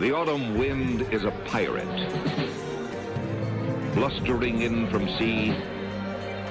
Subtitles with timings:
[0.00, 1.84] The autumn wind is a pirate,
[3.94, 5.50] blustering in from sea.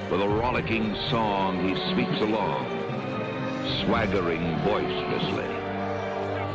[0.08, 2.70] With a rollicking song, he sweeps along,
[3.82, 5.50] swaggering boisterously.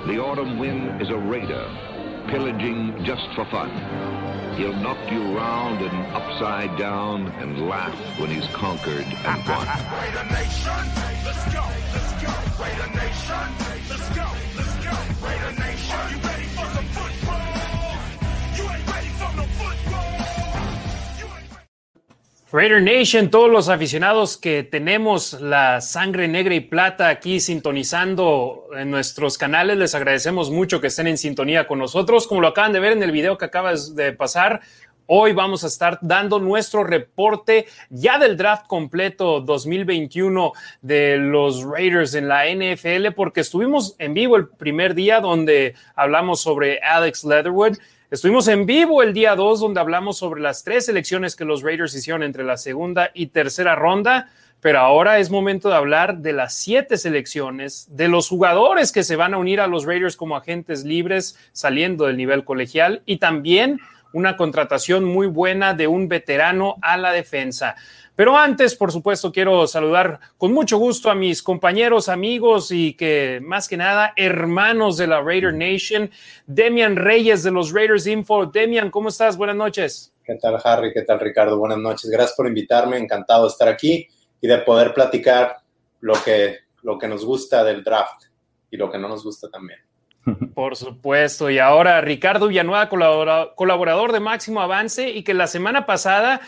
[0.08, 1.70] The autumn wind is a raider,
[2.30, 3.72] pillaging just for fun.
[4.56, 9.68] He'll knock you round and upside down and laugh when he's conquered and won.
[9.68, 10.72] Raider Nation,
[11.26, 12.32] let's go, let's go.
[12.64, 13.52] Raider Nation,
[13.90, 15.28] let's go, let's go.
[15.28, 15.75] Raider Nation,
[22.56, 28.90] Raider Nation, todos los aficionados que tenemos la sangre negra y plata aquí sintonizando en
[28.90, 32.28] nuestros canales, les agradecemos mucho que estén en sintonía con nosotros.
[32.28, 34.62] Como lo acaban de ver en el video que acabas de pasar,
[35.06, 42.14] hoy vamos a estar dando nuestro reporte ya del draft completo 2021 de los Raiders
[42.16, 47.76] en la NFL, porque estuvimos en vivo el primer día donde hablamos sobre Alex Leatherwood.
[48.12, 51.96] Estuvimos en vivo el día 2 donde hablamos sobre las tres selecciones que los Raiders
[51.96, 54.30] hicieron entre la segunda y tercera ronda,
[54.62, 59.16] pero ahora es momento de hablar de las siete selecciones, de los jugadores que se
[59.16, 63.80] van a unir a los Raiders como agentes libres saliendo del nivel colegial y también
[64.14, 67.76] una contratación muy buena de un veterano a la defensa.
[68.16, 73.40] Pero antes, por supuesto, quiero saludar con mucho gusto a mis compañeros, amigos y que
[73.44, 76.10] más que nada hermanos de la Raider Nation,
[76.48, 78.46] Demian Reyes de los Raiders Info.
[78.46, 79.36] Demian, ¿cómo estás?
[79.36, 80.14] Buenas noches.
[80.24, 80.94] ¿Qué tal, Harry?
[80.94, 81.58] ¿Qué tal, Ricardo?
[81.58, 82.10] Buenas noches.
[82.10, 82.98] Gracias por invitarme.
[82.98, 84.08] Encantado de estar aquí
[84.42, 85.58] y de poder platicar
[86.00, 88.24] lo que, lo que nos gusta del draft
[88.72, 89.80] y lo que no nos gusta también.
[90.56, 91.50] Por supuesto.
[91.52, 96.42] Y ahora Ricardo Villanueva, colabora- colaborador de Máximo Avance y que la semana pasada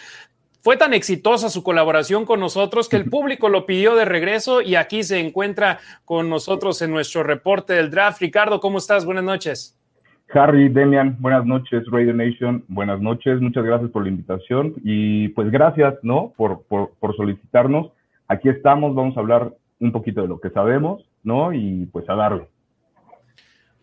[0.67, 4.75] fue tan exitosa su colaboración con nosotros que el público lo pidió de regreso y
[4.75, 8.19] aquí se encuentra con nosotros en nuestro reporte del draft.
[8.19, 9.05] Ricardo, ¿cómo estás?
[9.05, 9.79] Buenas noches.
[10.33, 15.49] Harry, Demian, buenas noches, Radio Nation, buenas noches, muchas gracias por la invitación y pues
[15.51, 16.33] gracias, ¿no?
[16.35, 17.93] Por, por, por solicitarnos.
[18.27, 21.53] Aquí estamos, vamos a hablar un poquito de lo que sabemos, ¿no?
[21.53, 22.45] Y pues a darle.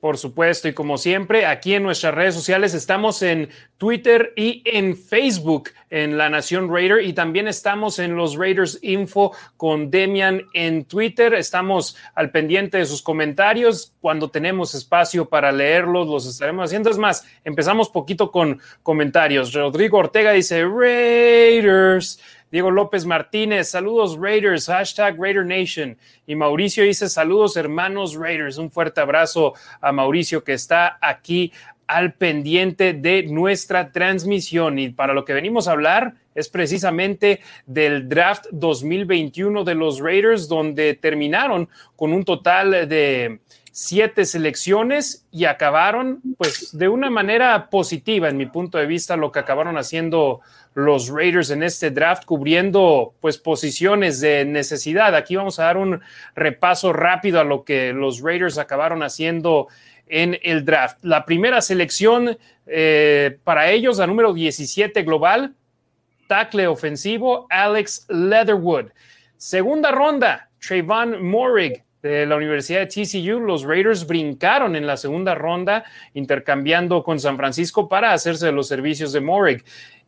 [0.04, 3.48] Por supuesto, y como siempre, aquí en nuestras redes sociales estamos en
[3.78, 9.32] Twitter y en Facebook en La Nación Raider y también estamos en los Raiders Info
[9.56, 11.32] con Demian en Twitter.
[11.32, 13.94] Estamos al pendiente de sus comentarios.
[14.02, 16.90] Cuando tenemos espacio para leerlos, los estaremos haciendo.
[16.90, 19.54] Es más, empezamos poquito con comentarios.
[19.54, 22.20] Rodrigo Ortega dice Raiders.
[22.54, 25.98] Diego López Martínez, saludos Raiders, hashtag Raider Nation.
[26.24, 28.58] Y Mauricio dice, saludos hermanos Raiders.
[28.58, 31.52] Un fuerte abrazo a Mauricio que está aquí
[31.88, 34.78] al pendiente de nuestra transmisión.
[34.78, 40.46] Y para lo que venimos a hablar es precisamente del draft 2021 de los Raiders,
[40.46, 43.40] donde terminaron con un total de
[43.76, 49.32] siete selecciones y acabaron pues de una manera positiva en mi punto de vista lo
[49.32, 50.42] que acabaron haciendo
[50.74, 55.14] los Raiders en este draft cubriendo pues posiciones de necesidad.
[55.14, 56.00] Aquí vamos a dar un
[56.34, 59.68] repaso rápido a lo que los Raiders acabaron haciendo
[60.06, 60.98] en el draft.
[61.02, 62.36] La primera selección
[62.66, 65.54] eh, para ellos, la número 17 global,
[66.26, 68.86] tackle ofensivo Alex Leatherwood.
[69.36, 73.40] Segunda ronda, Trayvon Morig de la Universidad de TCU.
[73.40, 79.12] Los Raiders brincaron en la segunda ronda, intercambiando con San Francisco para hacerse los servicios
[79.12, 79.64] de Morig.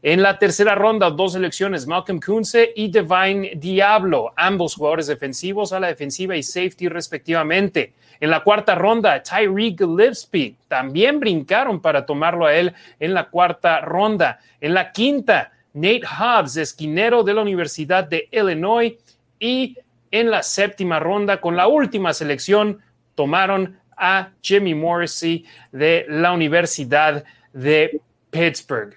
[0.09, 5.81] En la tercera ronda, dos selecciones, Malcolm Kunze y Divine Diablo, ambos jugadores defensivos a
[5.81, 7.93] la defensiva y safety respectivamente.
[8.21, 13.81] En la cuarta ronda, Tyreek Gillespie, también brincaron para tomarlo a él en la cuarta
[13.81, 14.39] ronda.
[14.61, 18.95] En la quinta, Nate Hobbs, esquinero de la Universidad de Illinois.
[19.41, 19.77] Y
[20.13, 22.79] en la séptima ronda, con la última selección,
[23.17, 28.01] tomaron a Jimmy Morrissey de la Universidad de
[28.31, 28.97] Pittsburgh.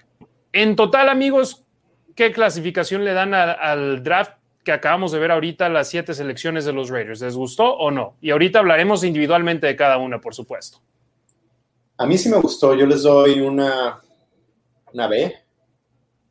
[0.52, 1.64] En total, amigos,
[2.16, 4.32] ¿qué clasificación le dan a- al draft
[4.64, 7.20] que acabamos de ver ahorita, las siete selecciones de los Raiders?
[7.20, 8.16] ¿Les gustó o no?
[8.20, 10.80] Y ahorita hablaremos individualmente de cada una, por supuesto.
[11.96, 14.00] A mí sí me gustó, yo les doy una,
[14.92, 15.34] una B,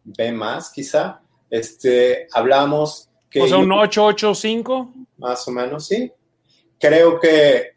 [0.04, 1.22] B más quizá.
[1.50, 4.94] Este, hablamos que O sea, un 885.
[5.18, 6.12] más o menos, sí.
[6.80, 7.76] Creo que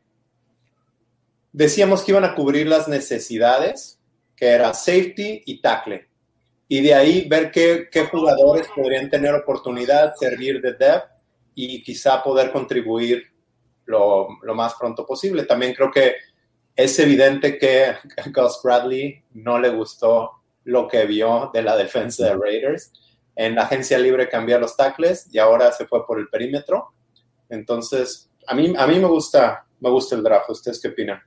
[1.53, 3.99] decíamos que iban a cubrir las necesidades,
[4.37, 6.09] que era safety y tackle.
[6.73, 11.07] Y de ahí ver qué, qué jugadores podrían tener oportunidad, servir de depth
[11.55, 13.25] y quizá poder contribuir
[13.85, 15.45] lo, lo más pronto posible.
[15.45, 16.15] También creo que
[16.75, 18.01] es evidente que a
[18.35, 20.31] Gus Bradley no le gustó
[20.65, 22.91] lo que vio de la defensa de Raiders.
[23.37, 26.95] En la agencia libre cambió los tackles y ahora se fue por el perímetro.
[27.51, 30.49] Entonces, a mí, a mí me gusta, me gusta el draft.
[30.49, 31.21] ¿Ustedes qué opinan?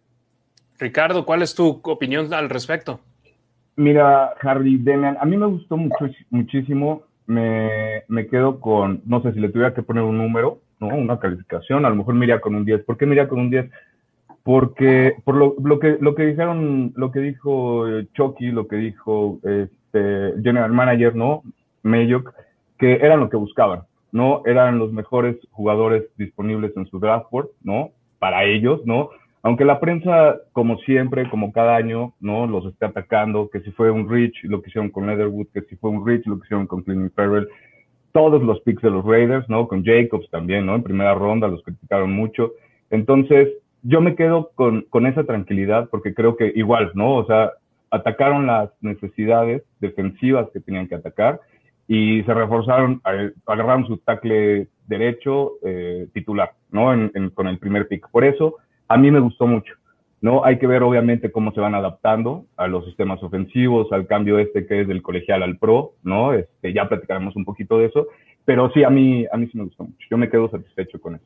[0.79, 2.99] Ricardo, ¿cuál es tu opinión al respecto?
[3.77, 7.03] Mira, Harry Demian, a mí me gustó mucho, muchísimo.
[7.27, 10.87] Me, me, quedo con, no sé si le tuviera que poner un número, ¿no?
[10.89, 12.83] Una calificación, a lo mejor me iría con un 10.
[12.83, 13.69] ¿Por qué me iría con un 10?
[14.43, 19.39] Porque por lo, lo, que, lo que dijeron, lo que dijo Chucky, lo que dijo
[19.43, 21.41] este General Manager, ¿no?
[21.81, 22.33] Mayock,
[22.77, 23.81] que eran lo que buscaban,
[24.11, 24.43] ¿no?
[24.45, 27.89] Eran los mejores jugadores disponibles en su draft board, ¿no?
[28.19, 29.09] Para ellos, ¿no?
[29.45, 32.47] Aunque la prensa, como siempre, como cada año, ¿no?
[32.47, 35.75] Los está atacando, que si fue un Rich, lo que hicieron con Leatherwood, que si
[35.75, 37.47] fue un Rich, lo que hicieron con Clinton Farrell,
[38.11, 39.67] todos los picks de los Raiders, ¿no?
[39.67, 40.73] Con Jacobs también, ¿no?
[40.73, 42.53] En primera ronda los criticaron mucho.
[42.89, 43.49] Entonces,
[43.83, 47.13] yo me quedo con, con esa tranquilidad porque creo que igual, ¿no?
[47.13, 47.51] O sea,
[47.91, 51.39] atacaron las necesidades defensivas que tenían que atacar
[51.87, 52.99] y se reforzaron,
[53.45, 56.87] agarraron su tackle derecho eh, titular, ¿no?
[57.35, 58.09] con el primer pick.
[58.09, 58.55] Por eso,
[58.87, 59.73] a mí me gustó mucho.
[60.21, 60.43] ¿no?
[60.43, 64.65] Hay que ver obviamente cómo se van adaptando a los sistemas ofensivos, al cambio este
[64.65, 66.33] que es del colegial al pro, ¿no?
[66.33, 68.07] Este, ya platicaremos un poquito de eso,
[68.43, 70.07] pero sí, a mí, a mí sí me gustó mucho.
[70.09, 71.25] Yo me quedo satisfecho con eso.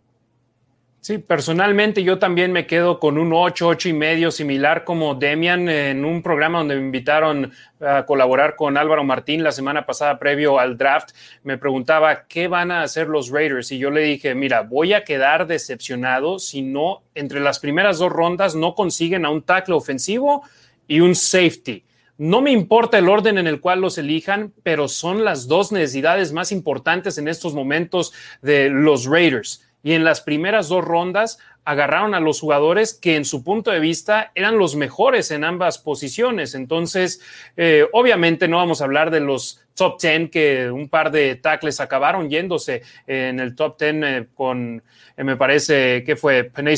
[1.01, 5.69] Sí, personalmente yo también me quedo con un 8, 8 y medio, similar como Demian
[5.69, 10.59] en un programa donde me invitaron a colaborar con Álvaro Martín la semana pasada previo
[10.59, 11.11] al draft.
[11.43, 15.05] Me preguntaba qué van a hacer los Raiders y yo le dije, mira, voy a
[15.05, 20.43] quedar decepcionado si no, entre las primeras dos rondas no consiguen a un tackle ofensivo
[20.85, 21.85] y un safety.
[22.17, 26.33] No me importa el orden en el cual los elijan, pero son las dos necesidades
[26.33, 28.11] más importantes en estos momentos
[28.41, 33.25] de los Raiders y en las primeras dos rondas agarraron a los jugadores que en
[33.25, 36.55] su punto de vista eran los mejores en ambas posiciones.
[36.55, 37.21] Entonces,
[37.57, 41.79] eh, obviamente no vamos a hablar de los top 10 que un par de tackles
[41.79, 44.81] acabaron yéndose en el top 10 eh, con,
[45.15, 46.75] eh, me parece que fue Penay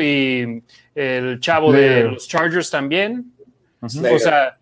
[0.00, 0.62] y
[0.94, 3.32] el chavo de los Chargers también.
[3.82, 4.56] o sea,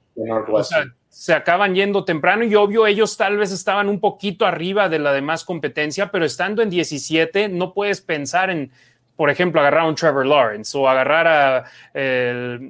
[1.19, 5.13] se acaban yendo temprano y obvio ellos tal vez estaban un poquito arriba de la
[5.13, 8.71] demás competencia, pero estando en 17 no puedes pensar en,
[9.17, 11.65] por ejemplo, agarrar a un Trevor Lawrence o agarrar a,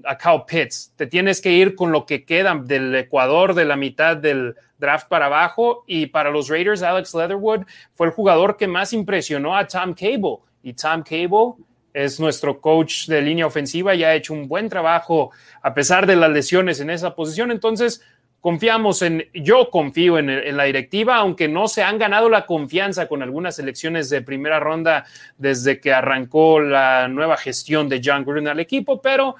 [0.06, 0.95] a Cal Pitts.
[0.97, 5.09] Te tienes que ir con lo que queda del Ecuador de la mitad del draft
[5.09, 9.67] para abajo y para los Raiders, Alex Leatherwood fue el jugador que más impresionó a
[9.67, 11.62] Tom Cable y Tom Cable
[11.93, 16.17] es nuestro coach de línea ofensiva y ha hecho un buen trabajo a pesar de
[16.17, 17.50] las lesiones en esa posición.
[17.50, 18.03] Entonces,
[18.49, 23.23] confiamos en, yo confío en, la directiva, aunque no se han ganado la confianza con
[23.23, 25.05] algunas elecciones de primera ronda
[25.37, 29.37] desde que arrancó la nueva gestión de John Gruden al equipo, pero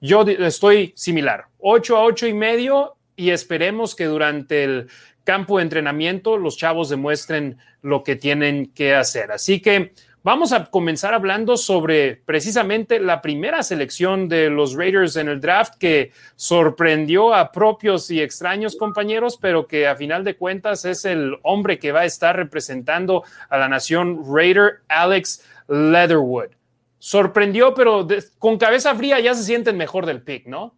[0.00, 4.86] yo estoy similar, 8 a 8 y medio y esperemos que durante el
[5.24, 9.32] campo de entrenamiento los chavos demuestren lo que tienen que hacer.
[9.32, 15.28] Así que Vamos a comenzar hablando sobre precisamente la primera selección de los Raiders en
[15.28, 20.86] el draft que sorprendió a propios y extraños compañeros, pero que a final de cuentas
[20.86, 26.52] es el hombre que va a estar representando a la nación Raider, Alex Leatherwood.
[26.98, 30.74] Sorprendió, pero con cabeza fría ya se sienten mejor del pick, ¿no?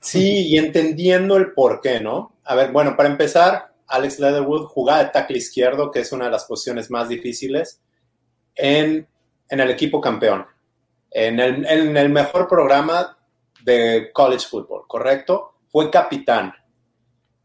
[0.00, 2.38] Sí, y entendiendo el por qué, ¿no?
[2.42, 6.30] A ver, bueno, para empezar, Alex Leatherwood jugaba de tackle izquierdo, que es una de
[6.30, 7.82] las posiciones más difíciles
[8.58, 9.08] en,
[9.48, 10.44] el equipo campeón,
[11.10, 13.16] en el, mejor programa
[13.62, 15.54] de college football, ¿correcto?
[15.68, 16.52] Fue capitán.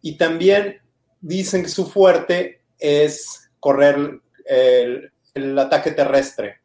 [0.01, 0.81] Y también
[1.21, 6.59] dicen que su fuerte es correr el, ataque terrestre,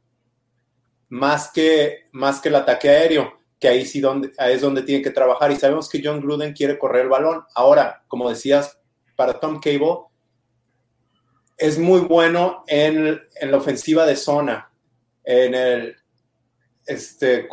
[1.10, 5.10] más que, más que el ataque aéreo, que ahí sí donde, es donde tiene que
[5.10, 5.52] trabajar.
[5.52, 7.44] Y sabemos que John Gruden quiere correr el balón.
[7.54, 8.78] Ahora, como decías,
[9.14, 10.07] para Tom Cable,
[11.58, 14.70] es muy bueno en, la ofensiva de zona,
[15.24, 15.96] en el,
[16.86, 17.48] este,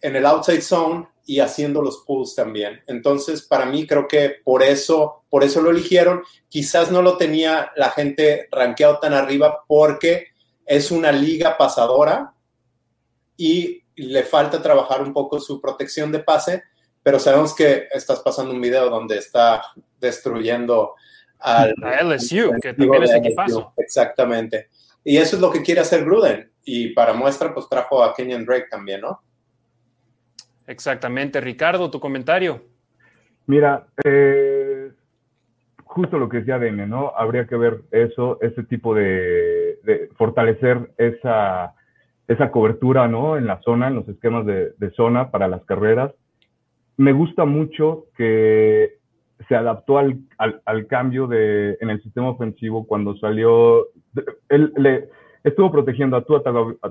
[0.00, 2.82] en el outside zone y haciendo los pulls también.
[2.86, 6.22] Entonces, para mí creo que por eso, por eso lo eligieron.
[6.48, 10.28] Quizás no lo tenía la gente rankeado tan arriba porque
[10.64, 12.32] es una liga pasadora
[13.36, 16.62] y le falta trabajar un poco su protección de pase,
[17.02, 19.62] pero sabemos que estás pasando un video donde está
[20.00, 20.94] destruyendo
[21.44, 23.72] al, a LSU, que también es equipazo.
[23.76, 24.68] Exactamente.
[25.04, 26.50] Y eso es lo que quiere hacer Gruden.
[26.64, 29.20] Y para muestra, pues trajo a Kenyon Drake también, ¿no?
[30.66, 31.40] Exactamente.
[31.42, 32.64] Ricardo, tu comentario.
[33.46, 34.90] Mira, eh,
[35.84, 37.12] justo lo que decía Dene, ¿no?
[37.14, 41.74] Habría que ver eso, ese tipo de, de, fortalecer esa,
[42.26, 43.36] esa cobertura, ¿no?
[43.36, 46.12] En la zona, en los esquemas de, de zona para las carreras.
[46.96, 49.03] Me gusta mucho que
[49.48, 53.86] se adaptó al, al, cambio de, en el sistema ofensivo cuando salió.
[54.48, 55.08] Él, le,
[55.44, 56.42] estuvo protegiendo a Tua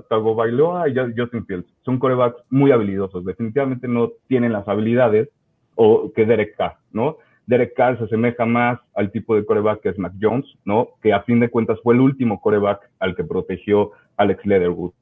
[0.08, 1.68] Tagovailoa y Justin Fields.
[1.84, 3.24] Son corebacks muy habilidosos.
[3.24, 5.28] Definitivamente no tienen las habilidades
[5.74, 7.18] o que Derek Carr, ¿no?
[7.46, 10.90] Derek Carr se asemeja más al tipo de coreback que es Mac Jones, ¿no?
[11.02, 14.92] Que a fin de cuentas fue el último coreback al que protegió Alex Leatherwood.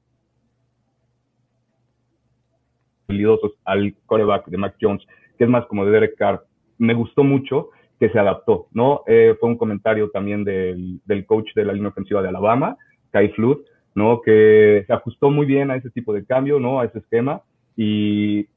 [3.08, 5.06] Habilidosos al coreback de Mac Jones,
[5.38, 6.44] que es más como de Derek Carr.
[6.82, 7.70] Me gustó mucho
[8.00, 9.02] que se adaptó, ¿no?
[9.06, 12.76] Eh, fue un comentario también del, del coach de la línea ofensiva de Alabama,
[13.12, 13.58] Kai Flood,
[13.94, 14.20] ¿no?
[14.22, 16.80] Que se ajustó muy bien a ese tipo de cambio, ¿no?
[16.80, 17.42] A ese esquema
[17.76, 18.48] y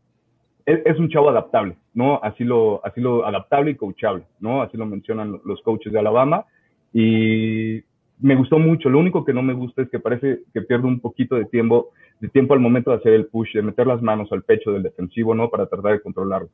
[0.66, 2.20] es, un chavo adaptable, ¿no?
[2.24, 4.64] Así lo, así lo adaptable y coachable, ¿no?
[4.64, 6.46] Así lo mencionan los coaches de Alabama
[6.92, 7.84] y
[8.20, 8.90] me gustó mucho.
[8.90, 11.90] Lo único que no me gusta es que parece que pierde un poquito de tiempo,
[12.20, 14.82] de tiempo al momento de hacer el push, de meter las manos al pecho del
[14.82, 15.50] defensivo, ¿no?
[15.50, 16.50] Para tratar de controlarlo.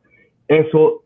[0.47, 1.03] Eso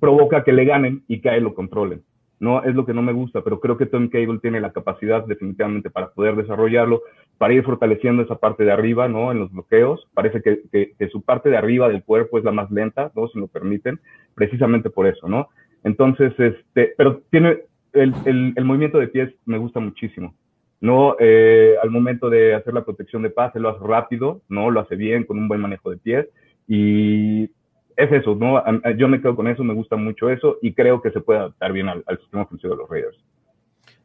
[0.00, 2.02] provoca que le ganen y que a él lo controlen.
[2.40, 5.24] No es lo que no me gusta, pero creo que Tom Cable tiene la capacidad
[5.24, 7.02] definitivamente para poder desarrollarlo,
[7.38, 9.30] para ir fortaleciendo esa parte de arriba, ¿no?
[9.30, 10.08] En los bloqueos.
[10.12, 13.28] Parece que, que, su parte de arriba del cuerpo es la más lenta, ¿no?
[13.28, 14.00] Si lo permiten,
[14.34, 15.50] precisamente por eso, ¿no?
[15.84, 17.58] Entonces, este, pero tiene
[17.92, 20.34] el, el, el movimiento de pies me gusta muchísimo.
[20.82, 21.14] ¿no?
[21.20, 24.68] Eh, al momento de hacer la protección de pase lo hace rápido, ¿no?
[24.68, 26.26] Lo hace bien, con un buen manejo de pies.
[26.66, 27.50] Y
[27.96, 28.62] es eso, ¿no?
[28.96, 31.72] Yo me quedo con eso, me gusta mucho eso y creo que se puede adaptar
[31.72, 33.18] bien al, sistema ofensivo de los Raiders.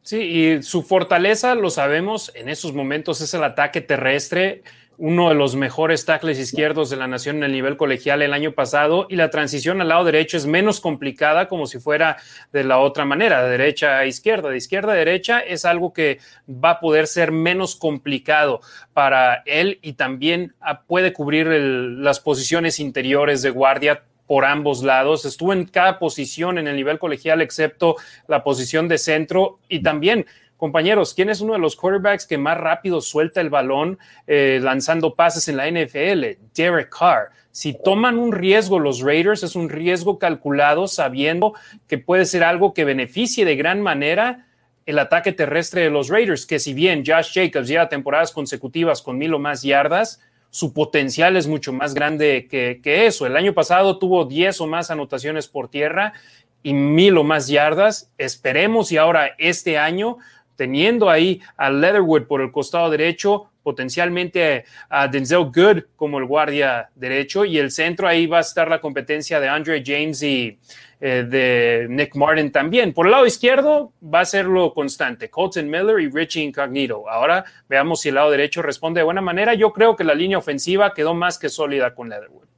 [0.02, 4.62] Sí, y su fortaleza, lo sabemos, en esos momentos es el ataque terrestre,
[4.98, 8.52] uno de los mejores tackles izquierdos de la nación en el nivel colegial el año
[8.52, 12.16] pasado, y la transición al lado derecho es menos complicada como si fuera
[12.52, 16.18] de la otra manera, de derecha a izquierda, de izquierda a derecha, es algo que
[16.48, 18.60] va a poder ser menos complicado
[18.92, 25.24] para él y también ah, puede cubrir las posiciones interiores de guardia por ambos lados.
[25.24, 27.96] Estuvo en cada posición en el nivel colegial, excepto
[28.28, 29.58] la posición de centro.
[29.68, 30.26] Y también,
[30.58, 35.14] compañeros, ¿quién es uno de los quarterbacks que más rápido suelta el balón eh, lanzando
[35.14, 36.38] pases en la NFL?
[36.54, 37.30] Derek Carr.
[37.50, 41.54] Si toman un riesgo los Raiders, es un riesgo calculado sabiendo
[41.86, 44.44] que puede ser algo que beneficie de gran manera
[44.84, 49.18] el ataque terrestre de los Raiders, que si bien Josh Jacobs lleva temporadas consecutivas con
[49.18, 53.26] mil o más yardas, su potencial es mucho más grande que, eso.
[53.26, 56.14] El año pasado tuvo 10 o más anotaciones por tierra
[56.62, 58.10] y mil o más yardas.
[58.16, 60.16] Esperemos y ahora este año,
[60.58, 66.90] teniendo ahí a Leatherwood por el costado derecho, potencialmente a Denzel Good como el guardia
[66.96, 70.58] derecho y el centro ahí va a estar la competencia de Andre James y,
[71.00, 72.92] eh, de Nick Martin también.
[72.92, 77.08] Por el lado izquierdo va a ser lo constante, Colton Miller y Richie Incognito.
[77.08, 79.54] Ahora veamos si el lado derecho responde de buena manera.
[79.54, 82.48] Yo creo que la línea ofensiva quedó más que sólida con Leatherwood.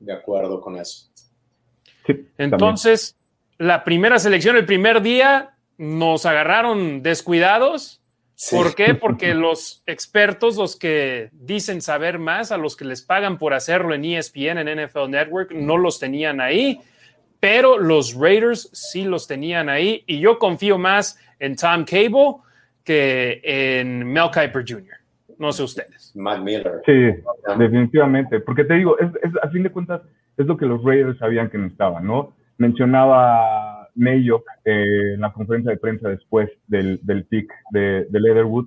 [0.00, 1.10] De acuerdo con eso.
[2.38, 3.14] Entonces,
[3.58, 8.00] la primera selección, el primer día, nos agarraron descuidados.
[8.50, 8.94] ¿Por qué?
[8.94, 13.94] Porque los expertos, los que dicen saber más, a los que les pagan por hacerlo
[13.94, 16.80] en ESPN, en NFL Network, no los tenían ahí
[17.40, 22.42] pero los Raiders sí los tenían ahí y yo confío más en Tom Cable
[22.84, 24.96] que en Mel Kiper Jr.
[25.38, 26.12] No sé ustedes.
[26.14, 26.80] Matt Miller.
[26.86, 26.92] Sí,
[27.58, 28.40] definitivamente.
[28.40, 29.10] Porque te digo, es,
[29.42, 30.00] a fin de cuentas,
[30.36, 32.32] es lo que los Raiders sabían que necesitaban, ¿no?
[32.58, 38.66] Mencionaba Mayo eh, en la conferencia de prensa después del, del pick de, Leatherwood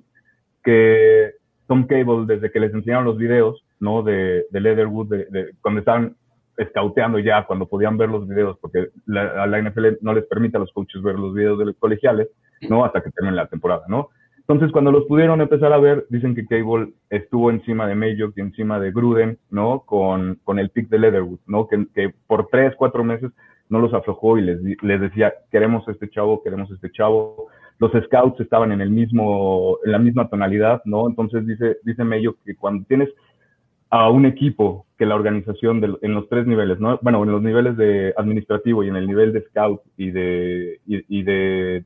[0.62, 1.32] que
[1.66, 4.02] Tom Cable, desde que les enseñaron los videos, ¿no?
[4.02, 6.16] De, Leatherwood, de, cuando estaban
[6.56, 10.60] escauteando ya cuando podían ver los videos, porque la, la NFL no les permite a
[10.60, 12.28] los coaches ver los videos de los colegiales,
[12.68, 12.84] ¿no?
[12.84, 14.10] Hasta que termine la temporada, ¿no?
[14.50, 18.40] Entonces, cuando los pudieron empezar a ver, dicen que Cable estuvo encima de Mayock y
[18.40, 19.84] encima de Gruden, ¿no?
[19.86, 21.68] Con, con el pick de Leatherwood, ¿no?
[21.68, 23.30] Que, que por tres, cuatro meses
[23.70, 27.48] no los aflojó y les, les decía, queremos este chavo, queremos este chavo.
[27.78, 31.08] Los scouts estaban en el mismo, en la misma tonalidad, ¿no?
[31.08, 33.08] Entonces dice, dice Mayock que cuando tienes
[33.90, 36.98] a un equipo que la organización en los tres niveles, ¿no?
[37.02, 41.22] Bueno, en los niveles de administrativo y en el nivel de scout y de, y,
[41.22, 41.84] de,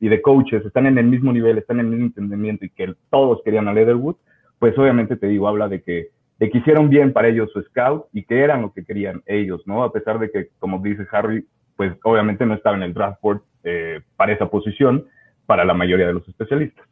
[0.00, 2.94] y de coaches están en el mismo nivel, están en el mismo entendimiento y que
[3.10, 4.16] todos querían a Leatherwood,
[4.58, 8.06] pues obviamente te digo, habla de que, de que hicieron bien para ellos su scout
[8.12, 9.82] y que eran lo que querían ellos, ¿no?
[9.82, 13.42] A pesar de que, como dice Harry, pues obviamente no estaba en el draft board
[13.64, 15.06] eh, para esa posición
[15.46, 16.86] para la mayoría de los especialistas.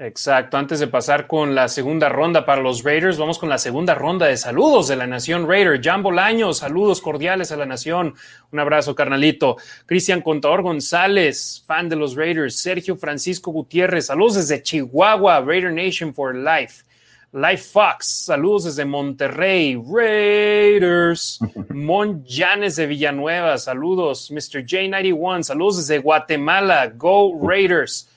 [0.00, 0.56] Exacto.
[0.56, 4.26] Antes de pasar con la segunda ronda para los Raiders, vamos con la segunda ronda
[4.26, 5.80] de saludos de la Nación Raider.
[5.82, 8.14] Jan Bolaño, saludos cordiales a la Nación.
[8.52, 9.56] Un abrazo, carnalito.
[9.86, 12.60] Cristian Contador González, fan de los Raiders.
[12.60, 16.84] Sergio Francisco Gutiérrez, saludos desde Chihuahua, Raider Nation for Life.
[17.32, 21.38] Life Fox, saludos desde Monterrey, Raiders.
[21.68, 24.30] Mon Janes de Villanueva, saludos.
[24.30, 24.64] Mr.
[24.64, 28.08] J91, saludos desde Guatemala, Go Raiders.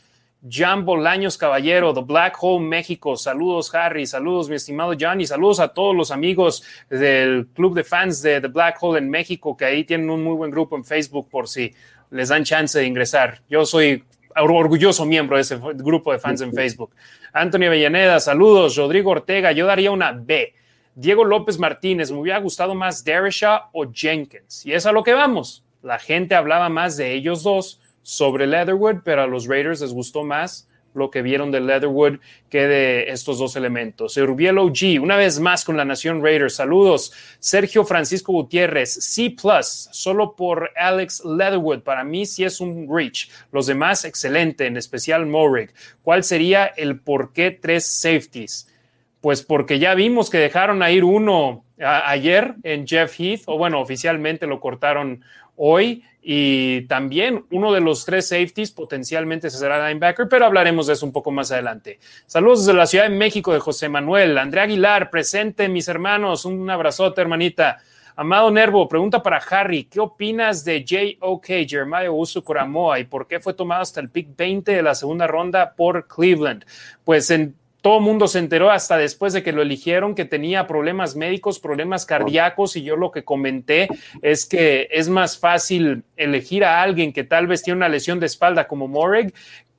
[0.49, 3.17] Jan Bolaños Caballero, The Black Hole México.
[3.17, 4.07] Saludos, Harry.
[4.07, 5.19] Saludos, mi estimado John.
[5.19, 9.09] Y saludos a todos los amigos del club de fans de The Black Hole en
[9.09, 11.73] México, que ahí tienen un muy buen grupo en Facebook por si
[12.11, 13.41] les dan chance de ingresar.
[13.49, 14.03] Yo soy
[14.35, 16.91] orgulloso miembro de ese grupo de fans en Facebook.
[17.33, 18.75] Antonio Avellaneda, saludos.
[18.75, 20.53] Rodrigo Ortega, yo daría una B.
[20.95, 24.65] Diego López Martínez, me hubiera gustado más Derisha o Jenkins.
[24.65, 25.63] Y es a lo que vamos.
[25.81, 30.23] La gente hablaba más de ellos dos sobre Leatherwood, pero a los Raiders les gustó
[30.23, 32.19] más lo que vieron de Leatherwood
[32.49, 34.17] que de estos dos elementos.
[34.17, 36.55] Rubiel OG, una vez más con la Nación Raiders.
[36.55, 37.13] Saludos.
[37.39, 41.81] Sergio Francisco Gutiérrez, C, solo por Alex Leatherwood.
[41.81, 43.29] Para mí sí es un reach.
[43.51, 45.73] Los demás, excelente, en especial Morig.
[46.03, 48.67] ¿Cuál sería el por qué tres safeties?
[49.21, 53.79] Pues porque ya vimos que dejaron a ir uno ayer en Jeff Heath, o bueno,
[53.79, 55.23] oficialmente lo cortaron
[55.55, 56.03] hoy.
[56.21, 61.11] Y también uno de los tres safeties potencialmente será linebacker, pero hablaremos de eso un
[61.11, 61.99] poco más adelante.
[62.27, 64.37] Saludos desde la Ciudad de México de José Manuel.
[64.37, 66.45] Andrea Aguilar, presente, mis hermanos.
[66.45, 67.79] Un abrazote, hermanita.
[68.15, 71.65] Amado Nervo, pregunta para Harry, ¿qué opinas de J.O.K.
[71.67, 75.27] Jeremiah Uso Coramoa y por qué fue tomado hasta el pick 20 de la segunda
[75.27, 76.65] ronda por Cleveland?
[77.03, 80.67] Pues en todo el mundo se enteró hasta después de que lo eligieron que tenía
[80.67, 83.87] problemas médicos, problemas cardíacos y yo lo que comenté
[84.21, 88.27] es que es más fácil elegir a alguien que tal vez tiene una lesión de
[88.27, 89.33] espalda como Moreg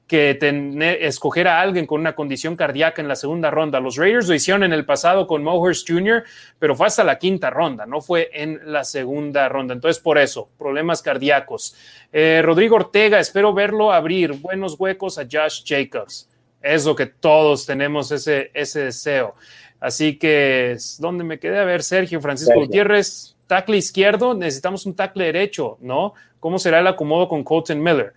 [0.08, 3.80] que tener, escoger a alguien con una condición cardíaca en la segunda ronda.
[3.80, 6.24] Los Raiders lo hicieron en el pasado con Mohurst Jr.,
[6.58, 9.72] pero fue hasta la quinta ronda, no fue en la segunda ronda.
[9.72, 11.74] Entonces, por eso, problemas cardíacos.
[12.12, 16.28] Eh, Rodrigo Ortega, espero verlo abrir buenos huecos a Josh Jacobs
[16.62, 19.34] es lo que todos tenemos ese, ese deseo.
[19.80, 21.58] Así que, ¿dónde me quedé?
[21.58, 26.14] A ver, Sergio Francisco Gutiérrez, tackle izquierdo, necesitamos un tackle derecho, ¿no?
[26.38, 28.12] ¿Cómo será el acomodo con Colton Miller?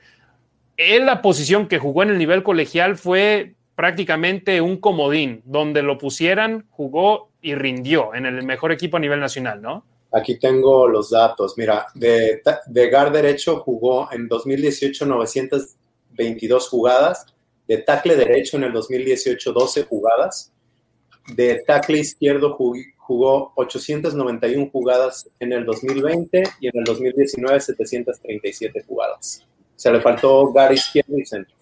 [0.78, 5.98] En la posición que jugó en el nivel colegial fue prácticamente un comodín, donde lo
[5.98, 9.86] pusieran, jugó y rindió en el mejor equipo a nivel nacional, ¿no?
[10.12, 11.58] Aquí tengo los datos.
[11.58, 17.26] Mira, de, de guard derecho jugó en 2018 922 jugadas,
[17.68, 20.52] de tackle derecho en el 2018, 12 jugadas.
[21.34, 22.56] De tackle izquierdo
[22.98, 29.46] jugó 891 jugadas en el 2020 y en el 2019 737 jugadas.
[29.76, 31.56] Se le faltó Gary izquierdo y centro.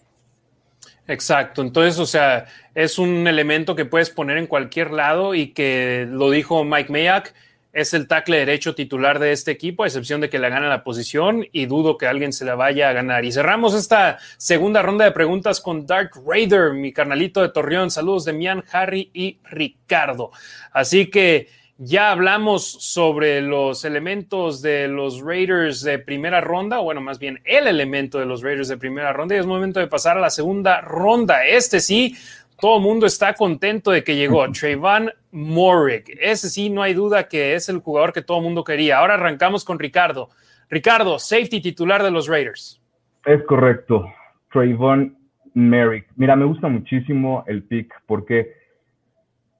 [1.06, 6.06] Exacto, entonces, o sea, es un elemento que puedes poner en cualquier lado y que
[6.08, 7.34] lo dijo Mike Mayak,
[7.74, 10.84] es el tackle derecho titular de este equipo, a excepción de que le gane la
[10.84, 13.24] posición y dudo que alguien se la vaya a ganar.
[13.24, 17.90] Y cerramos esta segunda ronda de preguntas con Dark Raider, mi carnalito de Torreón.
[17.90, 20.30] Saludos de Mian, Harry y Ricardo.
[20.72, 27.18] Así que ya hablamos sobre los elementos de los Raiders de primera ronda, bueno, más
[27.18, 30.20] bien el elemento de los Raiders de primera ronda, y es momento de pasar a
[30.20, 31.44] la segunda ronda.
[31.44, 32.16] Este sí,
[32.60, 36.04] todo el mundo está contento de que llegó Trayvon Morig.
[36.20, 38.98] Ese sí, no hay duda que es el jugador que todo el mundo quería.
[38.98, 40.30] Ahora arrancamos con Ricardo.
[40.70, 42.80] Ricardo, safety titular de los Raiders.
[43.24, 44.06] Es correcto,
[44.52, 45.16] Trayvon
[45.54, 46.06] Merrick.
[46.16, 48.52] Mira, me gusta muchísimo el pick porque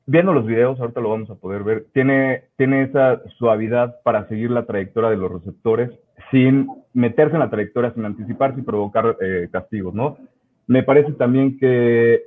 [0.06, 4.50] viendo los videos, ahorita lo vamos a poder ver, tiene, tiene esa suavidad para seguir
[4.50, 5.90] la trayectoria de los receptores
[6.30, 10.18] sin meterse en la trayectoria, sin anticiparse y provocar eh, castigos, ¿no?
[10.66, 12.22] Me parece también que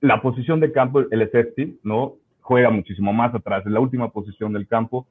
[0.00, 2.16] la posición de campo, el safety, ¿no?
[2.40, 5.06] Juega muchísimo más atrás, en la última posición del campo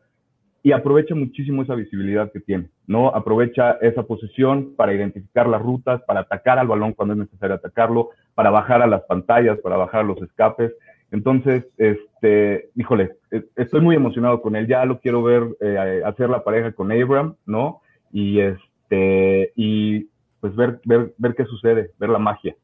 [0.62, 3.08] y aprovecha muchísimo esa visibilidad que tiene, ¿no?
[3.10, 8.10] Aprovecha esa posición para identificar las rutas, para atacar al balón cuando es necesario atacarlo,
[8.36, 10.74] para bajar a las pantallas, para bajar los escapes.
[11.12, 14.68] Entonces, este, híjole, e, estoy muy emocionado con él.
[14.68, 17.82] Ya lo quiero ver eh, hacer la pareja con Abram, ¿no?
[18.12, 20.10] Y este, y
[20.42, 22.56] pues ver, ver, ver qué sucede, ver la magia.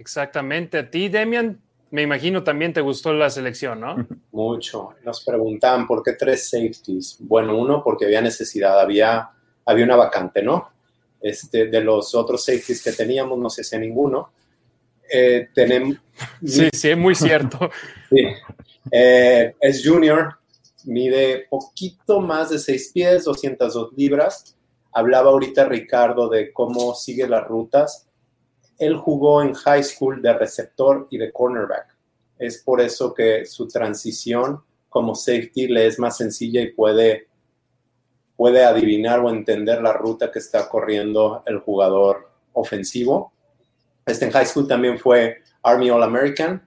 [0.00, 0.78] Exactamente.
[0.78, 1.60] A ti, Demian,
[1.90, 4.06] me imagino también te gustó la selección, ¿no?
[4.32, 4.94] Mucho.
[5.04, 7.18] Nos preguntaban por qué tres safeties.
[7.20, 9.30] Bueno, uno porque había necesidad, había,
[9.66, 10.70] había una vacante, ¿no?
[11.20, 14.32] Este, de los otros safeties que teníamos, no sé si ninguno.
[15.12, 15.98] Eh, tenemos...
[16.42, 17.70] Sí, sí, es muy cierto.
[18.10, 18.24] sí.
[18.90, 20.38] Eh, es junior,
[20.84, 24.56] mide poquito más de seis pies, 202 libras.
[24.92, 28.09] Hablaba ahorita Ricardo de cómo sigue las rutas
[28.80, 31.94] él jugó en high school de receptor y de cornerback.
[32.38, 37.28] Es por eso que su transición como safety le es más sencilla y puede,
[38.36, 43.34] puede adivinar o entender la ruta que está corriendo el jugador ofensivo.
[44.06, 46.66] Este en high school también fue Army All American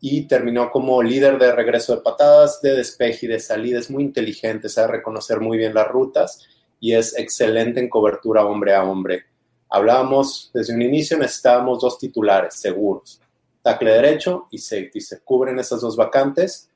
[0.00, 3.78] y terminó como líder de regreso de patadas, de despeje y de salida.
[3.78, 6.46] Es muy inteligente, sabe reconocer muy bien las rutas
[6.78, 9.24] y es excelente en cobertura hombre a hombre.
[9.68, 13.20] Hablábamos desde un inicio, necesitábamos dos titulares seguros,
[13.62, 15.00] tackle derecho y safety.
[15.00, 16.70] Se cubren esas dos vacantes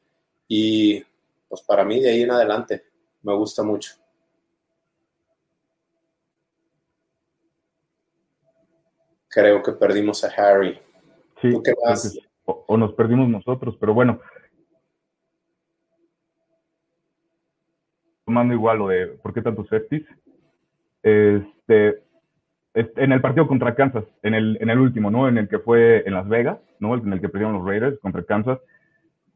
[0.49, 1.03] y
[1.49, 2.85] pues para mí de ahí en adelante
[3.23, 3.95] me gusta mucho.
[9.29, 10.81] Creo que perdimos a Harry.
[11.41, 11.75] Sí, ¿Tú qué
[12.47, 14.21] o, o nos perdimos nosotros, pero bueno.
[18.25, 19.69] Tomando igual lo de por qué tantos
[21.03, 22.03] este,
[22.97, 25.29] en el partido contra Kansas, en el, en el último, ¿no?
[25.29, 26.95] En el que fue en Las Vegas, ¿no?
[26.95, 28.59] En el que perdieron los Raiders contra Kansas.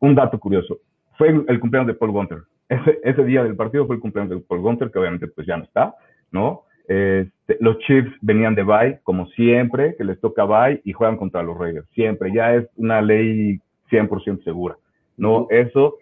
[0.00, 0.78] Un dato curioso.
[1.18, 2.38] Fue el, cumpleaños de Paul Gunter.
[2.68, 5.56] Ese, ese día del partido fue el cumpleaños de Paul Gunter, que obviamente pues ya
[5.56, 5.94] no está,
[6.30, 6.62] ¿no?
[6.88, 11.42] Este, los Chiefs venían de bye, como siempre, que les toca bye y juegan contra
[11.42, 11.86] los Raiders.
[11.94, 14.76] Siempre, ya es una ley 100% segura.
[15.16, 15.96] No, eso.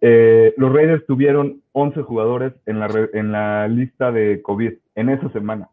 [0.00, 5.08] eh, los Raiders tuvieron 11 jugadores en la, re- en la lista de COVID en
[5.08, 5.68] esa semana.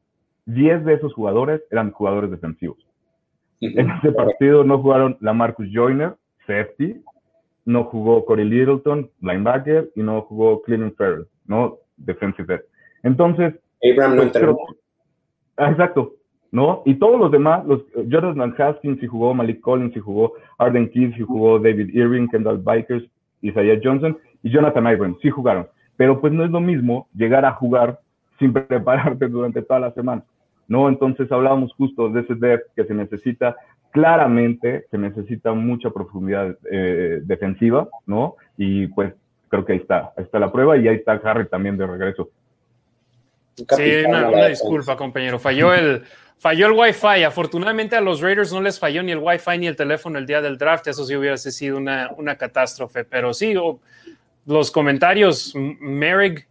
[0.45, 2.77] 10 de esos jugadores eran jugadores defensivos.
[3.61, 6.15] En ese partido no jugaron la Marcus Joyner,
[6.47, 7.01] safety,
[7.65, 12.63] no jugó Corey Littleton, linebacker, y no jugó Cleveland Farrell, no defensive end.
[13.03, 14.55] Entonces, Abraham no pues, entrenó.
[14.55, 14.77] creo-
[15.57, 16.13] Ah, exacto,
[16.51, 16.81] ¿no?
[16.85, 21.13] Y todos los demás, los Jonathan Haskins sí jugó, Malik Collins sí jugó, Arden Keith
[21.15, 23.03] sí jugó, David Irving, Kendall Bikers,
[23.41, 25.67] Isaiah Johnson y Jonathan Abrams sí jugaron.
[25.97, 27.99] Pero pues no es lo mismo llegar a jugar
[28.39, 30.23] sin prepararte durante toda la semana,
[30.71, 30.87] ¿no?
[30.87, 33.57] Entonces hablábamos justo de ese depth que se necesita,
[33.91, 38.37] claramente se necesita mucha profundidad eh, defensiva, ¿no?
[38.55, 39.13] Y pues
[39.49, 42.29] creo que ahí está, ahí está la prueba y ahí está Harry también de regreso.
[43.55, 45.39] Sí, una, una disculpa, compañero.
[45.39, 46.03] Falló el,
[46.39, 47.23] falló el Wi-Fi.
[47.25, 50.41] Afortunadamente a los Raiders no les falló ni el Wi-Fi ni el teléfono el día
[50.41, 50.87] del draft.
[50.87, 53.03] Eso sí hubiese sido una, una catástrofe.
[53.03, 53.81] Pero sí, o-
[54.45, 56.47] los comentarios, Merrick,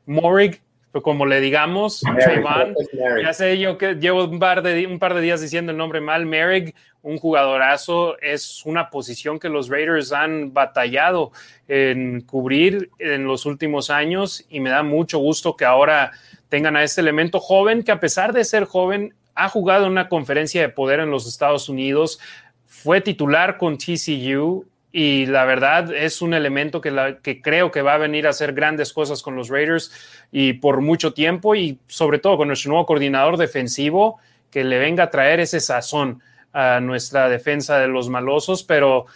[0.92, 2.74] Morrig, como le digamos, Trayvon,
[3.22, 6.00] ya sé yo que llevo un par, de, un par de días diciendo el nombre
[6.00, 6.26] mal.
[6.26, 11.32] Merrick, un jugadorazo, es una posición que los Raiders han batallado
[11.68, 16.12] en cubrir en los últimos años y me da mucho gusto que ahora
[16.48, 20.08] tengan a este elemento joven que a pesar de ser joven ha jugado en una
[20.08, 22.18] conferencia de poder en los Estados Unidos,
[22.66, 27.94] fue titular con TCU y la verdad es un elemento que, que creo que va
[27.94, 29.92] a venir a hacer grandes cosas con los Raiders
[30.32, 34.18] y por mucho tiempo y sobre todo con nuestro nuevo coordinador defensivo
[34.50, 36.20] que le venga a traer ese sazón
[36.52, 39.06] a nuestra defensa de los malosos, pero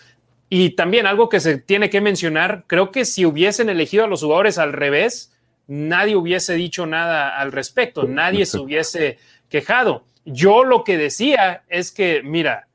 [0.49, 4.23] y también algo que se tiene que mencionar, creo que si hubiesen elegido a los
[4.23, 5.33] jugadores al revés,
[5.67, 10.05] nadie hubiese dicho nada al respecto, nadie se hubiese quejado.
[10.25, 12.69] Yo lo que decía es que, mira,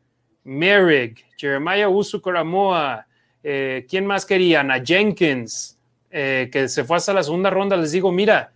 [0.43, 3.05] Merrick, Jeremiah Usu Coramoa,
[3.43, 4.71] eh, ¿quién más querían?
[4.71, 5.77] A Jenkins,
[6.11, 8.51] eh, que se fue hasta la segunda ronda, les digo, mira,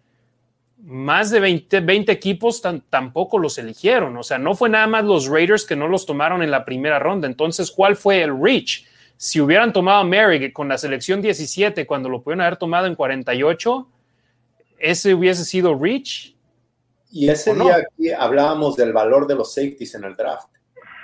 [0.86, 4.18] más de 20, 20 equipos tan- tampoco los eligieron.
[4.18, 7.00] O sea, no fue nada más los Raiders que no los tomaron en la primera
[7.00, 7.26] ronda.
[7.28, 8.86] Entonces, ¿cuál fue el reach?
[9.16, 12.96] Si hubieran tomado a Merrick con la selección 17 cuando lo pudieron haber tomado en
[12.96, 13.88] 48,
[14.80, 16.34] ese hubiese sido reach.
[17.10, 20.50] Y ese día aquí hablábamos del valor de los safeties en el draft,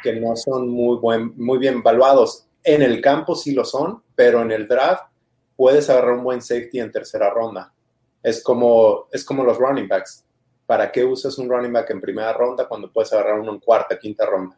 [0.02, 2.46] que no son muy, buen, muy bien evaluados.
[2.64, 5.04] En el campo sí lo son, pero en el draft
[5.56, 7.74] puedes agarrar un buen safety en tercera ronda.
[8.24, 10.26] Es como, es como los running backs.
[10.66, 13.98] ¿Para qué usas un running back en primera ronda cuando puedes agarrar uno en cuarta,
[13.98, 14.58] quinta ronda?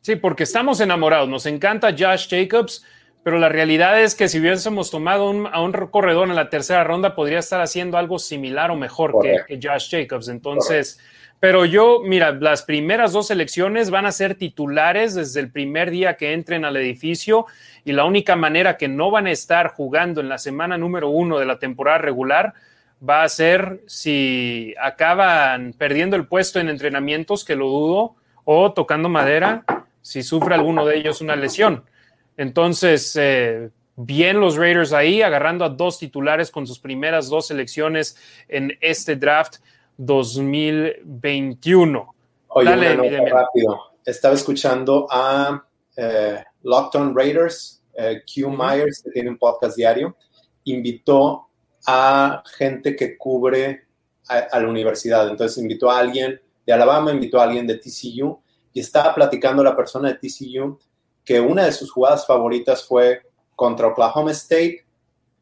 [0.00, 1.28] Sí, porque estamos enamorados.
[1.28, 2.84] Nos encanta Josh Jacobs,
[3.22, 6.82] pero la realidad es que si hubiésemos tomado un- a un corredor en la tercera
[6.82, 9.14] ronda, podría estar haciendo algo similar o mejor
[9.46, 10.28] que Josh Jacobs.
[10.28, 10.98] Entonces,
[11.40, 16.16] pero yo, mira, las primeras dos selecciones van a ser titulares desde el primer día
[16.16, 17.46] que entren al edificio
[17.84, 21.38] y la única manera que no van a estar jugando en la semana número uno
[21.38, 22.54] de la temporada regular
[23.08, 29.08] va a ser si acaban perdiendo el puesto en entrenamientos, que lo dudo, o tocando
[29.08, 29.64] madera,
[30.02, 31.84] si sufre alguno de ellos una lesión.
[32.36, 38.16] Entonces, eh, bien los Raiders ahí, agarrando a dos titulares con sus primeras dos selecciones
[38.48, 39.56] en este draft
[39.98, 42.14] 2021.
[42.48, 43.78] Oye, Dale, una nota rápido.
[44.04, 45.64] Estaba escuchando a
[45.96, 50.16] eh, Lockdown Raiders, eh, Q Myers, que tiene un podcast diario,
[50.64, 51.48] invitó
[51.86, 53.86] a gente que cubre
[54.28, 55.28] a, a la universidad.
[55.28, 58.40] Entonces invitó a alguien de Alabama, invitó a alguien de TCU
[58.72, 60.78] y estaba platicando la persona de TCU
[61.24, 63.22] que una de sus jugadas favoritas fue
[63.56, 64.86] contra Oklahoma State.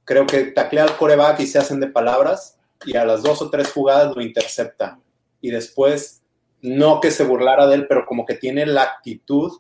[0.04, 3.50] Creo que taclea al coreback y se hacen de palabras y a las dos o
[3.50, 4.98] tres jugadas lo intercepta.
[5.40, 6.22] Y después
[6.62, 9.52] no que se burlara de él, pero como que tiene la actitud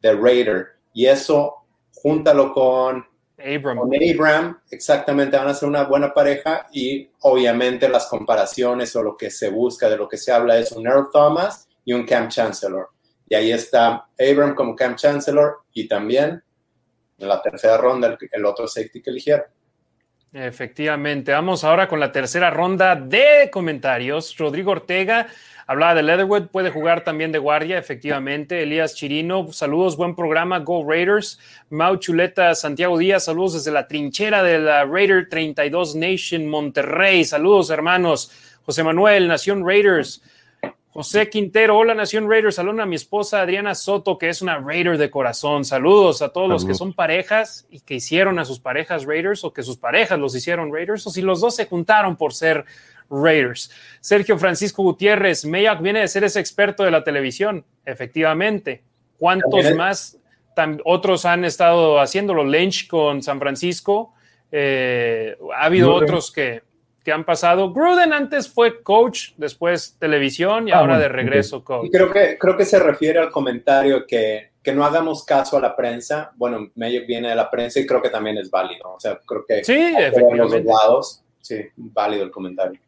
[0.00, 0.66] de Raider.
[0.92, 3.06] Y eso, júntalo con,
[3.38, 3.78] Abram.
[3.78, 6.66] con Abram, exactamente, van a ser una buena pareja.
[6.72, 10.72] Y obviamente las comparaciones o lo que se busca, de lo que se habla es
[10.72, 12.88] un Earl Thomas y un Cam Chancellor.
[13.28, 16.42] Y ahí está Abram como Cam Chancellor y también
[17.18, 19.46] en la tercera ronda el, el otro safety que eligieron.
[20.36, 21.32] Efectivamente.
[21.32, 24.36] Vamos ahora con la tercera ronda de comentarios.
[24.36, 25.28] Rodrigo Ortega
[25.66, 28.62] hablaba de Leatherwood, puede jugar también de guardia, efectivamente.
[28.62, 30.58] Elías Chirino, saludos, buen programa.
[30.58, 31.40] Go Raiders.
[31.70, 37.24] Mau Chuleta, Santiago Díaz, saludos desde la trinchera de la Raider 32 Nation Monterrey.
[37.24, 38.30] Saludos, hermanos.
[38.66, 40.22] José Manuel, Nación Raiders.
[40.96, 44.96] José Quintero, hola Nación Raiders, saludos a mi esposa Adriana Soto, que es una Raider
[44.96, 45.66] de corazón.
[45.66, 49.52] Saludos a todos los que son parejas y que hicieron a sus parejas Raiders o
[49.52, 52.64] que sus parejas los hicieron Raiders o si los dos se juntaron por ser
[53.10, 53.70] Raiders.
[54.00, 58.82] Sergio Francisco Gutiérrez, Mayock viene de ser ese experto de la televisión, efectivamente.
[59.18, 60.18] ¿Cuántos más
[60.82, 62.42] otros han estado haciéndolo?
[62.42, 64.14] Lynch con San Francisco.
[64.50, 66.62] Eh, ha habido otros que
[67.06, 67.72] que han pasado.
[67.72, 71.88] Gruden antes fue coach, después televisión y Ah, ahora bueno, de regreso Y coach.
[71.92, 75.76] creo que, creo que se refiere al comentario que, que no hagamos caso a la
[75.76, 76.32] prensa.
[76.34, 78.94] Bueno, medio viene de la prensa y creo que también es válido.
[78.94, 80.64] O sea, creo que Sí, ver los dos efectivamente.
[80.68, 81.22] lados.
[81.40, 82.80] Sí, válido el comentario.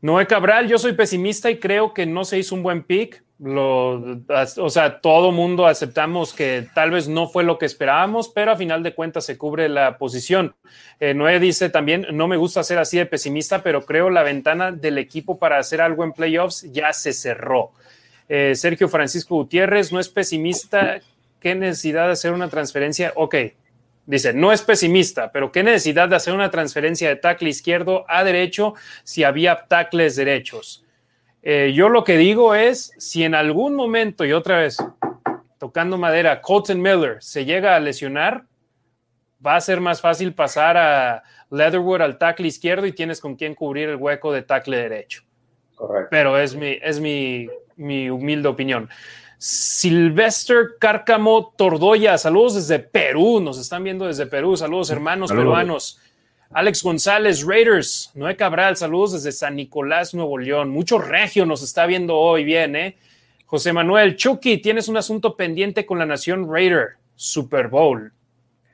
[0.00, 3.24] Noé Cabral, yo soy pesimista y creo que no se hizo un buen pick.
[3.40, 4.20] Lo,
[4.56, 8.56] o sea, todo mundo aceptamos que tal vez no fue lo que esperábamos, pero a
[8.56, 10.54] final de cuentas se cubre la posición.
[10.98, 14.72] Eh, Noé dice también, no me gusta ser así de pesimista, pero creo la ventana
[14.72, 17.70] del equipo para hacer algo en playoffs ya se cerró.
[18.28, 21.00] Eh, Sergio Francisco Gutiérrez, no es pesimista.
[21.40, 23.12] ¿Qué necesidad de hacer una transferencia?
[23.14, 23.36] Ok,
[24.08, 28.24] Dice, no es pesimista, pero qué necesidad de hacer una transferencia de tackle izquierdo a
[28.24, 28.72] derecho
[29.04, 30.82] si había tackles derechos.
[31.42, 34.78] Eh, yo lo que digo es, si en algún momento, y otra vez,
[35.58, 38.44] tocando madera, Colton Miller se llega a lesionar,
[39.46, 43.54] va a ser más fácil pasar a Leatherwood al tackle izquierdo y tienes con quién
[43.54, 45.22] cubrir el hueco de tackle derecho.
[45.74, 46.08] Correcto.
[46.10, 48.88] Pero es mi, es mi, mi humilde opinión.
[49.38, 55.44] Sylvester Cárcamo Tordoya, saludos desde Perú, nos están viendo desde Perú, saludos hermanos Saludos.
[55.46, 56.00] peruanos.
[56.50, 60.70] Alex González, Raiders, Noé Cabral, saludos desde San Nicolás, Nuevo León.
[60.70, 62.96] Mucho regio nos está viendo hoy bien, ¿eh?
[63.46, 68.12] José Manuel, Chucky, tienes un asunto pendiente con la Nación Raider, Super Bowl.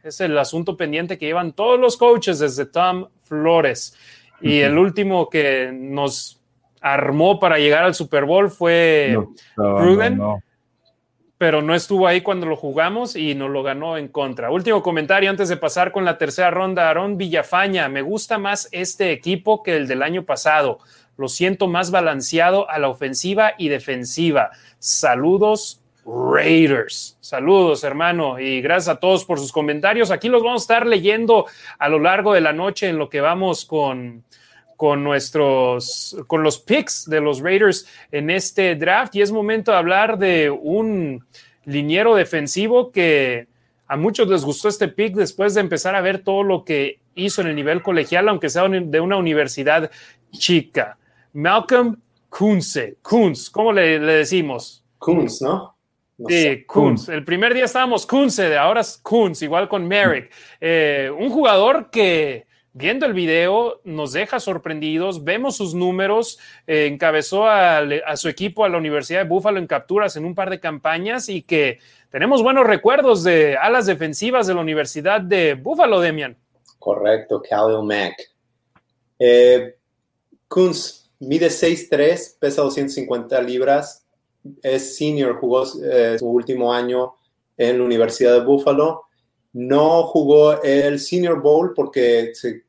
[0.03, 3.97] Es el asunto pendiente que llevan todos los coaches desde Tom Flores.
[4.41, 6.41] Y el último que nos
[6.81, 10.17] armó para llegar al Super Bowl fue No, no, Gruden.
[10.17, 10.43] no, no.
[11.45, 14.51] Pero no estuvo ahí cuando lo jugamos y nos lo ganó en contra.
[14.51, 16.87] Último comentario antes de pasar con la tercera ronda.
[16.87, 20.79] Aarón Villafaña, me gusta más este equipo que el del año pasado.
[21.19, 24.53] Lo siento más balanceado a la ofensiva y defensiva.
[24.79, 27.19] Saludos, Raiders.
[27.21, 30.11] Saludos, hermano, y gracias a todos por sus comentarios.
[30.11, 31.45] Aquí los vamos a estar leyendo
[31.79, 34.25] a lo largo de la noche en lo que vamos con,
[34.77, 39.15] con nuestros, con los picks de los Raiders en este draft.
[39.15, 41.25] Y es momento de hablar de un
[41.65, 43.47] liniero defensivo que
[43.87, 47.43] a muchos les gustó este pick después de empezar a ver todo lo que hizo
[47.43, 49.91] en el nivel colegial, aunque sea de una universidad
[50.33, 50.99] chica.
[51.33, 51.97] Malcolm
[52.29, 54.85] Kunze, Kunz, ¿cómo le, le decimos?
[54.99, 55.77] Kunz, ¿no?
[56.17, 56.67] No Sí, sé.
[56.67, 57.09] Kunz.
[57.09, 60.33] El primer día estábamos Kunze, ahora es Kunz, igual con Merrick.
[60.61, 65.25] Eh, un jugador que, viendo el video, nos deja sorprendidos.
[65.25, 66.39] Vemos sus números.
[66.67, 67.83] eh, encabezó a,
[68.17, 71.41] su equipo a la Universidad de Buffalo en capturas en un par de campañas y
[71.43, 71.79] que
[72.11, 76.37] tenemos buenos recuerdos de alas defensivas de la Universidad de Buffalo, Demian.
[76.79, 78.15] Correcto, Khalil Mack.
[79.19, 79.77] Eh,
[80.49, 84.05] Kunz mide 6'3, pesa 250 libras,
[84.63, 87.15] es senior, jugó eh, su último año
[87.57, 89.05] en la Universidad de Buffalo.
[89.55, 92.64] No jugó el Senior Bowl porque se-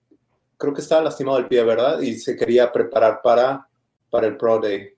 [0.57, 1.99] creo que estaba lastimado el pie, ¿verdad?
[2.01, 3.67] Y se quería preparar para,
[4.09, 4.89] para el Pro Day.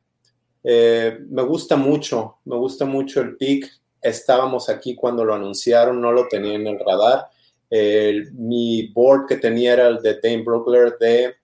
[0.64, 3.70] Eh, me gusta mucho, me gusta mucho el pick.
[4.02, 7.28] Estábamos aquí cuando lo anunciaron, no lo tenía en el radar.
[8.34, 11.36] Mi board que tenía era el de Dane Brugler de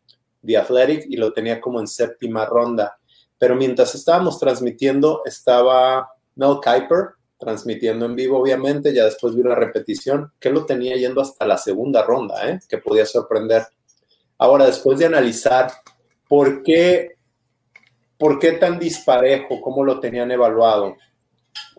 [0.46, 2.98] The Athletic y lo tenía como en séptima ronda.
[3.38, 8.94] Pero mientras estábamos transmitiendo, estaba Mel Kiper transmitiendo en vivo, obviamente.
[8.94, 12.60] Ya después vi una repetición que lo tenía yendo hasta la segunda ronda, ¿eh?
[12.70, 13.64] que podía sorprender.
[14.44, 15.72] Ahora, después de analizar
[16.28, 17.14] por qué,
[18.18, 20.98] por qué tan disparejo, cómo lo tenían evaluado,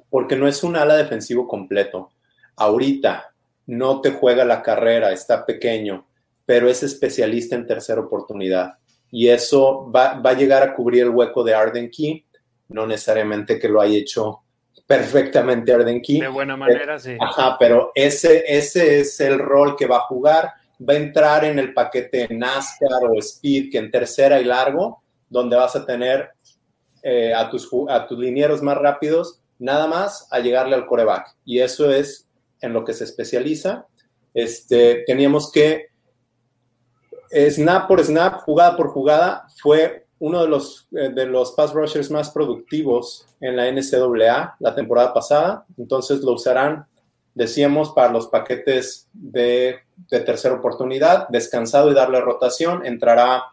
[0.08, 2.12] porque no es un ala defensivo completo.
[2.56, 3.34] Ahorita
[3.66, 6.06] no te juega la carrera, está pequeño,
[6.46, 8.78] pero es especialista en tercera oportunidad.
[9.10, 12.24] Y eso va, va a llegar a cubrir el hueco de Arden Key,
[12.68, 14.40] no necesariamente que lo haya hecho
[14.86, 16.18] perfectamente Arden Key.
[16.18, 17.14] De buena manera, sí.
[17.20, 20.50] Ajá, pero ese, ese es el rol que va a jugar.
[20.80, 25.56] Va a entrar en el paquete NASCAR o Speed, que en tercera y largo, donde
[25.56, 26.30] vas a tener
[27.02, 31.36] eh, a, tus, a tus linieros más rápidos, nada más a llegarle al coreback.
[31.44, 32.28] Y eso es
[32.60, 33.86] en lo que se especializa.
[34.32, 35.88] Este, teníamos que,
[37.50, 42.10] snap por snap, jugada por jugada, fue uno de los, eh, de los pass rushers
[42.10, 45.66] más productivos en la NCAA la temporada pasada.
[45.76, 46.86] Entonces lo usarán,
[47.34, 52.84] decíamos, para los paquetes de, de tercera oportunidad, descansado y darle rotación.
[52.86, 53.44] Entrará,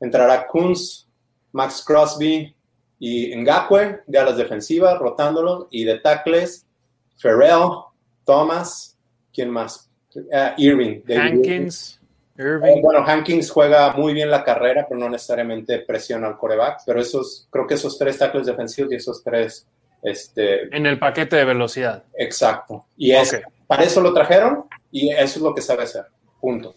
[0.00, 1.06] entrará Kunz,
[1.52, 2.54] Max Crosby
[2.98, 6.66] y Ngakwe de alas defensivas, rotándolo, y de tackles,
[7.16, 7.70] Ferrell,
[8.24, 8.96] Thomas,
[9.32, 9.88] ¿quién más?
[10.14, 11.02] Uh, Irving.
[11.08, 12.00] Hankins.
[12.36, 12.78] Irving.
[12.78, 16.82] Eh, bueno, Hankins juega muy bien la carrera, pero no necesariamente presiona al coreback.
[16.86, 19.66] Pero esos, creo que esos tres tackles defensivos y esos tres.
[20.02, 22.04] Este, en el paquete de velocidad.
[22.18, 22.86] Exacto.
[22.96, 26.06] Y es, para eso lo trajeron y eso es lo que sabe hacer.
[26.40, 26.74] Punto.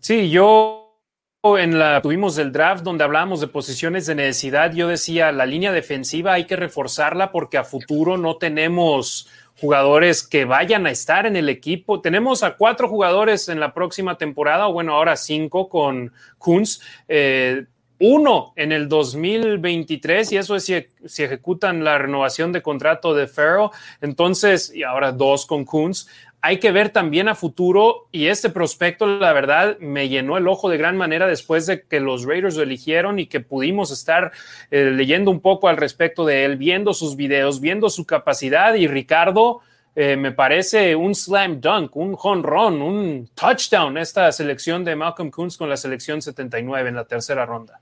[0.00, 0.98] Sí, yo
[1.44, 4.72] en la tuvimos el draft donde hablábamos de posiciones de necesidad.
[4.72, 9.28] Yo decía la línea defensiva hay que reforzarla porque a futuro no tenemos
[9.60, 12.00] jugadores que vayan a estar en el equipo.
[12.00, 16.80] Tenemos a cuatro jugadores en la próxima temporada, o bueno, ahora cinco con Kunz.
[17.08, 17.66] Eh,
[18.04, 23.28] uno en el 2023 y eso es si, si, ejecutan la renovación de contrato de
[23.28, 23.70] Ferro.
[24.00, 26.08] Entonces, y ahora dos con Kunz
[26.44, 30.68] hay que ver también a futuro y este prospecto, la verdad, me llenó el ojo
[30.68, 34.32] de gran manera después de que los Raiders lo eligieron y que pudimos estar
[34.72, 38.88] eh, leyendo un poco al respecto de él, viendo sus videos, viendo su capacidad y
[38.88, 39.60] Ricardo.
[39.94, 45.56] Eh, me parece un slam dunk, un run, un touchdown esta selección de Malcolm Kunz
[45.56, 47.80] con la selección 79 en la tercera ronda.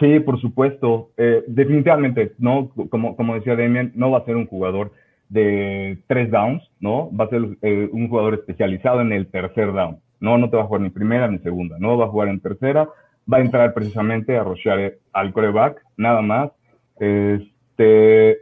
[0.00, 1.10] Sí, por supuesto.
[1.18, 4.92] Eh, definitivamente, no, como, como decía Demian, no va a ser un jugador
[5.28, 7.14] de tres downs, ¿no?
[7.14, 9.98] Va a ser eh, un jugador especializado en el tercer down.
[10.18, 12.40] No, no te va a jugar ni primera ni segunda, no va a jugar en
[12.40, 12.88] tercera,
[13.32, 16.50] va a entrar precisamente a rochear al coreback, nada más.
[16.98, 18.38] Este,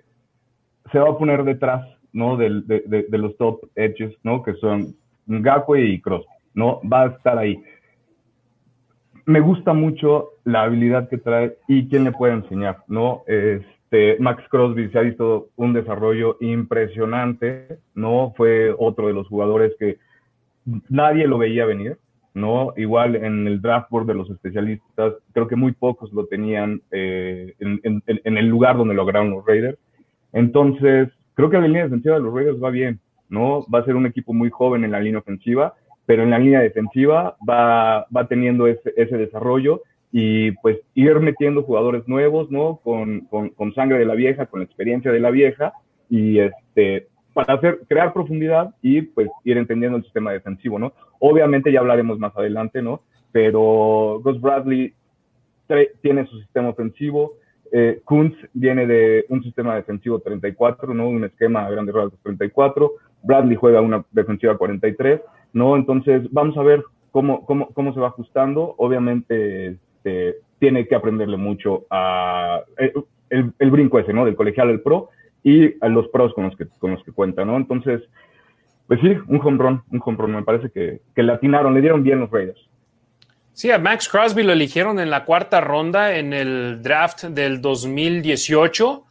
[0.91, 2.37] se va a poner detrás, ¿no?
[2.37, 4.43] De, de, de, los top edges, ¿no?
[4.43, 4.95] Que son
[5.27, 6.81] Ngakwe y Cross, ¿no?
[6.91, 7.61] Va a estar ahí.
[9.29, 13.23] Me gusta mucho la habilidad que trae y quién le puede enseñar, ¿no?
[13.27, 18.35] Es, este, Max Crosby se ha visto un desarrollo impresionante, ¿no?
[18.37, 19.97] Fue otro de los jugadores que
[20.91, 21.97] nadie lo veía venir,
[22.35, 22.75] ¿no?
[22.77, 27.55] Igual en el draft board de los especialistas, creo que muy pocos lo tenían eh,
[27.61, 28.03] en,
[28.37, 29.79] el lugar donde lograron los Raiders.
[30.35, 33.65] Entonces, creo que la línea defensiva de los Raiders va bien, ¿no?
[33.75, 35.75] Va a ser un equipo muy joven en la línea ofensiva,
[36.09, 41.65] pero en la línea defensiva va, va teniendo ese, ese desarrollo y pues ir metiendo
[41.65, 42.81] jugadores nuevos, ¿no?
[42.83, 45.75] Con, con, con, sangre de la vieja, con la experiencia de la vieja
[46.09, 50.95] y este para hacer crear profundidad y pues ir entendiendo el sistema defensivo, ¿no?
[51.19, 53.03] Obviamente ya hablaremos más adelante, ¿no?
[53.31, 54.95] Pero Gus Bradley
[56.01, 57.35] tiene su sistema ofensivo,
[57.71, 61.07] eh, Kuntz viene de un sistema defensivo 34, ¿no?
[61.07, 62.93] Un esquema a grandes rasgos 34,
[63.25, 65.21] Bradley juega una defensiva 43,
[65.59, 65.77] ¿no?
[65.77, 68.75] Entonces vamos a ver cómo, cómo, cómo se va ajustando.
[68.79, 72.93] Obviamente este, tiene que aprenderle mucho a eh,
[73.31, 74.25] el, brinco ese, ¿no?
[74.25, 75.11] Del colegial al pro
[75.43, 77.57] y a los pros con los que, con los que cuenta, ¿no?
[77.57, 78.03] Entonces,
[78.87, 80.37] pues sí, un home run, un home run.
[80.37, 82.69] Me parece que, que le atinaron, le dieron bien los Raiders.
[83.53, 89.05] Sí, a Max Crosby lo eligieron en la cuarta ronda en el draft del 2018.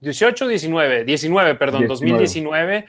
[0.00, 2.86] 18, 19, 19, perdón, 2019.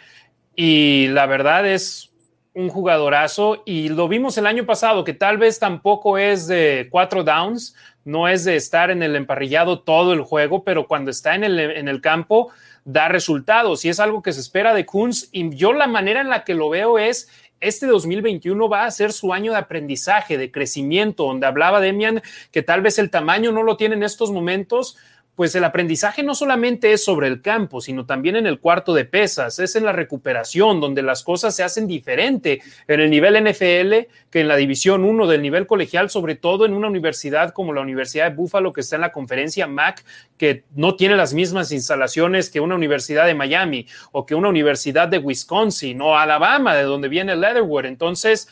[0.56, 2.12] Y la verdad es
[2.56, 7.24] un jugadorazo y lo vimos el año pasado, que tal vez tampoco es de cuatro
[7.24, 11.44] downs, no es de estar en el emparrillado todo el juego, pero cuando está en
[11.44, 12.52] el, en el campo
[12.86, 15.28] da resultados y es algo que se espera de Kunz.
[15.32, 19.12] Y yo la manera en la que lo veo es, este 2021 va a ser
[19.12, 23.63] su año de aprendizaje, de crecimiento, donde hablaba Demian que tal vez el tamaño no
[23.63, 24.98] lo tiene en estos momentos,
[25.36, 29.04] pues el aprendizaje no solamente es sobre el campo, sino también en el cuarto de
[29.04, 34.10] pesas, es en la recuperación, donde las cosas se hacen diferente en el nivel NFL
[34.30, 37.82] que en la división 1 del nivel colegial, sobre todo en una universidad como la
[37.82, 40.06] Universidad de Buffalo, que está en la conferencia MAC,
[40.38, 45.10] que no tiene las mismas instalaciones que una universidad de Miami o que una universidad
[45.10, 47.86] de Wisconsin o Alabama, de donde viene Leatherwood.
[47.86, 48.48] Entonces,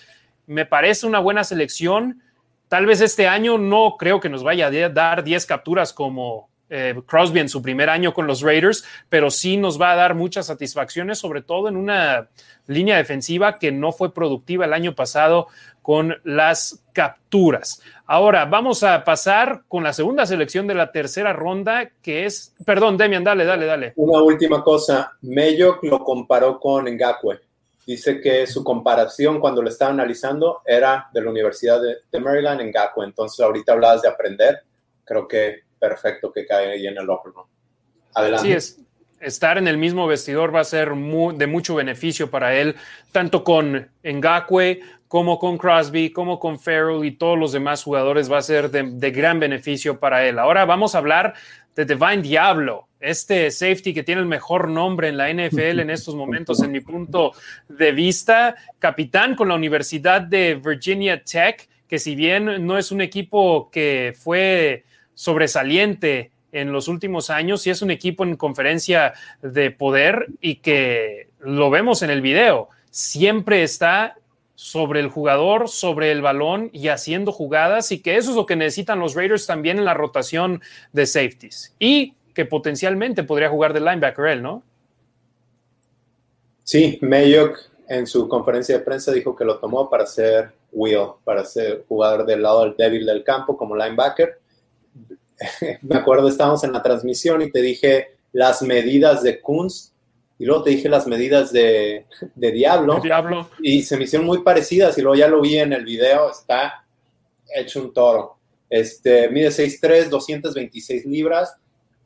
[0.47, 2.21] me parece una buena selección.
[2.67, 6.95] Tal vez este año no creo que nos vaya a dar 10 capturas como, eh,
[7.05, 10.47] Crosby en su primer año con los Raiders, pero sí nos va a dar muchas
[10.47, 12.29] satisfacciones, sobre todo en una
[12.65, 15.47] línea defensiva que no fue productiva el año pasado
[15.83, 17.81] con las capturas.
[18.07, 22.97] Ahora vamos a pasar con la segunda selección de la tercera ronda, que es, perdón,
[22.97, 23.93] Demian, dale, dale, dale.
[23.97, 27.39] Una última cosa, Mello lo comparó con Ngakwe.
[27.85, 32.69] Dice que su comparación cuando lo estaba analizando era de la Universidad de, Maryland en
[32.69, 33.05] Ngakwe.
[33.05, 34.63] Entonces ahorita hablabas de aprender.
[35.03, 37.45] Creo que perfecto que cae ahí en el room.
[38.13, 38.47] Adelante.
[38.47, 38.79] Sí, es,
[39.19, 42.75] estar en el mismo vestidor va a ser de mucho beneficio para él,
[43.11, 44.79] tanto con Ngakwe
[45.09, 48.83] como con Crosby, como con Farrell y todos los demás jugadores va a ser de,
[48.93, 50.39] de gran beneficio para él.
[50.39, 51.33] Ahora vamos a hablar
[51.75, 56.15] de Divine Diablo, este safety que tiene el mejor nombre en la NFL en estos
[56.15, 57.33] momentos, en mi punto
[57.67, 63.01] de vista, capitán con la Universidad de Virginia Tech, que si bien no es un
[63.01, 69.71] equipo que fue sobresaliente en los últimos años, sí es un equipo en conferencia de
[69.71, 74.17] poder y que lo vemos en el video, siempre está
[74.55, 78.55] sobre el jugador, sobre el balón y haciendo jugadas y que eso es lo que
[78.55, 80.61] necesitan los Raiders también en la rotación
[80.91, 84.63] de safeties y que potencialmente podría jugar de linebacker él, ¿no?
[86.63, 87.59] Sí, Mayock
[87.89, 92.25] en su conferencia de prensa dijo que lo tomó para ser Will, para ser jugador
[92.25, 94.39] del lado del débil del campo como linebacker.
[95.81, 99.91] Me acuerdo, estábamos en la transmisión y te dije las medidas de Kunz
[100.39, 103.49] y luego te dije las medidas de, de Diablo, Diablo.
[103.61, 106.85] Y se me hicieron muy parecidas y luego ya lo vi en el video, está
[107.55, 108.37] hecho un toro.
[108.69, 111.55] Este, mide 6'3, 226 libras,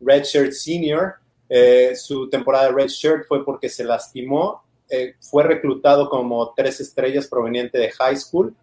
[0.02, 1.16] Redshirt Senior.
[1.50, 4.64] Eh, su temporada de Redshirt fue porque se lastimó.
[4.90, 8.54] Eh, fue reclutado como tres estrellas proveniente de high school.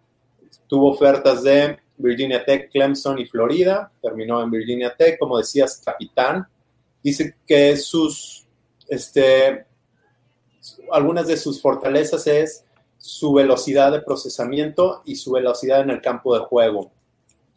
[0.67, 3.91] Tuvo ofertas de Virginia Tech, Clemson y Florida.
[4.01, 6.47] Terminó en Virginia Tech, como decías, capitán.
[7.03, 8.45] Dice que sus
[8.87, 9.65] este,
[10.91, 12.65] algunas de sus fortalezas es
[12.97, 16.91] su velocidad de procesamiento y su velocidad en el campo de juego.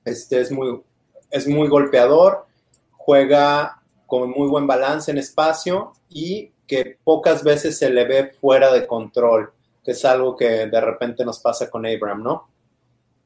[0.04, 0.82] Este es muy,
[1.30, 2.46] es muy golpeador,
[2.92, 8.72] juega con muy buen balance en espacio y que pocas veces se le ve fuera
[8.72, 9.52] de control,
[9.84, 12.48] que es algo que de repente nos pasa con Abraham, ¿no?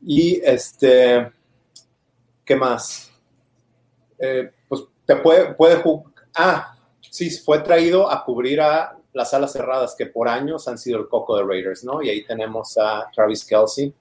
[0.05, 1.31] Y este,
[2.45, 3.13] ¿qué más?
[4.19, 6.13] Eh, pues te puede, puede jugar.
[6.35, 10.99] Ah, sí, fue traído a cubrir a las alas cerradas que por años han sido
[10.99, 12.03] el coco de Raiders, ¿no?
[12.03, 13.93] Y ahí tenemos a Travis Kelsey,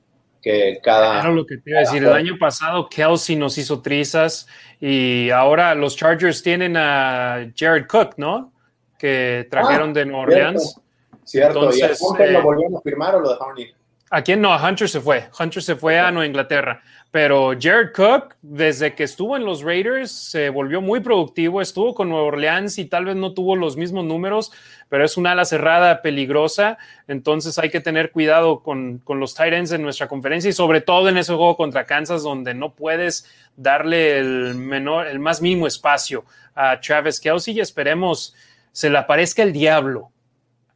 [0.41, 1.19] que cada...
[1.19, 4.47] Claro, lo que te iba a decir, el año pasado Kelsey nos hizo trizas
[4.79, 8.53] y ahora los Chargers tienen a Jared Cook, ¿no?
[8.97, 10.81] Que trajeron Ah, de Nueva Orleans.
[11.23, 13.75] Cierto, ¿y a Entonces, eh, lo volvieron a firmar o lo dejaron ir?
[14.13, 14.51] ¿A quién no?
[14.51, 15.29] A Hunter se fue.
[15.39, 16.81] Hunter se fue a Nueva Inglaterra.
[17.11, 21.61] Pero Jared Cook, desde que estuvo en los Raiders, se volvió muy productivo.
[21.61, 24.51] Estuvo con Nueva Orleans y tal vez no tuvo los mismos números,
[24.89, 26.77] pero es una ala cerrada peligrosa.
[27.07, 30.81] Entonces hay que tener cuidado con, con los tight ends en nuestra conferencia y sobre
[30.81, 35.67] todo en ese juego contra Kansas, donde no puedes darle el, menor, el más mínimo
[35.67, 38.35] espacio a Travis Kelsey y esperemos
[38.73, 40.11] se le aparezca el diablo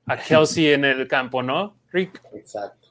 [0.05, 1.75] a Kelsey en el campo, ¿no?
[1.91, 2.21] Rick.
[2.33, 2.84] Exacto.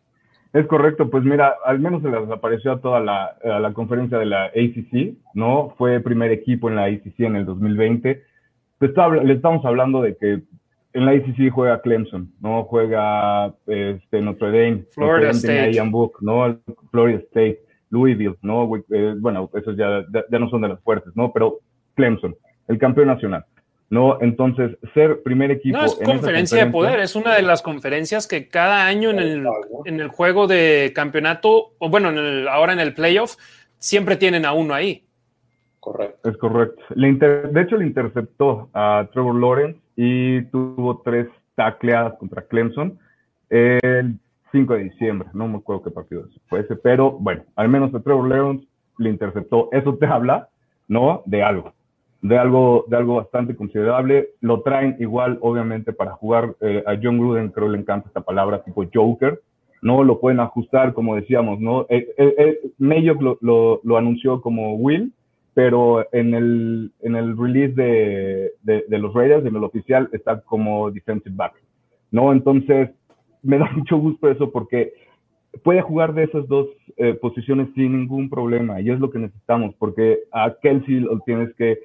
[0.55, 4.19] Es correcto, pues mira, al menos se les apareció a toda la, a la conferencia
[4.19, 5.75] de la ACC, ¿no?
[5.77, 8.23] Fue primer equipo en la ACC en el 2020.
[8.79, 10.43] Pues está- le estamos hablando de que
[10.93, 12.63] en la ACC juega Clemson, ¿no?
[12.65, 15.73] Juega este, Notre Dame, Florida Notre Dame State.
[15.73, 16.57] Ian Book, ¿no?
[16.93, 17.59] Florida State,
[17.91, 18.71] Louisville, ¿no?
[18.91, 21.33] Eh, bueno, esos ya, ya, ya no son de las fuertes, ¿no?
[21.33, 21.59] Pero
[21.95, 22.37] Clemson,
[22.69, 23.45] el campeón nacional,
[23.95, 24.19] ¿no?
[24.21, 25.79] Entonces, ser primer equipo.
[25.79, 29.11] No es en esa conferencia de poder, es una de las conferencias que cada año
[29.11, 29.47] en el,
[29.87, 33.37] en el juego de campeonato, o bueno, en el- ahora en el playoff,
[33.79, 35.05] siempre tienen a uno ahí.
[35.81, 36.29] Correcto.
[36.31, 36.83] Es correcto.
[36.95, 42.99] Le inter- de hecho, le interceptó a Trevor Lawrence y tuvo tres tacleadas contra Clemson
[43.51, 44.19] el
[44.51, 45.29] 5 de diciembre.
[45.35, 48.67] No me acuerdo qué partido fue ese, pero bueno, al menos a Trevor Lawrence
[48.99, 49.69] le interceptó.
[49.73, 50.49] Eso te habla,
[50.89, 51.23] ¿no?
[51.27, 51.73] De algo.
[52.25, 54.31] De algo, de algo bastante considerable.
[54.41, 58.65] Lo traen igual, obviamente, para jugar eh, a John Gruden, creo le encanta esta palabra,
[58.65, 59.43] tipo Joker.
[59.83, 61.83] No lo pueden ajustar, como decíamos, ¿no?
[61.91, 62.61] Eh, eh, eh,
[63.43, 65.13] lo, anunció como Will,
[65.53, 70.91] pero en el, en el release de, de, los Raiders, en el oficial, está como
[70.91, 71.53] defensive back,
[72.11, 72.33] ¿no?
[72.33, 72.89] Entonces,
[73.43, 74.95] me da mucho gusto eso porque
[75.63, 76.69] puede jugar de esas dos
[77.21, 81.81] posiciones sin ningún problema y es lo que necesitamos porque a Kelsey lo tienes que,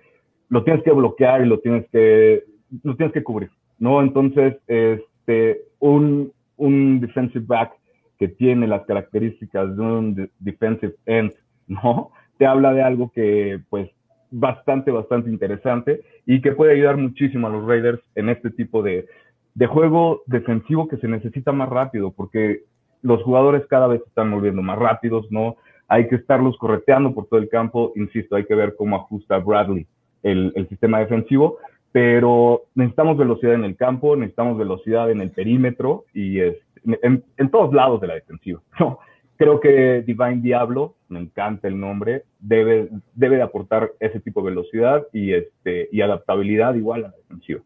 [0.50, 2.44] lo tienes que bloquear y lo tienes que,
[2.84, 4.02] lo tienes que cubrir, ¿no?
[4.02, 7.74] Entonces, este, un, un defensive back
[8.18, 11.34] que tiene las características de un de defensive end,
[11.68, 12.12] ¿no?
[12.40, 13.92] te habla de algo que, pues,
[14.32, 19.08] bastante, bastante interesante y que puede ayudar muchísimo a los Raiders en este tipo de,
[19.56, 22.62] de juego defensivo que se necesita más rápido, porque
[23.02, 25.58] los jugadores cada vez se están volviendo más rápidos, ¿no?
[25.90, 29.86] Hay que estarlos correteando por todo el campo, insisto, hay que ver cómo ajusta Bradley
[30.24, 31.58] el, el sistema defensivo,
[31.92, 36.56] pero necesitamos velocidad en el campo, necesitamos velocidad en el perímetro y es,
[36.86, 39.00] en, en todos lados de la defensiva, ¿no?
[39.40, 44.50] creo que Divine Diablo, me encanta el nombre, debe, debe de aportar ese tipo de
[44.50, 47.62] velocidad y, este, y adaptabilidad igual a la defensiva.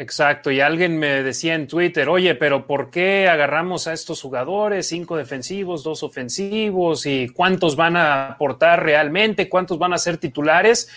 [0.00, 4.88] Exacto, y alguien me decía en Twitter, oye, pero ¿por qué agarramos a estos jugadores,
[4.88, 10.88] cinco defensivos, dos ofensivos, y cuántos van a aportar realmente, cuántos van a ser titulares?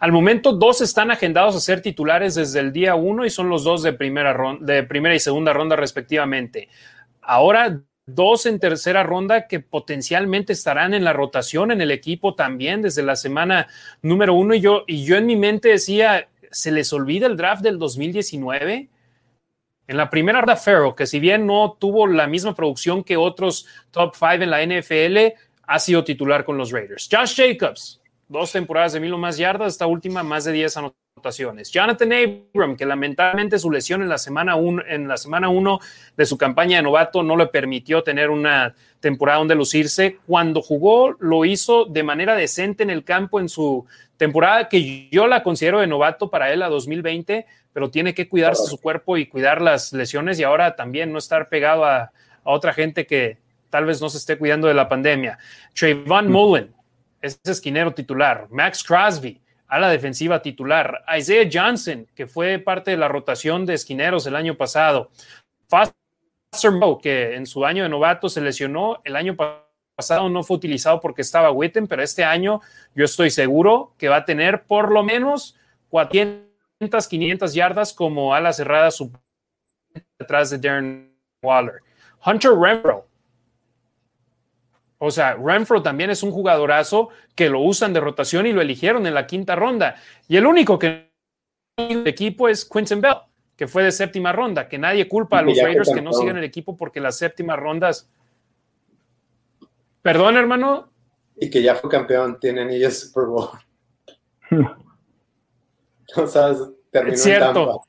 [0.00, 3.64] Al momento, dos están agendados a ser titulares desde el día uno y son los
[3.64, 6.68] dos de primera, de primera y segunda ronda respectivamente.
[7.22, 12.82] Ahora, dos en tercera ronda que potencialmente estarán en la rotación en el equipo también
[12.82, 13.68] desde la semana
[14.02, 14.54] número uno.
[14.54, 18.88] Y yo, y yo en mi mente decía, se les olvida el draft del 2019.
[19.88, 23.66] En la primera ronda, Ferro, que si bien no tuvo la misma producción que otros
[23.90, 25.36] top five en la NFL,
[25.66, 27.08] ha sido titular con los Raiders.
[27.10, 31.01] Josh Jacobs, dos temporadas de mil o más yardas, esta última más de 10 anotaciones.
[31.70, 35.78] Jonathan Abram, que lamentablemente su lesión en la semana uno, en la semana uno
[36.16, 40.18] de su campaña de novato no le permitió tener una temporada donde lucirse.
[40.26, 43.86] Cuando jugó, lo hizo de manera decente en el campo en su
[44.16, 48.64] temporada que yo la considero de novato para él a 2020, pero tiene que cuidarse
[48.64, 52.10] su cuerpo y cuidar las lesiones y ahora también no estar pegado a, a
[52.44, 53.38] otra gente que
[53.70, 55.38] tal vez no se esté cuidando de la pandemia.
[55.74, 56.74] Trayvon Mullen
[57.20, 58.48] es esquinero titular.
[58.50, 59.41] Max Crosby
[59.72, 61.02] a la defensiva titular.
[61.16, 65.10] Isaiah Johnson, que fue parte de la rotación de esquineros el año pasado.
[65.66, 70.58] Foster Moe, que en su año de novato se lesionó el año pasado no fue
[70.58, 72.60] utilizado porque estaba Witten, pero este año
[72.94, 75.56] yo estoy seguro que va a tener por lo menos
[75.88, 78.90] 400, 500 yardas como ala cerrada
[80.18, 81.80] detrás de Darren Waller.
[82.26, 83.08] Hunter Renfro.
[85.04, 89.04] O sea, Renfro también es un jugadorazo que lo usan de rotación y lo eligieron
[89.04, 89.96] en la quinta ronda.
[90.28, 91.10] Y el único que
[91.76, 93.16] el equipo es Quinton Bell,
[93.56, 96.44] que fue de séptima ronda, que nadie culpa a los Raiders que no sigan el
[96.44, 98.08] equipo porque las séptimas rondas
[100.02, 100.88] Perdón, hermano.
[101.36, 103.48] Y que ya fue campeón, tienen ellos Super Bowl.
[106.16, 106.58] no sabes,
[106.92, 107.82] terminó cierto.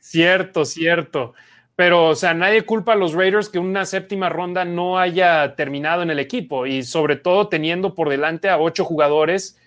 [0.00, 1.34] cierto, cierto.
[1.76, 6.02] Pero, o sea, nadie culpa a los Raiders que una séptima ronda no haya terminado
[6.02, 9.58] en el equipo y sobre todo teniendo por delante a ocho jugadores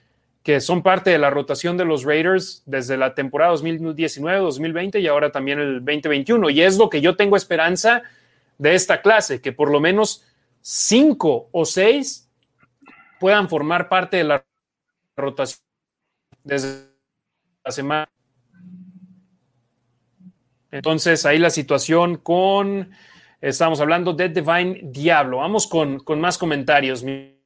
[0.41, 5.07] que son parte de la rotación de los Raiders desde la temporada 2019, 2020 y
[5.07, 6.49] ahora también el 2021.
[6.49, 8.01] Y es lo que yo tengo esperanza
[8.57, 10.25] de esta clase, que por lo menos
[10.61, 12.27] cinco o seis
[13.19, 14.45] puedan formar parte de la
[15.15, 15.61] rotación
[16.43, 16.89] desde
[17.63, 18.09] la semana.
[20.71, 22.91] Entonces, ahí la situación con,
[23.41, 25.37] estamos hablando de Divine Diablo.
[25.37, 27.03] Vamos con, con más comentarios.
[27.03, 27.39] De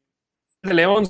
[0.64, 1.10] León,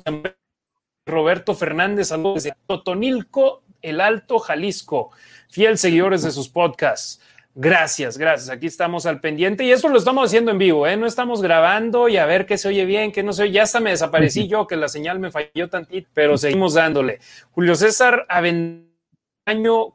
[1.06, 5.10] Roberto Fernández, saludos desde Totonilco, el Alto Jalisco,
[5.48, 7.20] fiel seguidores de sus podcasts.
[7.56, 8.50] Gracias, gracias.
[8.50, 10.96] Aquí estamos al pendiente y esto lo estamos haciendo en vivo, ¿eh?
[10.96, 13.52] No estamos grabando y a ver qué se oye bien, qué no se oye.
[13.52, 17.20] Ya hasta me desaparecí yo, que la señal me falló tantito, pero seguimos dándole.
[17.52, 19.94] Julio César Avendaño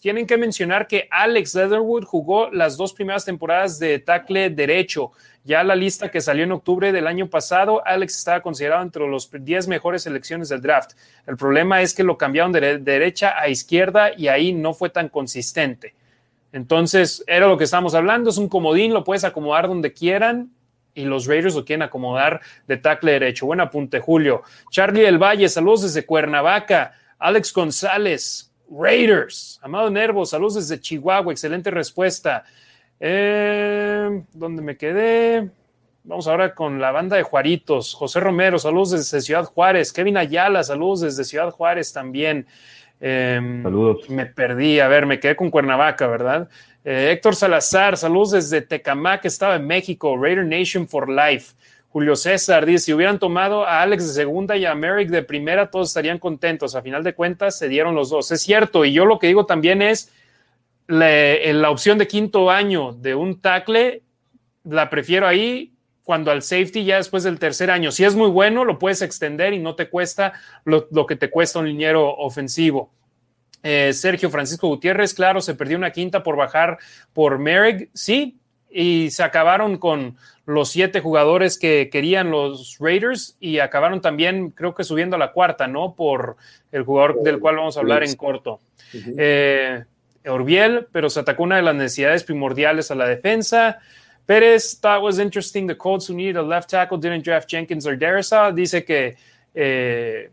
[0.00, 5.12] Tienen que mencionar que Alex Leatherwood jugó las dos primeras temporadas de tackle derecho.
[5.42, 9.28] Ya la lista que salió en octubre del año pasado, Alex estaba considerado entre los
[9.32, 10.92] 10 mejores selecciones del draft.
[11.26, 15.08] El problema es que lo cambiaron de derecha a izquierda y ahí no fue tan
[15.08, 15.94] consistente.
[16.52, 20.50] Entonces, era lo que estábamos hablando, es un comodín, lo puedes acomodar donde quieran
[20.94, 23.46] y los Raiders lo quieren acomodar de tackle derecho.
[23.46, 24.42] Buen apunte, Julio.
[24.70, 26.92] Charlie del Valle, saludos desde Cuernavaca.
[27.18, 29.58] Alex González, Raiders.
[29.62, 32.44] Amado Nervo, saludos desde Chihuahua, excelente respuesta.
[33.00, 35.50] Eh, ¿Dónde me quedé?
[36.04, 37.94] Vamos ahora con la banda de Juaritos.
[37.94, 39.92] José Romero, saludos desde Ciudad Juárez.
[39.92, 42.46] Kevin Ayala, saludos desde Ciudad Juárez también.
[43.00, 44.08] Em, saludos.
[44.08, 46.48] Me perdí, a ver, me quedé con Cuernavaca, ¿verdad?
[46.84, 51.54] Eh, Héctor Salazar, saludos desde Tecamac, estaba en México, Raider Nation for Life.
[51.90, 55.70] Julio César dice, si hubieran tomado a Alex de segunda y a Merrick de primera,
[55.70, 56.76] todos estarían contentos.
[56.76, 58.30] A final de cuentas, se dieron los dos.
[58.30, 60.12] Es cierto, y yo lo que digo también es,
[60.86, 61.08] la,
[61.52, 64.02] la opción de quinto año de un tackle,
[64.64, 65.72] la prefiero ahí
[66.10, 69.52] cuando al safety ya después del tercer año, si es muy bueno, lo puedes extender
[69.52, 70.32] y no te cuesta
[70.64, 72.92] lo, que te cuesta un liniero ofensivo.
[73.62, 76.78] Eh, Sergio Francisco Gutiérrez, claro, se perdió una quinta por bajar
[77.12, 80.16] por Merrick, sí, y se acabaron con
[80.50, 85.32] los siete jugadores que querían los Raiders y acabaron también, creo que subiendo a la
[85.32, 85.94] cuarta, ¿no?
[85.94, 86.36] Por
[86.72, 88.60] el jugador del cual vamos a hablar en corto.
[88.92, 89.84] Eh,
[90.26, 93.78] Orbiel, pero se atacó una de las necesidades primordiales a la defensa.
[94.26, 95.66] Pérez thought was interesting.
[95.66, 98.52] The Colts who needed a left tackle didn't draft Jenkins or Darrisaw.
[98.52, 99.16] Dice que
[99.54, 100.30] eh,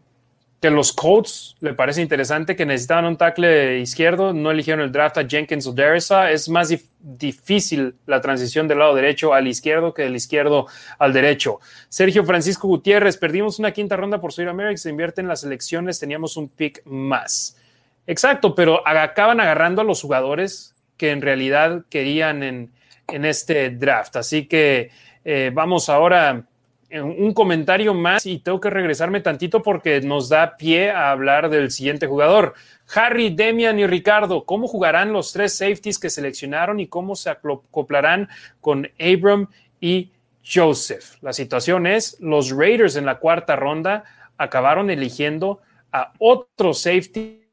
[0.60, 5.18] que los Colts le parece interesante que necesitaban un tackle izquierdo, no eligieron el draft
[5.20, 6.32] a Jenkins o Deresa.
[6.32, 10.66] Es más difícil la transición del lado derecho al izquierdo que del izquierdo
[10.98, 11.60] al derecho.
[11.90, 16.00] Sergio Francisco Gutiérrez, perdimos una quinta ronda por subir a se invierte en las elecciones,
[16.00, 17.56] teníamos un pick más.
[18.08, 22.72] Exacto, pero acaban agarrando a los jugadores que en realidad querían en,
[23.08, 24.16] este draft.
[24.16, 24.90] Así que
[25.24, 26.46] eh, vamos ahora
[26.92, 31.72] un comentario más y tengo que regresarme tantito porque nos da pie a hablar del
[31.72, 32.54] siguiente jugador.
[32.96, 38.30] Harry, Demian y Ricardo, ¿cómo jugarán los tres safeties que seleccionaron y cómo se acoplarán
[38.62, 39.48] con Abram
[39.82, 40.12] y
[40.46, 41.16] Joseph?
[41.22, 44.06] La situación es, los Raiders en la cuarta ronda
[44.38, 45.60] acabaron eligiendo
[45.92, 47.44] a otro safety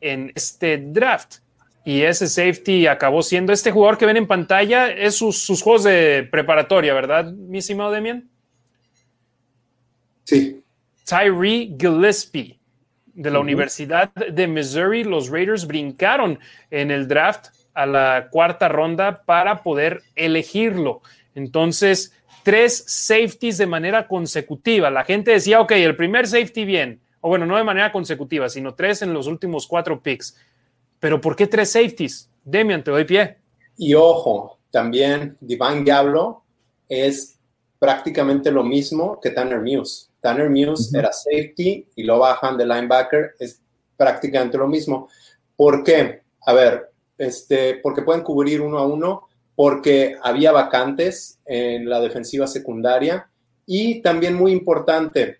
[0.00, 1.36] en este draft.
[1.84, 5.84] Y ese safety acabó siendo este jugador que ven en pantalla, es sus, sus juegos
[5.84, 8.28] de preparatoria, ¿verdad, mi estimado Demian?
[10.28, 10.62] Sí.
[11.06, 12.60] Tyree Gillespie,
[13.14, 15.02] de la Universidad de Missouri.
[15.02, 16.38] Los Raiders brincaron
[16.70, 21.00] en el draft a la cuarta ronda para poder elegirlo.
[21.34, 22.12] Entonces,
[22.42, 24.90] tres safeties de manera consecutiva.
[24.90, 28.74] La gente decía, ok, el primer safety bien, o bueno, no de manera consecutiva, sino
[28.74, 30.36] tres en los últimos cuatro picks.
[31.00, 32.30] Pero ¿por qué tres safeties?
[32.44, 33.38] Demian, te doy pie.
[33.78, 36.42] Y ojo, también Divine Diablo
[36.86, 37.38] es
[37.78, 40.07] prácticamente lo mismo que Tanner Muse.
[40.20, 43.60] Tanner Muse era safety y lo bajan de linebacker, es
[43.96, 45.08] prácticamente lo mismo.
[45.56, 46.22] ¿Por qué?
[46.46, 52.46] A ver, este, porque pueden cubrir uno a uno, porque había vacantes en la defensiva
[52.46, 53.28] secundaria
[53.66, 55.38] y también muy importante,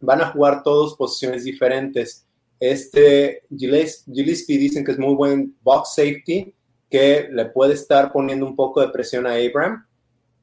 [0.00, 2.26] van a jugar todos posiciones diferentes.
[2.60, 6.54] Este Gillespie dicen que es muy buen box safety,
[6.90, 9.86] que le puede estar poniendo un poco de presión a Abram.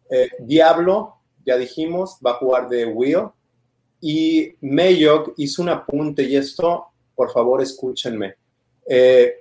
[0.09, 3.30] Eh, Diablo, ya dijimos, va a jugar de Will.
[4.08, 8.36] Y Mayock hizo un apunte, y esto, por favor, escúchenme.
[8.88, 9.38] Eh,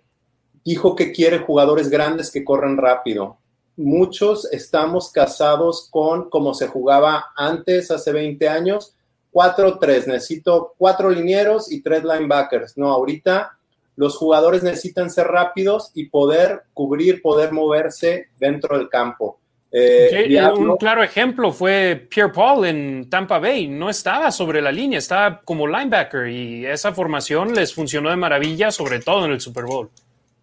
[0.65, 3.37] dijo que quiere jugadores grandes que corran rápido.
[3.77, 8.95] Muchos estamos casados con como se jugaba antes, hace 20 años,
[9.35, 10.07] 4-3.
[10.07, 12.79] Necesito cuatro linieros y tres linebackers.
[12.79, 13.59] No, ahorita
[13.97, 19.39] los jugadores necesitan ser rápidos y poder cubrir, poder moverse dentro del campo.
[19.77, 23.67] Eh, un claro ejemplo fue Pierre Paul en Tampa Bay.
[23.67, 28.71] No estaba sobre la línea, estaba como linebacker y esa formación les funcionó de maravilla,
[28.71, 29.91] sobre todo en el Super Bowl.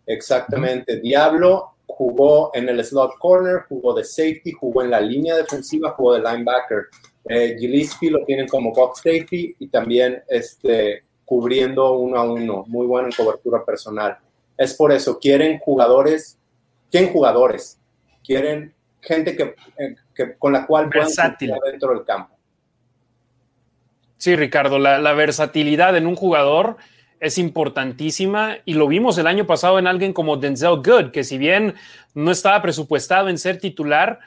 [0.05, 0.99] Exactamente.
[0.99, 6.15] Diablo jugó en el slot corner, jugó de safety, jugó en la línea defensiva, jugó
[6.15, 6.87] de linebacker.
[7.29, 12.65] Eh, Gillespie lo tienen como box safety y también este, cubriendo uno a uno.
[12.67, 14.17] Muy bueno en cobertura personal.
[14.57, 16.37] Es por eso, quieren jugadores,
[16.89, 17.79] quieren jugadores,
[18.25, 22.35] quieren gente que, eh, que con la cual versátil dentro del campo.
[24.17, 26.77] Sí, Ricardo, la, versatilidad en un jugador
[27.19, 31.39] es importantísima y lo vimos el año pasado en alguien como Denzel Good, que si
[31.39, 31.73] bien
[32.13, 34.19] no estaba presupuestado en ser titular,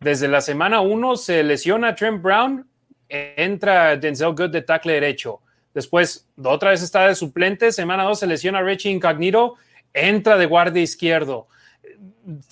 [0.00, 2.68] desde la semana uno se lesiona Trent Brown,
[3.08, 5.40] entra Denzel Good de tackle derecho.
[5.72, 9.54] Después, otra vez está de suplente, semana dos se lesiona Richie Incognito,
[9.94, 11.48] entra de guardia izquierdo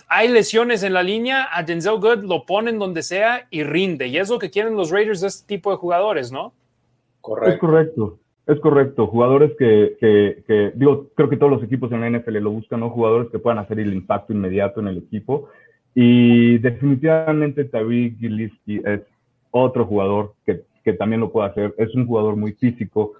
[0.08, 4.08] hay lesiones en la línea, a Denzel Good lo ponen donde sea y rinde.
[4.08, 6.52] Y es lo que quieren los Raiders de este tipo de jugadores, ¿no?
[7.20, 7.54] Correcto.
[7.54, 8.18] Es correcto.
[8.46, 12.52] Es correcto, jugadores que, que, digo, creo que todos los equipos en la NFL lo
[12.52, 12.90] buscan, ¿no?
[12.90, 15.48] Jugadores que puedan hacer el impacto inmediato en el equipo.
[15.96, 19.00] Y definitivamente Tariq Gillespie es
[19.50, 21.74] otro jugador que, que también lo puede hacer.
[21.76, 23.14] Es un jugador muy físico,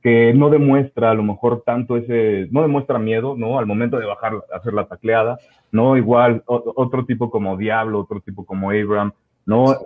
[0.00, 3.58] que no demuestra a lo mejor tanto ese, no demuestra miedo, ¿no?
[3.58, 5.38] Al momento de bajar, hacer la tacleada,
[5.70, 5.96] ¿no?
[5.96, 9.12] Igual otro tipo como Diablo, otro tipo como Abram,
[9.44, 9.76] ¿no?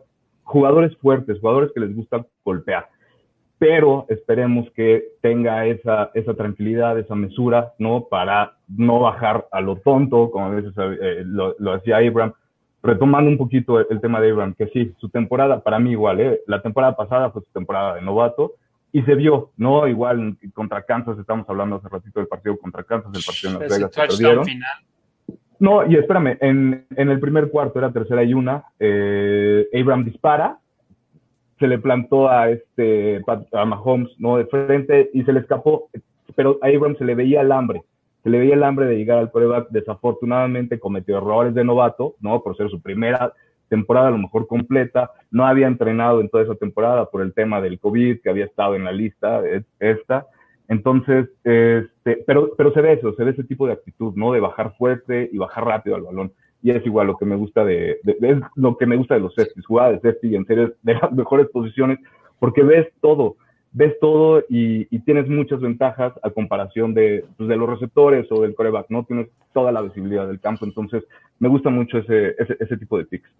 [0.45, 2.89] Jugadores fuertes, jugadores que les gusta golpear.
[3.59, 8.05] Pero esperemos que tenga esa, esa tranquilidad, esa mesura, ¿no?
[8.05, 12.33] Para no bajar a lo tonto, como a veces eh, lo, lo hacía Abram,
[12.87, 16.41] retomando un poquito el, tema de Abram, que sí, su temporada, para mí igual, ¿eh?
[16.47, 18.53] la temporada pasada fue su temporada de novato,
[18.93, 19.87] y se vio, ¿no?
[19.87, 23.78] Igual contra Kansas, estamos hablando hace ratito del partido contra Kansas, el partido en Las
[23.78, 24.45] Vegas, se perdieron.
[24.45, 24.70] Final.
[25.59, 30.59] No, y espérame, en, en, el primer cuarto era tercera y una, eh, Abraham dispara,
[31.59, 33.22] se le plantó a este
[33.53, 34.37] a Mahomes, ¿no?
[34.37, 35.89] De frente y se le escapó,
[36.34, 37.82] pero a Abraham se le veía el hambre,
[38.22, 42.43] se le veía el hambre de llegar al prueba, desafortunadamente cometió errores de novato, ¿no?
[42.43, 43.32] Por ser su primera
[43.69, 47.61] temporada a lo mejor completa, no había entrenado en toda esa temporada por el tema
[47.61, 49.43] del COVID, que había estado en la lista
[49.81, 50.27] esta.
[50.69, 54.33] Entonces, este, pero, pero se ve eso, se ve ese tipo de actitud, ¿no?
[54.33, 56.33] De bajar fuerte y bajar rápido al balón.
[56.62, 59.35] Y es igual lo que me gusta de, es lo que me gusta de los
[59.35, 61.99] safeties, jugar de en series de las mejores posiciones,
[62.39, 63.37] porque ves todo,
[63.73, 68.55] ves todo y, tienes muchas ventajas a comparación de, pues, de los receptores o del
[68.55, 69.05] coreback, ¿no?
[69.05, 71.05] Tienes toda la visibilidad del campo, entonces
[71.39, 73.31] me gusta mucho ese, ese, tipo de picks.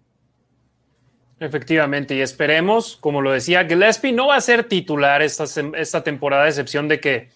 [1.39, 6.45] Efectivamente, y esperemos, como lo decía, Gillespie no va a ser titular esta, esta temporada,
[6.45, 7.29] a excepción de que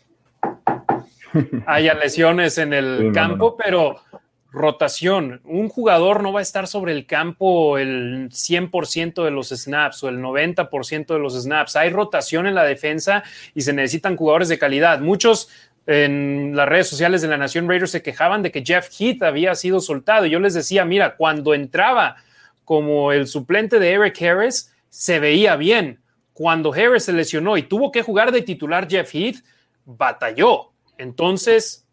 [1.67, 4.01] haya lesiones en el campo, pero
[4.51, 5.41] rotación.
[5.45, 10.09] Un jugador no va a estar sobre el campo el 100% de los snaps o
[10.09, 11.75] el 90% de los snaps.
[11.75, 13.23] Hay rotación en la defensa
[13.55, 14.99] y se necesitan jugadores de calidad.
[14.99, 15.49] Muchos
[15.87, 19.55] en las redes sociales de la Nación Raiders se quejaban de que Jeff Heath había
[19.55, 20.25] sido soltado.
[20.25, 22.17] Yo les decía, mira, cuando entraba
[22.71, 25.99] como el suplente de Eric Harris, se veía bien.
[26.31, 29.43] Cuando Harris se lesionó y tuvo que jugar de titular Jeff Heath,
[29.83, 30.71] batalló.
[30.97, 31.85] Entonces,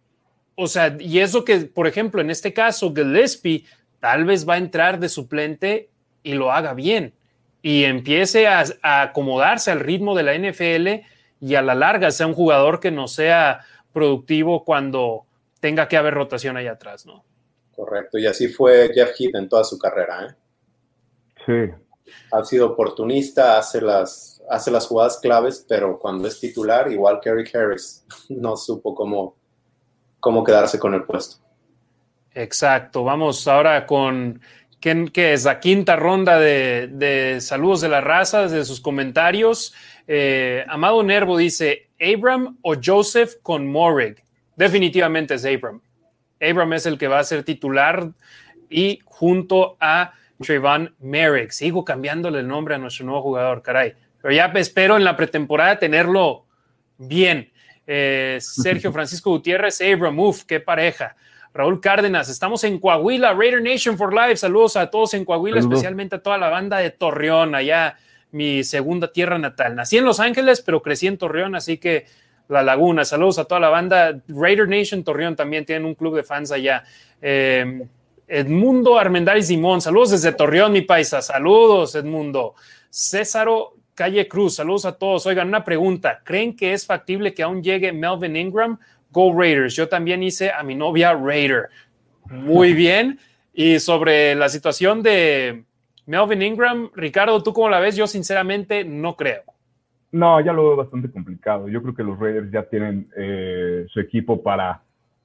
[0.55, 3.65] o sea, y eso que, por ejemplo, en este caso, Gillespie
[3.99, 5.91] tal vez va a entrar de suplente
[6.23, 7.13] y lo haga bien
[7.61, 11.05] y empiece a, acomodarse al ritmo de la NFL
[11.41, 13.63] y a la larga sea un jugador que no sea
[13.93, 15.27] productivo cuando
[15.59, 17.25] tenga que haber rotación ahí atrás, ¿no?
[17.75, 20.35] Correcto, y así fue Jeff Heath en toda su carrera, ¿eh?
[21.49, 21.71] Sí.
[22.31, 27.31] Ha sido oportunista, hace las, hace las jugadas claves, pero cuando es titular, igual que
[27.31, 29.35] Eric Harris, no supo cómo,
[30.21, 31.39] cómo quedarse con el puesto.
[32.35, 33.03] Exacto.
[33.03, 34.43] Vamos ahora con
[34.79, 39.75] ¿qué, es la quinta ronda de, saludos de la raza, desde sus comentarios.
[40.07, 44.23] Eh, Amado Nervo dice, Abram o Joseph con Morig.
[44.55, 45.81] Definitivamente es Abram.
[46.41, 48.11] Abram es el que va a ser titular
[48.69, 51.51] y junto a Trayvon Merrick.
[51.51, 53.95] Sigo cambiándole el nombre a nuestro nuevo jugador, caray.
[54.21, 56.47] Pero ya espero en la pretemporada tenerlo
[56.97, 57.53] bien.
[57.87, 61.17] Eh, Sergio Francisco Gutiérrez, Abram, uff, qué pareja.
[61.55, 64.37] Raúl Cárdenas, estamos en Coahuila, Raider Nation for Life.
[64.37, 67.97] Saludos a todos en Coahuila, especialmente a toda la banda de Torreón, allá
[68.31, 69.75] mi segunda tierra natal.
[69.75, 72.07] Nací en Los Ángeles, pero crecí en Torreón, así que
[72.49, 73.05] La Laguna.
[73.05, 74.21] Saludos a toda la banda.
[74.29, 76.85] Raider Nation Torreón también tienen un club de fans allá.
[77.23, 77.87] Eh,
[78.29, 81.23] Edmundo Armendáriz Simón, saludos desde Torreón, mi paisa.
[81.23, 82.55] Saludos, Edmundo.
[82.91, 85.27] Césaro Calle Cruz, saludos a todos.
[85.27, 86.21] Oigan, una pregunta.
[86.23, 88.79] ¿Creen que es factible que aún llegue Melvin Ingram?
[89.11, 89.75] Go Raiders.
[89.75, 91.69] Yo también hice a mi novia Raider.
[92.31, 93.19] Muy bien.
[93.55, 95.65] Y sobre la situación de
[96.07, 97.97] Melvin Ingram, Ricardo, ¿tú cómo la ves?
[97.97, 99.43] Yo sinceramente no creo.
[100.13, 101.69] No, ya lo veo bastante complicado.
[101.69, 104.83] Yo creo que los Raiders ya tienen eh, su equipo para,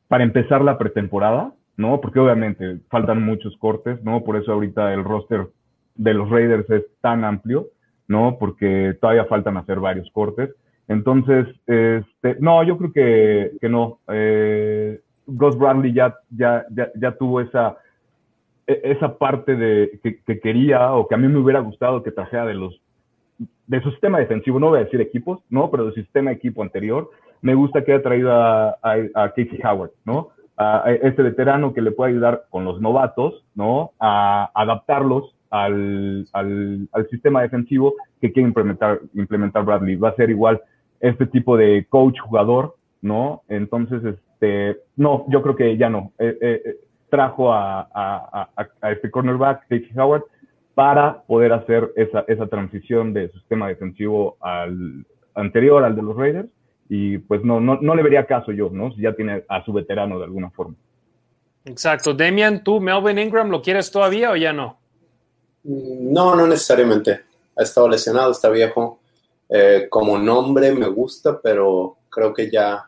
[0.08, 2.01] para empezar la pretemporada, ¿no?
[2.01, 4.24] Porque obviamente faltan muchos cortes, ¿no?
[4.24, 5.47] Por eso ahorita el roster
[5.95, 7.67] de los Raiders es tan amplio.
[8.07, 8.38] ¿no?
[8.39, 10.49] Porque todavía faltan hacer varios cortes.
[10.88, 13.99] Entonces, este, no, yo creo que, que no.
[14.09, 16.65] Eh, Gus Bradley ya, ya,
[16.95, 17.78] ya, tuvo esa,
[18.67, 22.45] e, esa parte de, que, quería o que a mí me hubiera gustado que trajera
[22.45, 22.80] de los
[23.65, 25.71] de su sistema defensivo, no voy a decir equipos, ¿no?
[25.71, 27.09] Pero del sistema equipo anterior.
[27.41, 30.30] Me gusta que haya traído a, a, Casey Howard, ¿no?
[30.58, 33.91] A, este veterano que le puede ayudar con los novatos, ¿no?
[33.99, 39.95] A adaptarlos al, al, al, sistema defensivo que quiere implementar, implementar Bradley.
[39.95, 40.62] Va a ser igual
[40.99, 43.41] este tipo de coach jugador, ¿no?
[43.49, 46.12] Entonces, este, no, yo creo que ya no.
[46.20, 46.76] Eh, eh, eh,
[47.10, 48.49] trajo a, a,
[48.82, 50.24] a, este cornerback, Casey Howard,
[50.74, 56.49] para poder hacer esa, esa transición de sistema defensivo al anterior, al de los Raiders,
[56.95, 58.93] y pues no, no, no le vería caso yo, ¿no?
[58.93, 60.75] Si ya tiene a su veterano de alguna forma.
[61.65, 62.13] Exacto.
[62.13, 64.77] Demian, ¿tú, Melvin Ingram, lo quieres todavía o ya no?
[65.63, 67.21] No, no necesariamente.
[67.55, 68.99] Ha estado lesionado, está viejo.
[69.49, 72.87] Eh, como nombre me gusta, pero creo que ya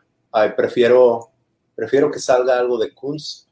[0.56, 1.30] prefiero,
[1.74, 3.48] prefiero que salga algo de Kunz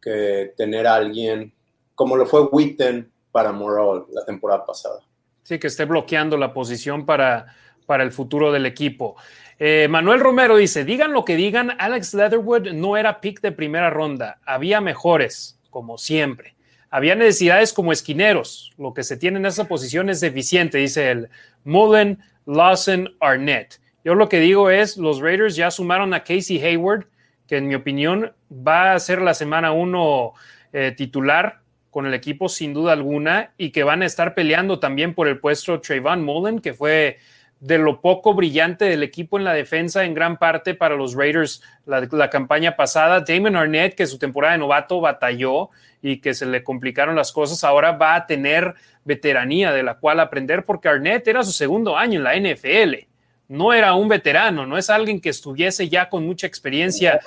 [0.00, 1.52] que tener a alguien
[1.94, 5.00] como lo fue Witten para Morrell la temporada pasada.
[5.42, 9.16] Sí, que esté bloqueando la posición para, para el futuro del equipo.
[9.58, 13.90] Eh, Manuel Romero dice, digan lo que digan, Alex Leatherwood no era pick de primera
[13.90, 16.54] ronda, había mejores, como siempre.
[16.90, 18.72] Había necesidades como esquineros.
[18.76, 21.28] Lo que se tiene en esa posición es deficiente, dice el
[21.64, 23.80] Mullen, Lawson, Arnett.
[24.04, 27.06] Yo lo que digo es, los Raiders ya sumaron a Casey Hayward,
[27.46, 30.34] que en mi opinión va a ser la semana uno
[30.72, 35.14] eh, titular con el equipo sin duda alguna y que van a estar peleando también
[35.14, 37.18] por el puesto Trayvon Mullen, que fue
[37.62, 41.62] de lo poco brillante del equipo en la defensa en gran parte para los Raiders
[41.86, 43.20] la, campaña pasada.
[43.20, 45.70] Damon Arnett, que su temporada de novato batalló
[46.02, 50.18] y que se le complicaron las cosas, ahora va a tener veteranía de la cual
[50.18, 53.06] aprender porque Arnett era su segundo año en la NFL.
[53.46, 57.20] No era un veterano, no es alguien que estuviese ya con mucha experiencia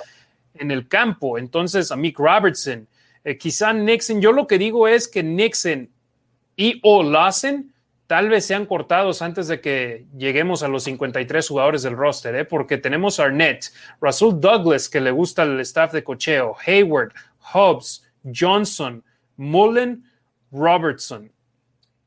[0.52, 1.38] en el campo.
[1.38, 2.86] Entonces, a Mick Robertson,
[3.24, 5.88] eh, quizá Nixon, yo lo que digo es que Nixon
[6.56, 7.72] y o Lawson
[8.06, 12.44] tal vez sean cortados antes de que lleguemos a los 53 jugadores del roster, ¿eh?
[12.44, 17.12] porque tenemos Arnett, Russell Douglas, que le gusta el staff de cocheo, Hayward,
[17.52, 18.04] Hobbs,
[18.34, 19.02] Johnson,
[19.36, 20.04] Mullen,
[20.52, 21.30] Robertson.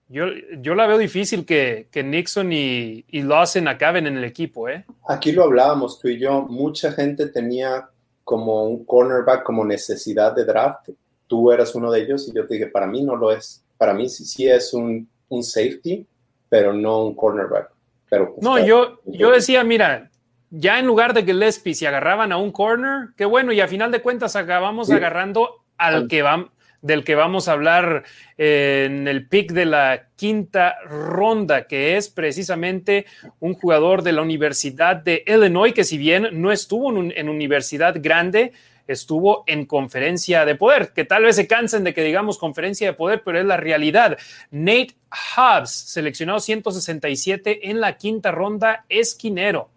[0.08, 0.26] Yo,
[0.60, 4.68] yo la veo difícil que, que Nixon y, y, Lawson acaben en el equipo.
[4.68, 4.84] ¿eh?
[5.08, 6.42] Aquí lo hablábamos tú y yo.
[6.42, 7.88] Mucha gente tenía
[8.24, 10.90] como un cornerback como necesidad de draft.
[11.28, 13.64] Tú eras uno de ellos y yo te dije, para mí no lo es.
[13.78, 16.06] Para mí sí, sí es un, un safety,
[16.50, 17.70] pero no un cornerback.
[18.10, 20.10] Pero, no, yo, yo decía, mira,
[20.50, 23.68] ya en lugar de que Gillespie se agarraban a un corner, qué bueno, y a
[23.68, 24.94] final de cuentas acabamos sí.
[24.94, 26.50] agarrando al que va,
[26.82, 28.04] del que vamos a hablar
[28.38, 33.06] en el pick de la quinta ronda, que es precisamente
[33.40, 37.30] un jugador de la Universidad de Illinois, que si bien no estuvo en, un, en
[37.30, 38.54] universidad grande,
[38.92, 42.94] estuvo en conferencia de poder, que tal vez se cansen de que digamos conferencia de
[42.94, 44.18] poder, pero es la realidad.
[44.52, 44.96] Nate
[45.36, 49.70] Hobbs, seleccionado 167 en la quinta ronda, esquinero.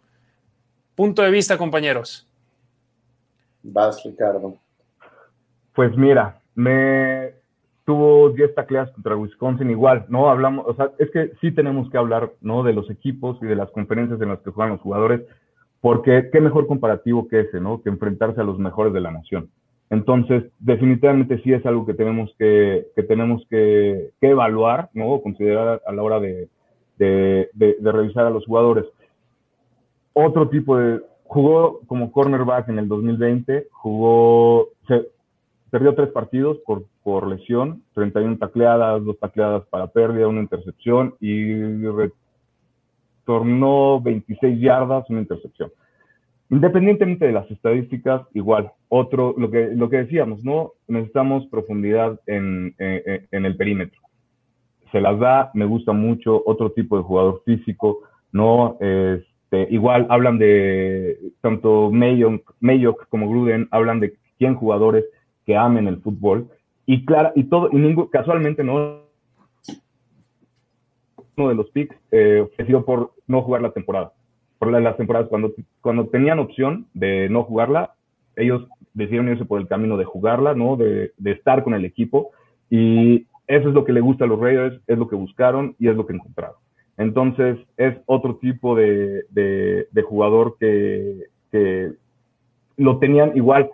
[0.95, 2.27] Punto de vista, compañeros.
[3.63, 4.57] Vas, Ricardo.
[5.75, 7.33] Pues mira, me
[7.85, 10.31] tuvo 10 tacleadas contra Wisconsin igual, ¿no?
[10.31, 12.63] Hablamos, o sea, es que sí tenemos que hablar, ¿no?
[12.63, 15.23] De los equipos y de las conferencias en las que juegan los jugadores,
[15.83, 17.83] porque qué mejor comparativo que ese, ¿no?
[17.83, 19.51] Que enfrentarse a los mejores de la nación.
[19.91, 25.21] Entonces, definitivamente sí es algo que tenemos que, que tenemos que, que evaluar, ¿no?
[25.21, 26.49] Considerar a la hora de,
[26.99, 28.85] de, de, revisar a los jugadores.
[30.13, 35.09] Otro tipo de, jugó como cornerback en el 2020, jugó, se,
[35.71, 41.55] perdió tres partidos por, por lesión, 31 tacleadas, dos tacleadas para pérdida, una intercepción y
[43.23, 45.71] retornó 26 yardas, una intercepción.
[46.51, 50.73] Independientemente de las estadísticas, igual, otro, lo que, lo que decíamos, ¿no?
[50.87, 54.01] Necesitamos profundidad en, en, en el perímetro.
[54.91, 58.01] Se las da, me gusta mucho, otro tipo de jugador físico,
[58.33, 58.77] ¿no?
[58.81, 65.05] Este, igual hablan de, tanto Mayock, Mayock como Gruden, hablan de 100 jugadores
[65.47, 66.49] que amen el fútbol.
[66.85, 69.02] Y claro, y todo, y ningún, casualmente no
[71.37, 74.13] uno de los picks eh, ofreció por no jugar la temporada.
[74.59, 77.95] Por la, las temporadas, cuando, cuando tenían opción de no jugarla,
[78.37, 80.77] ellos decidieron irse por el camino de jugarla, ¿no?
[80.77, 82.31] De, de, estar con el equipo.
[82.71, 85.89] Y eso es lo que le gusta a los Raiders, es lo que buscaron y
[85.89, 86.57] es lo que encontraron.
[86.97, 91.93] Entonces, es otro tipo de, de, de jugador que, que
[92.77, 93.71] lo tenían igual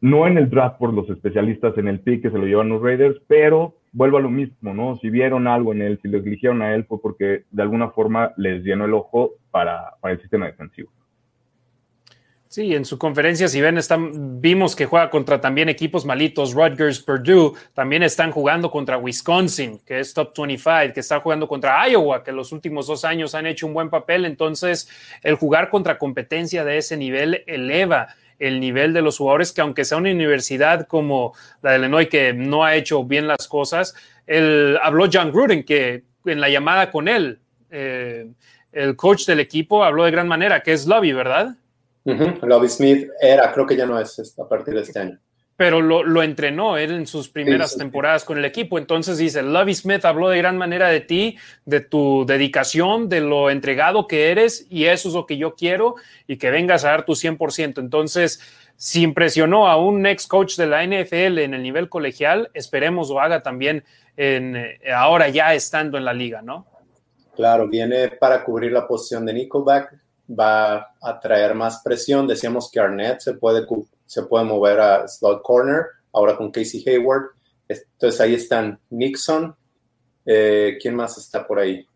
[0.00, 2.82] no en el draft por los especialistas en el pick que se lo llevan los
[2.82, 4.98] Raiders, pero vuelvo a lo mismo, ¿no?
[4.98, 8.32] Si vieron algo en él, si lo eligieron a él fue porque de alguna forma
[8.36, 10.90] les llenó el ojo para, para el sistema defensivo.
[12.48, 17.00] Sí, en su conferencia, si ven, están, vimos que juega contra también equipos malitos, Rutgers,
[17.00, 22.22] Purdue, también están jugando contra Wisconsin, que es top 25, que está jugando contra Iowa,
[22.22, 24.88] que los últimos dos años han hecho un buen papel, entonces
[25.22, 29.84] el jugar contra competencia de ese nivel eleva el nivel de los jugadores, que aunque
[29.84, 33.94] sea una universidad como la de Illinois, que no ha hecho bien las cosas,
[34.26, 37.38] él, habló John Gruden, que en la llamada con él,
[37.70, 38.28] eh,
[38.72, 41.56] el coach del equipo, habló de gran manera, que es Lobby, ¿verdad?
[42.04, 42.46] Uh -huh.
[42.46, 45.18] Lobby Smith era, creo que ya no es a partir de este año
[45.56, 48.78] pero lo, lo, entrenó él en sus primeras sí, sí, temporadas con el equipo.
[48.78, 53.48] Entonces dice, Lovey Smith habló de gran manera de ti, de tu dedicación, de lo
[53.48, 55.94] entregado que eres y eso es lo que yo quiero
[56.26, 57.78] y que vengas a dar tu 100%.
[57.78, 58.40] Entonces,
[58.76, 63.20] si impresionó a un ex coach de la NFL en el nivel colegial, esperemos lo
[63.20, 63.82] haga también
[64.18, 64.62] en,
[64.94, 66.66] ahora ya estando en la liga, ¿no?
[67.34, 69.94] Claro, viene para cubrir la posición de Nickelback,
[70.28, 72.26] va a traer más presión.
[72.26, 73.66] Decíamos que Arnett se puede
[74.06, 77.30] se puede mover a slot corner, ahora con Casey Hayward.
[77.68, 79.54] Entonces ahí están Nixon.
[80.24, 81.86] Eh, ¿Quién más está por ahí?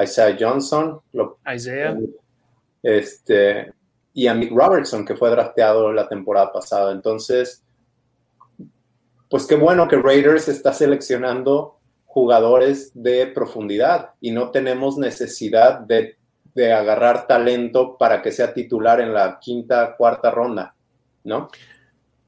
[0.00, 1.00] Isaiah Johnson.
[1.12, 1.96] Lo, Isaiah.
[2.82, 3.72] Este,
[4.12, 6.92] y a Mick Robertson, que fue drafteado la temporada pasada.
[6.92, 7.64] Entonces,
[9.28, 16.16] pues qué bueno que Raiders está seleccionando jugadores de profundidad y no tenemos necesidad de,
[16.54, 20.74] de agarrar talento para que sea titular en la quinta, cuarta ronda.
[21.24, 21.50] ¿No?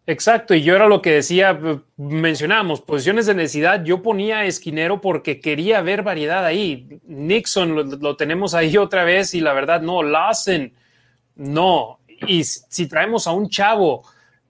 [0.05, 1.59] Exacto, y yo era lo que decía,
[1.97, 7.01] mencionábamos, posiciones de necesidad, yo ponía esquinero porque quería ver variedad ahí.
[7.05, 10.72] Nixon lo, lo, tenemos ahí otra vez y la verdad no, Lawson,
[11.36, 12.01] no.
[12.26, 14.03] Y si traemos a un chavo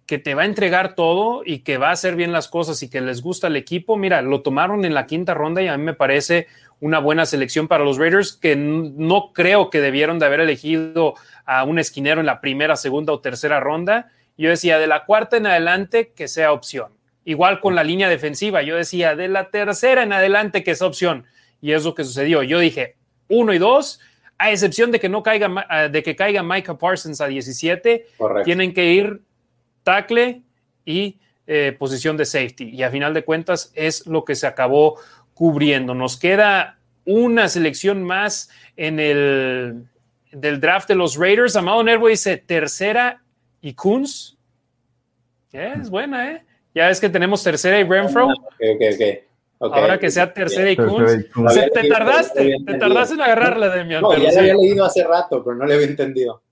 [0.06, 2.88] que te va a entregar todo y que va a hacer bien las cosas y
[2.88, 5.84] que les gusta el equipo, mira, lo tomaron en la quinta ronda y a mí
[5.84, 6.46] me parece
[6.80, 11.14] una buena selección para los Raiders que no creo que debieron de haber elegido
[11.44, 15.36] a un esquinero en la primera, segunda o tercera ronda yo decía, de la cuarta
[15.36, 16.92] en adelante que sea opción.
[17.24, 21.26] Igual con la línea defensiva, yo decía, de la tercera en adelante que sea opción.
[21.60, 22.42] y es lo que sucedió.
[22.42, 22.96] Yo dije,
[23.28, 24.00] uno y dos,
[24.36, 28.44] a excepción de que no caiga, ah, de que caiga Micah Parsons a 17, Correcto.
[28.44, 29.20] tienen que ir
[29.84, 30.42] tackle
[30.84, 32.70] y eh, posición de safety.
[32.70, 34.98] Y a final de cuentas es lo que se acabó
[35.34, 35.94] cubriendo.
[35.94, 39.84] Nos queda una selección más en el
[40.32, 41.54] del draft de los Raiders.
[41.56, 43.21] Amado Nervo dice tercera
[43.62, 44.36] y Kunz.
[45.52, 46.44] Es buena, ¿eh?
[46.74, 48.26] Ya es que tenemos tercera y Renfro.
[48.26, 49.18] Ok, ok, ok.
[49.58, 49.76] Ok.
[49.76, 51.56] Ahora que sea tercera y Tercera Kunz.
[51.56, 54.02] y te tardaste, te tardaste en agarrarla, Demian.
[54.02, 54.34] No, pero ya sí.
[54.34, 56.42] la había leído hace rato, pero no le había entendido.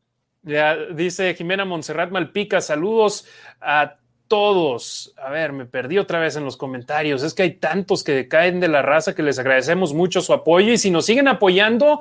[0.42, 3.26] Ya dice Jimena Montserrat Malpica, saludos
[3.60, 3.96] a
[4.28, 5.12] todos.
[5.16, 7.24] A ver, me perdí otra vez en los comentarios.
[7.24, 10.72] Es que hay tantos que caen de la raza que les agradecemos mucho su apoyo
[10.72, 12.00] y si nos siguen apoyando,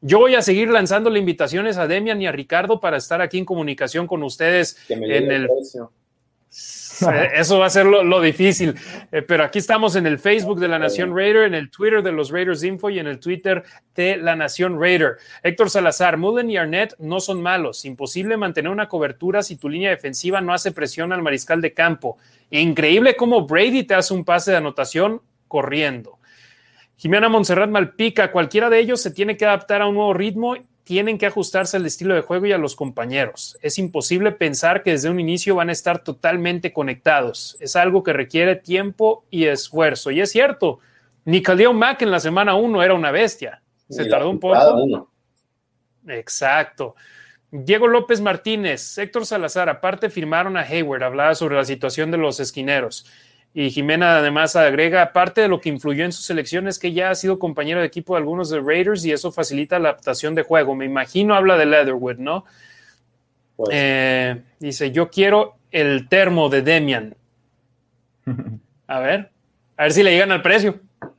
[0.00, 3.44] yo voy a seguir lanzándole invitaciones a Demian y a Ricardo para estar aquí en
[3.44, 5.92] comunicación con ustedes Que me en llegue el el precio.
[7.34, 8.74] Eso va a ser lo, lo difícil.
[9.12, 12.12] Eh, pero aquí estamos en el Facebook de la Nación Raider, en el Twitter de
[12.12, 13.62] los Raiders Info y en el Twitter
[13.94, 15.16] de la Nación Raider.
[15.42, 17.84] Héctor Salazar, Mullen y Arnett no son malos.
[17.84, 22.18] Imposible mantener una cobertura si tu línea defensiva no hace presión al mariscal de campo.
[22.50, 26.15] Increíble cómo Brady te hace un pase de anotación corriendo.
[26.96, 31.18] Jimena Montserrat Malpica, cualquiera de ellos se tiene que adaptar a un nuevo ritmo, tienen
[31.18, 33.58] que ajustarse al estilo de juego y a los compañeros.
[33.60, 37.56] Es imposible pensar que desde un inicio van a estar totalmente conectados.
[37.60, 40.10] Es algo que requiere tiempo y esfuerzo.
[40.10, 40.78] Y es cierto,
[41.24, 43.62] ni Khalil Mack en la semana uno era una bestia.
[43.88, 44.82] Se tardó un poco.
[44.82, 45.10] uno.
[46.06, 46.94] Exacto.
[47.50, 52.38] Diego López Martínez, Héctor Salazar, aparte firmaron a Hayward, hablaba sobre la situación de los
[52.38, 53.06] esquineros.
[53.58, 57.08] Y Jimena además agrega, aparte de lo que influyó en su selección es que ya
[57.08, 60.42] ha sido compañero de equipo de algunos de Raiders y eso facilita la adaptación de
[60.42, 60.74] juego.
[60.74, 62.44] Me imagino habla de Leatherwood, ¿no?
[63.56, 67.16] Pues, Eh, dice, yo quiero el termo de Demian.
[68.88, 69.30] A ver,
[69.78, 70.78] a ver si le llegan al precio.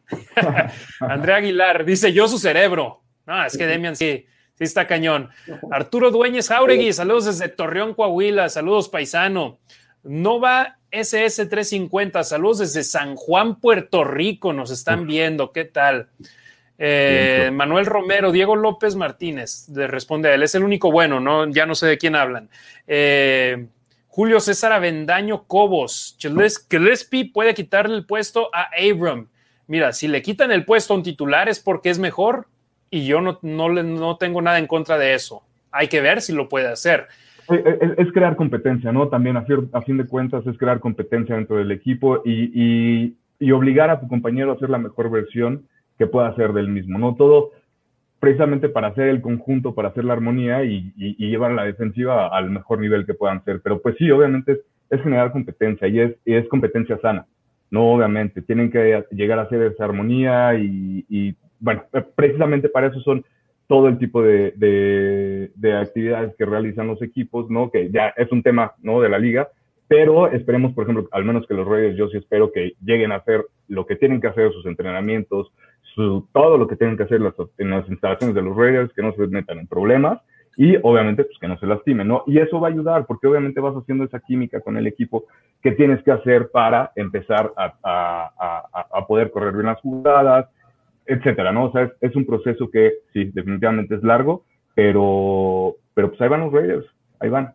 [1.01, 3.01] Andrea Aguilar dice, yo su cerebro.
[3.25, 5.31] No, es que Demian sí, sí está cañón.
[5.71, 9.57] Arturo Dueñez Jauregui, saludos desde Torreón, Coahuila, saludos paisano.
[10.03, 16.07] Nova SS350, saludos desde San Juan, Puerto Rico, nos están viendo, ¿qué tal?
[16.79, 17.49] Eh.
[17.53, 21.65] Manuel Romero, Diego López Martínez, le responde a él, es el único bueno, no, ya
[21.65, 22.49] no sé de quién hablan.
[22.87, 23.67] Eh,
[24.07, 29.27] Julio César Avendaño Cobos, Gilles- Gillespie puede quitarle el puesto a Abram.
[29.67, 32.47] Mira, si le quitan el puesto a un titular es porque es mejor
[32.89, 35.43] y yo no, no, no tengo nada en contra de eso.
[35.71, 37.07] Hay que ver si lo puede hacer.
[37.49, 39.07] Es, es- es crear competencia, ¿no?
[39.09, 43.89] También a, fin de cuentas es crear competencia dentro del equipo y, y- y obligar
[43.89, 45.65] a tu compañero a hacer la mejor versión
[45.97, 47.15] que pueda hacer del mismo, ¿no?
[47.15, 47.51] Todo
[48.19, 52.49] precisamente para hacer el conjunto, para hacer la armonía y, y- llevar la defensiva al
[52.49, 53.61] mejor nivel que puedan ser.
[53.63, 57.25] Pero pues sí, obviamente es, es generar competencia y es, es competencia sana,
[57.69, 57.91] ¿no?
[57.93, 61.83] Obviamente, tienen que llegar a hacer esa armonía y, bueno,
[62.15, 63.23] precisamente para eso son
[63.67, 67.69] todo el tipo de, de, de actividades que realizan los equipos, ¿no?
[67.69, 69.01] Que ya es un tema, ¿no?
[69.01, 69.49] De la liga,
[69.87, 73.17] pero esperemos, por ejemplo, al menos que los Raiders, yo sí espero que lleguen a
[73.17, 75.51] hacer lo que tienen que hacer, sus entrenamientos,
[75.95, 79.01] su, todo lo que tienen que hacer las, en las instalaciones de los Raiders, que
[79.01, 80.19] no se metan en problemas
[80.57, 82.23] y obviamente pues que no se lastimen, ¿no?
[82.25, 85.25] Y eso va a ayudar porque obviamente vas haciendo esa química con el equipo
[85.61, 87.75] que tienes que hacer para empezar a,
[88.91, 90.47] a poder correr bien las jugadas,
[91.07, 91.65] etcétera, ¿no?
[91.65, 94.45] O sea, es, un proceso que sí, definitivamente es largo,
[94.75, 96.85] pero, pero pues ahí van los Raiders,
[97.19, 97.53] ahí van.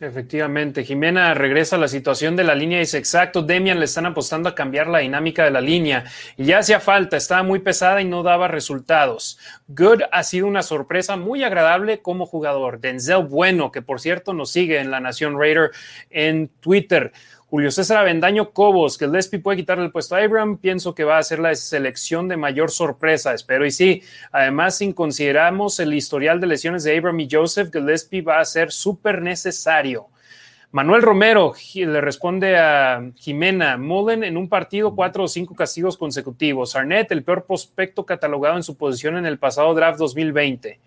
[0.00, 4.48] Efectivamente, Jimena regresa a la situación de la línea dice, exacto, Demian le están apostando
[4.48, 6.04] a cambiar la dinámica de la línea
[6.36, 9.40] y ya hacía falta, estaba muy pesada y no daba resultados.
[9.66, 12.78] Good ha sido una sorpresa muy agradable como jugador.
[12.78, 15.72] Denzel Bueno, que por cierto nos sigue en la Nación Raider
[16.10, 17.12] en Twitter.
[17.50, 21.16] Julio César Avendaño Cobos, que Lespi puede quitarle el puesto a Abram, pienso que va
[21.16, 24.02] a ser la selección de mayor sorpresa, espero y sí.
[24.32, 28.70] Además, si consideramos el historial de lesiones de Abram y Joseph, Gillespie va a ser
[28.70, 30.08] súper necesario.
[30.72, 36.76] Manuel Romero le responde a Jimena, Mullen en un partido cuatro o cinco castigos consecutivos.
[36.76, 40.78] Arnett, el peor prospecto catalogado en su posición en el pasado draft 2020.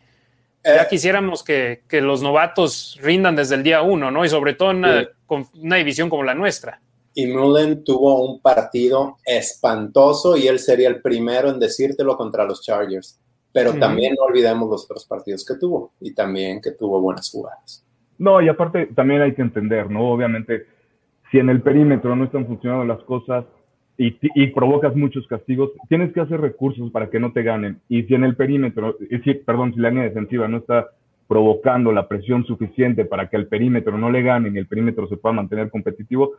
[0.63, 4.23] Ya quisiéramos que, que, los novatos rindan desde el día uno, ¿no?
[4.23, 5.09] Y sobre todo en una, sí.
[5.55, 6.81] una división como la nuestra.
[7.13, 12.61] Y Mullen tuvo un partido espantoso y él sería el primero en decírtelo contra los
[12.61, 13.19] Chargers.
[13.53, 17.85] Pero también no olvidemos los otros partidos que tuvo y también que tuvo buenas jugadas.
[18.17, 20.09] No, y aparte también hay que entender, ¿no?
[20.09, 20.67] Obviamente,
[21.31, 23.43] si en el perímetro no están funcionando las cosas,
[24.01, 27.79] y, y, provocas muchos castigos, tienes que hacer recursos para que no te ganen.
[27.87, 30.89] Y si en el perímetro, si, perdón, si la línea defensiva no está
[31.27, 35.17] provocando la presión suficiente para que el perímetro no le gane y el perímetro se
[35.17, 36.31] pueda mantener competitivo,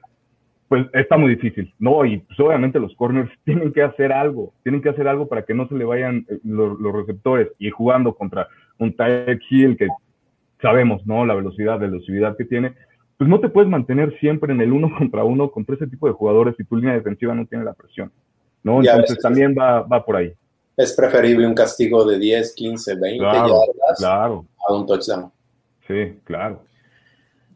[0.67, 2.05] pues está muy difícil, ¿no?
[2.05, 5.55] Y pues obviamente los corners tienen que hacer algo, tienen que hacer algo para que
[5.55, 8.49] no se le vayan eh, los, los receptores y jugando contra
[8.79, 9.87] un Tyreek Hill que
[10.61, 11.25] sabemos, ¿no?
[11.25, 12.73] La velocidad, la velocidad que tiene,
[13.23, 16.13] pues no te puedes mantener siempre en el uno contra uno contra ese tipo de
[16.13, 18.11] jugadores si tu línea defensiva no tiene la presión,
[18.65, 18.81] ¿no?
[18.83, 20.33] Entonces también va, va por ahí.
[20.77, 25.31] Es preferible un castigo de 10, 15, 20 Claro, yardas claro, a un touchdown.
[25.87, 26.65] sí, claro.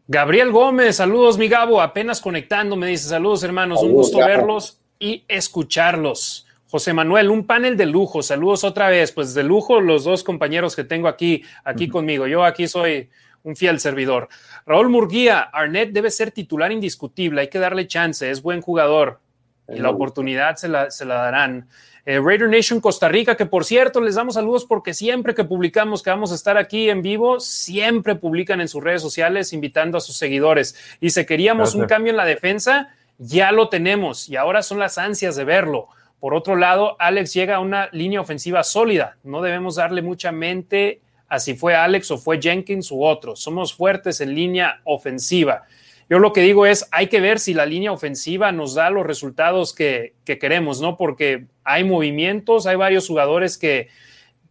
[0.06, 4.30] Gabriel Gómez, saludos, mi Gabo, apenas conectando, me dice, saludos hermanos, un gusto Gabo.
[4.30, 6.46] verlos y escucharlos.
[6.70, 10.76] José Manuel, un panel de lujo, saludos otra vez, pues de lujo los dos compañeros
[10.76, 13.08] que tengo aquí, aquí conmigo, yo aquí soy
[13.46, 14.28] un fiel servidor.
[14.66, 19.20] Raúl Murguía, Arnett debe ser titular indiscutible, hay que darle chance, es buen jugador
[19.68, 21.68] y la oportunidad se la, se la darán.
[22.04, 26.02] Eh, Raider Nation Costa Rica, que por cierto, les damos saludos porque siempre que publicamos
[26.02, 30.00] que vamos a estar aquí en vivo, siempre publican en sus redes sociales invitando a
[30.00, 30.76] sus seguidores.
[31.00, 34.98] Y si queríamos un cambio en la defensa, ya lo tenemos y ahora son las
[34.98, 35.88] ansias de verlo.
[36.20, 39.16] Por otro lado, Alex llega a una línea ofensiva sólida.
[39.22, 43.36] No debemos darle mucha mente a si fue Alex o fue Jenkins u otro.
[43.36, 45.64] Somos fuertes en línea ofensiva.
[46.08, 49.04] Yo lo que digo es, hay que ver si la línea ofensiva nos da los
[49.04, 50.96] resultados que, que queremos, ¿no?
[50.96, 53.88] Porque hay movimientos, hay varios jugadores que,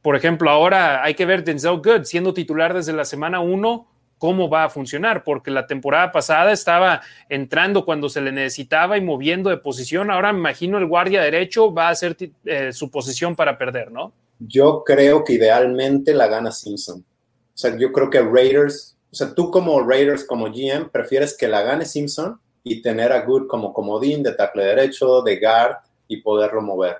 [0.01, 4.49] por ejemplo, ahora hay que ver Denzel Good siendo titular desde la semana 1, cómo
[4.49, 9.49] va a funcionar, porque la temporada pasada estaba entrando cuando se le necesitaba y moviendo
[9.49, 10.11] de posición.
[10.11, 14.13] Ahora me imagino el guardia derecho va a ser eh, su posición para perder, ¿no?
[14.39, 16.99] Yo creo que idealmente la gana Simpson.
[16.99, 21.47] O sea, yo creo que Raiders, o sea, tú como Raiders, como GM, prefieres que
[21.47, 25.77] la gane Simpson y tener a Good como comodín de tackle derecho, de guard
[26.07, 26.97] y poderlo mover,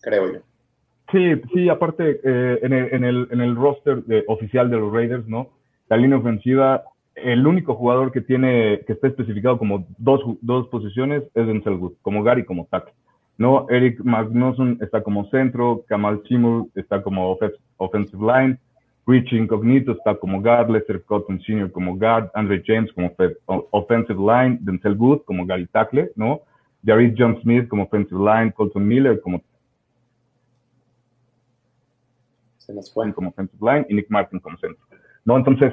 [0.00, 0.40] creo yo.
[1.10, 4.92] Sí, sí, aparte eh, en, el, en, el, en el roster de- oficial de los
[4.92, 5.50] Raiders, ¿no?
[5.88, 6.84] La línea ofensiva,
[7.16, 11.94] el único jugador que tiene, que está especificado como dos, dos posiciones es Denzel Good,
[12.02, 12.92] como Gary como tackle.
[13.40, 13.66] ¿No?
[13.70, 17.38] Eric Magnuson está como centro, Kamal Chimur está como
[17.78, 18.58] offensive line,
[19.06, 21.72] Rich Incognito está como guard, Lester Cotton Sr.
[21.72, 23.10] como guard, Andre James como
[23.46, 26.42] offensive line, Denzel Good como Gary tackle, ¿no?
[26.84, 29.42] Jared John Smith como offensive line, Colton Miller como
[32.58, 33.10] Se nos fue.
[33.14, 34.84] como offensive line y Nick Martin como centro,
[35.24, 35.38] ¿no?
[35.38, 35.72] Entonces,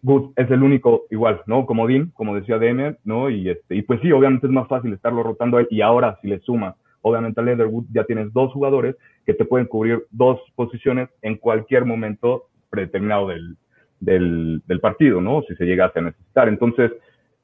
[0.00, 1.66] Good es el único igual, ¿no?
[1.66, 3.28] Como Dean, como decía Demian, ¿no?
[3.28, 6.18] Y, este, y pues sí, obviamente es más fácil estarlo rotando a él y ahora
[6.22, 8.96] si le sumas, obviamente a Leatherwood ya tienes dos jugadores
[9.26, 13.56] que te pueden cubrir dos posiciones en cualquier momento predeterminado del,
[14.00, 15.42] del, partido, ¿no?
[15.42, 16.48] Si se llegase a necesitar.
[16.48, 16.90] Entonces,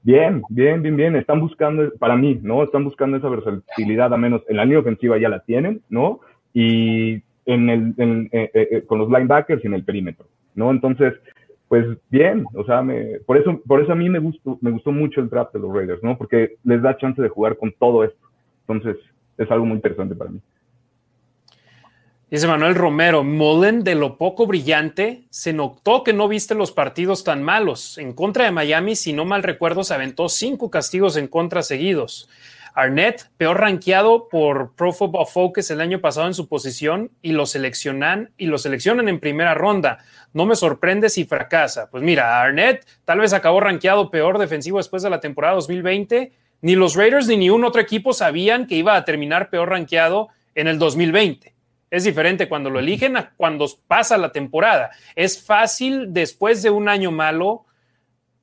[0.03, 1.17] bien, bien, bien, bien.
[1.17, 2.63] Están buscando, para mí, ¿no?
[2.63, 6.21] Están buscando esa versatilidad, a menos en la línea ofensiva ya la tienen, ¿no?
[6.53, 10.71] Y en el, en, eh, eh, con los linebackers y en el perímetro, ¿no?
[10.71, 11.15] Entonces,
[11.69, 14.91] pues bien, o sea, me, por, eso, por eso a mí me gustó, me gustó
[14.91, 16.17] mucho el draft de los Raiders, ¿no?
[16.17, 18.27] Porque les da chance de jugar con todo esto.
[18.67, 18.97] Entonces,
[19.39, 20.41] es algo muy interesante para mí.
[22.31, 27.25] Dice Manuel Romero, Mullen, de lo poco brillante, se notó que no viste los partidos
[27.25, 27.97] tan malos.
[27.97, 32.29] En contra de Miami, si no mal recuerdo, se aventó cinco castigos en contra seguidos.
[32.75, 37.47] Arnett, peor rankeado por Pro Football Focus el año pasado en su posición y lo
[37.47, 39.99] seleccionan y lo seleccionan en primera ronda.
[40.35, 41.89] No me sorprende si fracasa.
[41.91, 46.31] Pues mira, Arnett tal vez acabó rankeado peor defensivo después de la temporada 2020.
[46.61, 50.67] Ni los Raiders ni ningún otro equipo sabían que iba a terminar peor rankeado en
[50.67, 51.55] el 2020.
[51.91, 54.91] Es diferente cuando lo eligen a cuando pasa la temporada.
[55.15, 57.65] Es fácil después de un año malo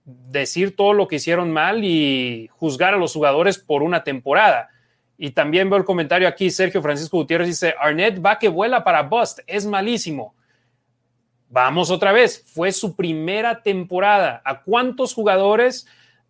[0.06, 4.70] decir todo lo que hicieron mal y juzgar a los jugadores por una temporada.
[5.18, 9.04] Y también veo el comentario aquí, Sergio Francisco Gutiérrez dice, Arnett va que vuela para
[9.04, 10.36] Bust, es malísimo.
[11.50, 14.42] Vamos otra vez, fue su primera temporada.
[14.44, 15.88] ¿A cuántos jugadores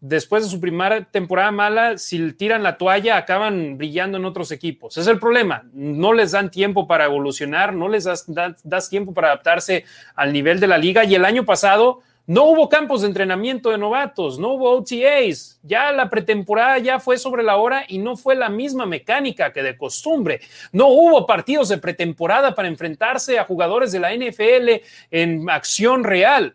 [0.08, 4.98] después de su primera temporada mala, si tiran la toalla, acaban brillando en otros equipos?
[4.98, 8.26] Es el problema, no les dan tiempo para evolucionar, no les das,
[8.64, 9.84] das, tiempo para adaptarse
[10.16, 11.04] al nivel de la liga.
[11.04, 15.92] Y el año pasado no hubo campos de entrenamiento de novatos, no hubo OTAs, ya
[15.92, 19.76] la pretemporada ya fue sobre la hora y no fue la misma mecánica que de
[19.76, 20.40] costumbre.
[20.72, 26.54] No hubo partidos de pretemporada para enfrentarse a jugadores de la NFL en acción real.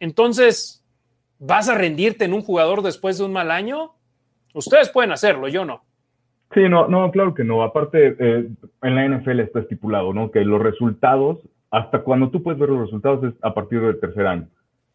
[0.00, 0.77] Entonces,
[1.38, 3.92] ¿vas a rendirte en un jugador después de un mal año?
[4.54, 5.82] Ustedes pueden hacerlo, yo no.
[6.54, 7.62] Sí, no, no, claro que no.
[7.62, 8.48] Aparte, eh,
[8.82, 10.30] en la NFL está estipulado, ¿no?
[10.30, 11.38] Que los resultados,
[11.70, 14.48] hasta cuando tú puedes ver los resultados es a partir del tercer año.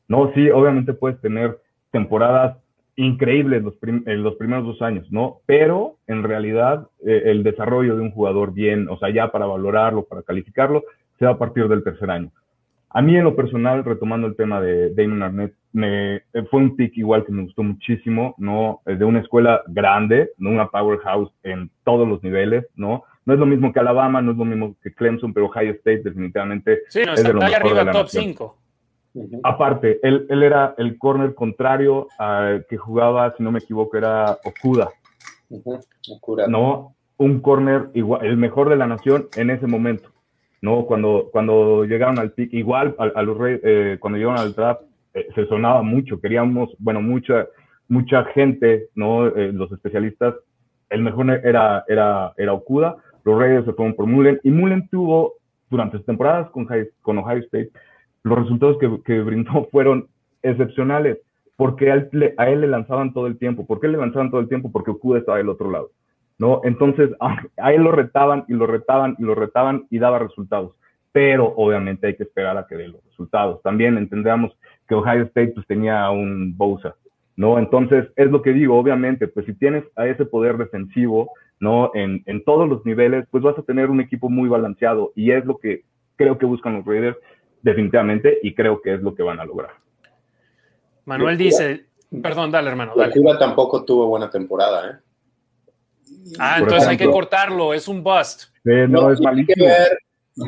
[0.08, 1.60] No, sí, obviamente puedes tener
[1.92, 2.58] temporadas
[2.96, 5.40] increíbles los, prim en los primeros dos años, ¿no?
[5.46, 10.04] Pero en realidad eh, el desarrollo de un jugador bien, o sea, ya para valorarlo,
[10.04, 10.84] para calificarlo,
[11.18, 12.32] se da a partir del tercer año.
[12.96, 16.22] A mí en lo personal, retomando el tema de Damon Arnett, me, eh,
[16.52, 18.82] fue un pick igual que me gustó muchísimo, ¿no?
[18.86, 20.52] De una escuela grande, ¿no?
[20.52, 23.04] Una powerhouse en todos los niveles, ¿no?
[23.26, 26.04] No es lo mismo que Alabama, no es lo mismo que Clemson, pero Ohio State
[26.04, 28.24] definitivamente Sí, no, es está de lo mejor de arriba la top nación.
[28.26, 28.58] 5.
[29.16, 29.40] Ujú.
[29.44, 34.38] Aparte, él, él era el corner contrario al que jugaba, si no me equivoco, era
[34.44, 34.90] Okuda.
[36.48, 36.96] ¿no?
[37.18, 40.10] Un corner igual, el mejor de la nación en ese momento,
[40.64, 40.88] ¿no?
[40.88, 44.84] Cuando, cuando llegaron al pick, igual a, a los eh, cuando llegaron al draft,
[45.14, 47.48] eh, se sonaba mucho, queríamos, bueno, mucha,
[47.90, 49.28] mucha gente, ¿no?
[49.28, 50.36] Eh, los especialistas,
[50.90, 55.36] el mejor era, era, era Okuda, los Raiders se fueron por Mullen, y Mullen tuvo,
[55.70, 57.72] durante sus temporadas con, High- con Ohio State,
[58.24, 60.08] los resultados que, que brindó fueron
[60.44, 61.20] excepcionales,
[61.58, 63.68] porque a él, a él le lanzaban todo el tiempo.
[63.68, 64.72] ¿Por qué le lanzaban todo el tiempo?
[64.72, 65.92] Porque Okuda estaba del otro lado,
[66.38, 66.62] ¿no?
[66.64, 67.12] Entonces,
[67.58, 70.74] a, él lo retaban y lo retaban y lo retaban y daba resultados.
[71.12, 73.62] Pero obviamente hay que esperar a que dé los resultados.
[73.62, 74.52] También entendamos
[74.88, 76.96] que Ohio State pues tenía un Bosa,
[77.36, 77.60] ¿no?
[77.60, 81.92] Entonces, es lo que digo, obviamente, pues si tienes a ese poder defensivo, ¿no?
[81.94, 85.46] En, en todos los niveles, pues vas a tener un equipo muy balanceado y es
[85.46, 85.84] lo que
[86.16, 87.18] creo que buscan los Raiders
[87.62, 89.72] definitivamente y creo que es lo que van a lograr.
[91.06, 91.86] Manuel dice,
[92.22, 93.14] perdón, dale hermano, dale.
[93.16, 94.96] Locura tampoco tuvo buena temporada, ¿eh?
[96.40, 98.44] Ah, Por entonces hay que cortarlo, es un bust.
[98.66, 99.66] Eh, no, es malísimo.
[99.66, 99.98] ver,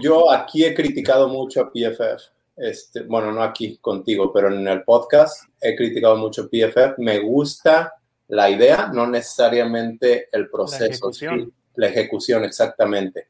[0.02, 2.32] yo aquí he criticado mucho a PFF.
[2.58, 6.98] Este, bueno, no aquí contigo, pero en el podcast he criticado mucho a PFF.
[7.00, 7.94] Me gusta
[8.28, 10.86] la idea, no necesariamente el proceso.
[10.86, 11.40] ejecución.
[11.46, 13.28] sí, la ejecución, exactamente.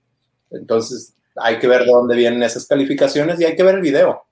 [0.51, 4.24] Entonces, hay que ver de dónde vienen esas calificaciones y hay que ver el video.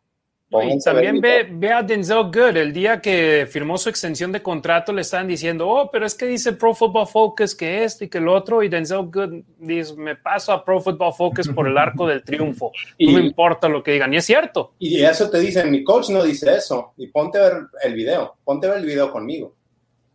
[0.61, 2.57] Y también ve, ve a Denzel Good.
[2.57, 6.25] El día que firmó su extensión de contrato le estaban diciendo, oh, pero es que
[6.25, 8.61] dice Pro Football Focus que esto y que lo otro.
[8.61, 12.71] Y Denzel Good dice, me paso a Pro Football Focus por el arco del triunfo.
[12.97, 14.13] Y- No me importa lo que digan.
[14.13, 14.73] Y es cierto.
[14.79, 16.93] Y eso te dicen, mi coach no dice eso.
[16.97, 17.53] Y ponte a ver
[17.83, 19.55] el video, ponte a ver el video conmigo.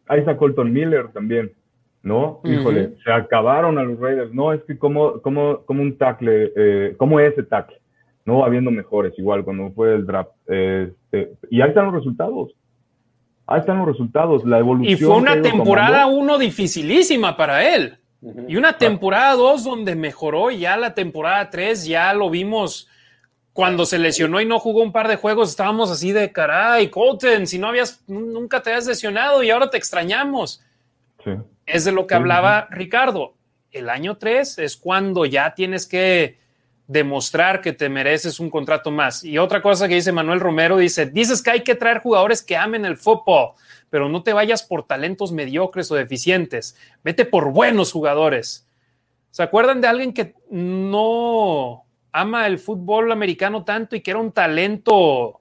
[0.07, 1.53] Ahí está Colton Miller también,
[2.03, 2.41] ¿no?
[2.45, 4.33] Híjole, se acabaron a los Raiders.
[4.33, 7.78] No, es que como, como, como un tackle, eh, como ese tackle,
[8.29, 8.45] ¿no?
[8.45, 10.31] Habiendo mejores, igual cuando fue el draft.
[10.47, 12.53] este, y ahí están los resultados.
[13.47, 14.93] Ahí están los resultados, la evolución.
[14.93, 16.21] Y fue una temporada tomando.
[16.21, 17.97] uno dificilísima para él.
[18.47, 20.51] Y una temporada dos donde mejoró.
[20.51, 22.87] Y ya la temporada tres ya lo vimos
[23.55, 25.49] cuando se lesionó y no jugó un par de juegos.
[25.49, 29.79] Estábamos así de caray, Colton, si no habías, nunca te habías lesionado y ahora te
[29.79, 30.63] extrañamos.
[31.25, 31.31] Sí.
[31.65, 33.35] Es de lo que Sí, hablaba Ricardo.
[33.73, 36.39] El año 3 es cuando ya tienes que
[36.89, 39.23] demostrar que te mereces un contrato más.
[39.23, 42.57] Y otra cosa que dice Manuel Romero, dice, dices que hay que traer jugadores que
[42.57, 43.51] amen el fútbol,
[43.91, 48.67] pero no te vayas por talentos mediocres o deficientes, vete por buenos jugadores.
[49.31, 54.33] ¿Se acuerdan de alguien que no ama el fútbol americano tanto y que era un
[54.33, 55.41] talento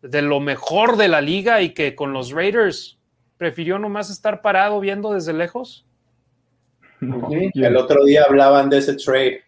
[0.00, 2.98] de lo mejor de la liga y que con los Raiders
[3.36, 5.84] prefirió nomás estar parado viendo desde lejos?
[7.00, 9.45] El otro día hablaban de ese trade.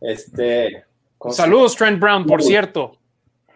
[0.00, 0.84] Este,
[1.18, 2.46] ¿cómo se- Saludos, Trent Brown, por Uy.
[2.46, 2.96] cierto.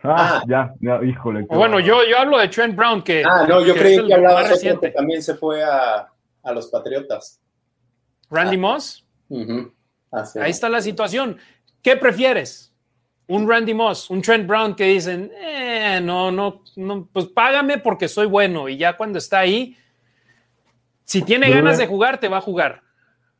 [0.02, 0.44] Ah, Ah.
[0.48, 1.42] ya, ya, híjole.
[1.42, 4.34] Bueno, yo, yo hablo de Trent Brown, que, Ah, no, yo que creí que hablabas
[4.34, 4.90] más de que reciente.
[4.92, 6.08] también se fue a,
[6.42, 7.38] a los Patriotas.
[8.30, 8.60] Randy Ah.
[8.60, 9.06] Moss.
[10.10, 11.36] Así ahí está la situación.
[11.82, 12.72] ¿Qué prefieres?
[13.28, 18.08] ¿Un Randy Moss, un Trent Brown que dicen, eh, no, no, no, pues págame porque
[18.08, 19.76] soy bueno y ya cuando está ahí,
[21.04, 22.82] si tiene ganas de jugar, te va a jugar.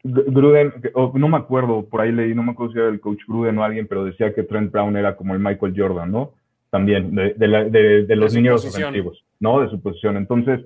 [0.02, 0.72] Gr- Gruden,
[1.14, 3.64] no me acuerdo, por ahí leí, no me acuerdo si era el coach Gruden o
[3.64, 6.32] alguien, pero decía que Trent Brown era como el Michael Jordan, ¿no?
[6.70, 8.55] También, de, de la- de- de los posición.
[8.55, 9.60] ofensivos, ¿no?
[9.60, 10.16] De su posición.
[10.16, 10.60] Entonces,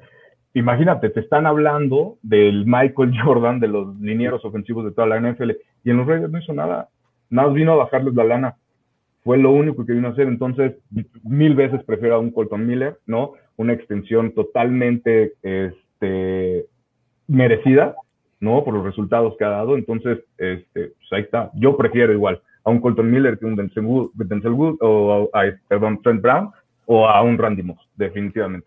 [0.52, 5.52] imagínate, te están hablando del Michael Jordan, de los linieros ofensivos de toda la NFL,
[5.82, 6.88] y en los Raiders no hizo nada.
[7.30, 8.56] Nada más vino a bajarles la lana.
[9.24, 10.28] Fue lo único que vino a hacer.
[10.28, 10.74] Entonces,
[11.22, 13.32] mil veces prefiero a un Colton Miller, ¿no?
[13.56, 16.66] Una extensión totalmente este,
[17.26, 17.96] merecida,
[18.44, 18.62] ¿no?
[18.62, 19.76] Por los resultados que ha dado.
[19.76, 21.50] Entonces, este, pues ahí está.
[21.54, 25.40] Yo prefiero igual a un Colton Miller que un Denzel Wood, Denzel Wood o a,
[25.42, 26.50] a- Trent Brown
[26.86, 28.66] o a un Randy Moss, definitivamente.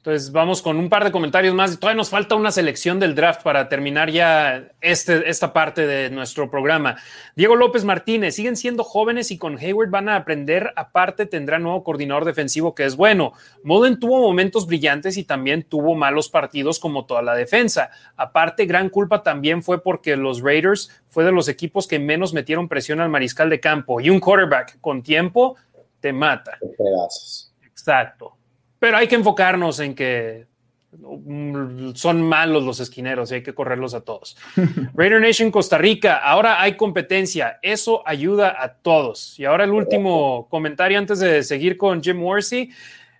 [0.00, 1.78] Entonces vamos con un par de comentarios más.
[1.78, 6.50] Todavía nos falta una selección del draft para terminar ya este, esta parte de nuestro
[6.50, 6.96] programa.
[7.36, 10.72] Diego López Martínez, siguen siendo jóvenes y con Hayward van a aprender.
[10.74, 13.34] Aparte tendrá nuevo coordinador defensivo que es bueno.
[13.62, 17.90] Mullen tuvo momentos brillantes y también tuvo malos partidos como toda la defensa.
[18.16, 22.68] Aparte, gran culpa también fue porque los Raiders fue de los equipos que menos metieron
[22.68, 25.56] presión al mariscal de campo y un quarterback con tiempo
[26.00, 26.56] te mata.
[26.78, 27.52] Pedazos.
[27.66, 28.39] Exacto.
[28.80, 30.50] Pero hay que enfocarnos en que
[30.92, 34.36] Mm, son malos los esquineros y hay que correrlos a todos.
[34.94, 39.38] Raider Nation Costa Rica, ahora hay competencia, eso ayuda a todos.
[39.38, 42.70] Y ahora el último comentario antes de seguir con Jim Worsey.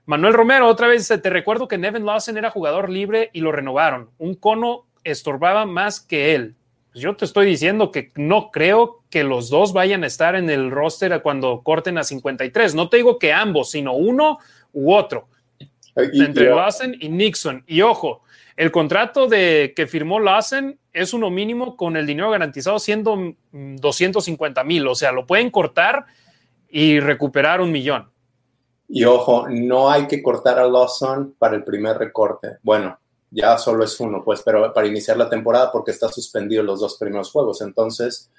[0.06, 4.10] Manuel Romero, otra vez te recuerdo que Nevin Lawson era jugador libre y lo renovaron.
[4.18, 6.56] Un cono estorbaba más que él.
[6.90, 10.50] Pues yo te estoy diciendo que no creo que los dos vayan a estar en
[10.50, 12.74] el roster cuando corten a 53.
[12.74, 14.38] No te digo que ambos, sino uno
[14.72, 15.28] u otro
[15.96, 17.64] entre Lawson y Nixon.
[17.66, 18.22] Y ojo,
[18.56, 24.64] el contrato de que firmó Lawson es uno mínimo con el dinero garantizado siendo 250
[24.64, 24.86] mil.
[24.86, 26.06] O sea, lo pueden cortar
[26.68, 28.10] y recuperar un millón.
[28.88, 32.58] Y ojo, no hay que cortar a Lawson para el primer recorte.
[32.62, 32.98] Bueno,
[33.30, 36.96] ya solo es uno, pues, pero para iniciar la temporada porque está suspendido los dos
[36.98, 37.62] primeros juegos.
[37.62, 38.30] Entonces,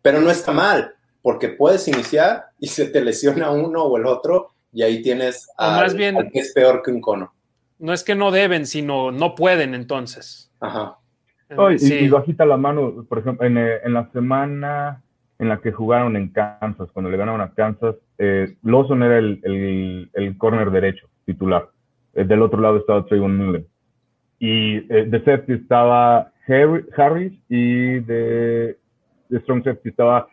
[0.00, 4.54] pero no está mal, porque puedes iniciar y se te lesiona uno o el otro
[4.72, 7.32] y ahí tienes a más bien, que es peor que un cono.
[7.78, 10.50] No es que no deben, sino no pueden entonces.
[10.60, 10.98] Ajá.
[11.78, 15.02] y, bajita la mano, por ejemplo, eh, en, la semana
[15.38, 20.10] en la que jugaron en Kansas, cuando le ganaron a Kansas, eh, Lawson era el,
[20.12, 21.68] el, corner derecho titular.
[22.14, 23.66] Eh, del otro lado estaba Trayvon Miller.
[24.38, 28.78] Y eh, de safety estaba Harris y de,
[29.28, 30.28] de strong safety estaba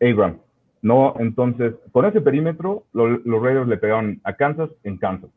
[0.00, 0.38] Abram.
[0.84, 1.14] ¿No?
[1.18, 5.30] Entonces, con ese perímetro, los Raiders le pegaron a Kansas en Kansas.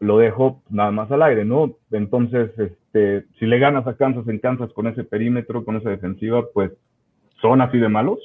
[0.00, 1.76] Lo dejo nada más al aire, ¿no?
[1.92, 6.42] Entonces, este, si le ganas a Kansas en Kansas con ese perímetro, con esa defensiva,
[6.54, 6.72] pues
[7.42, 8.18] son así de malos.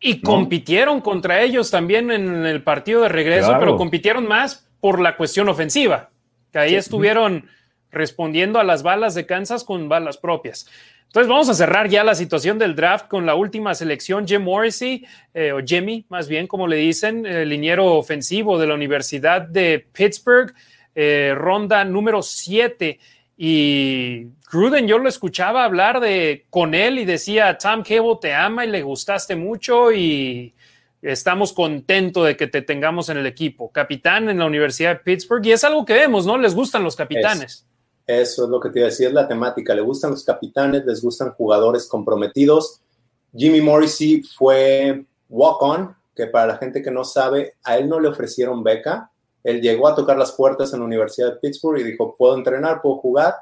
[0.00, 5.16] Y compitieron contra ellos también en el partido de regreso, pero compitieron más por la
[5.16, 6.10] cuestión ofensiva,
[6.52, 7.46] que ahí estuvieron
[7.90, 10.66] respondiendo a las balas de Kansas con balas propias.
[11.06, 15.06] Entonces vamos a cerrar ya la situación del draft con la última selección, Jim Morrissey,
[15.32, 19.86] eh, o Jimmy, más bien como le dicen, el liniero ofensivo de la Universidad de
[19.92, 20.52] Pittsburgh,
[20.94, 22.98] eh, ronda número 7.
[23.38, 28.64] Y Gruden, yo lo escuchaba hablar de con él y decía, Tom Cable te ama
[28.66, 30.54] y le gustaste mucho y
[31.00, 33.70] estamos contentos de que te tengamos en el equipo.
[33.70, 36.36] Capitán en la Universidad de Pittsburgh y es algo que vemos, ¿no?
[36.36, 37.66] Les gustan los capitanes.
[38.06, 39.74] Eso es lo que te iba a decir, es la temática.
[39.74, 42.80] Le gustan los capitanes, les gustan jugadores comprometidos.
[43.34, 48.08] Jimmy Morrissey fue walk-on, que para la gente que no sabe, a él no le
[48.08, 49.10] ofrecieron beca.
[49.42, 52.80] Él llegó a tocar las puertas en la Universidad de Pittsburgh y dijo, puedo entrenar,
[52.80, 53.34] puedo jugar.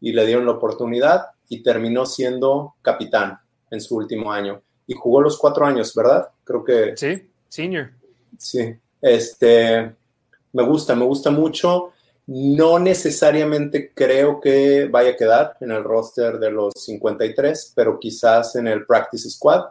[0.00, 3.38] Y le dieron la oportunidad y terminó siendo capitán
[3.70, 4.60] en su último año.
[4.86, 6.28] Y jugó los cuatro años, ¿verdad?
[6.44, 6.96] Creo que...
[6.96, 7.90] Sí, senior.
[8.38, 9.94] Sí, este,
[10.52, 11.92] me gusta, me gusta mucho.
[12.26, 18.56] No necesariamente creo que vaya a quedar en el roster de los 53, pero quizás
[18.56, 19.66] en el Practice Squad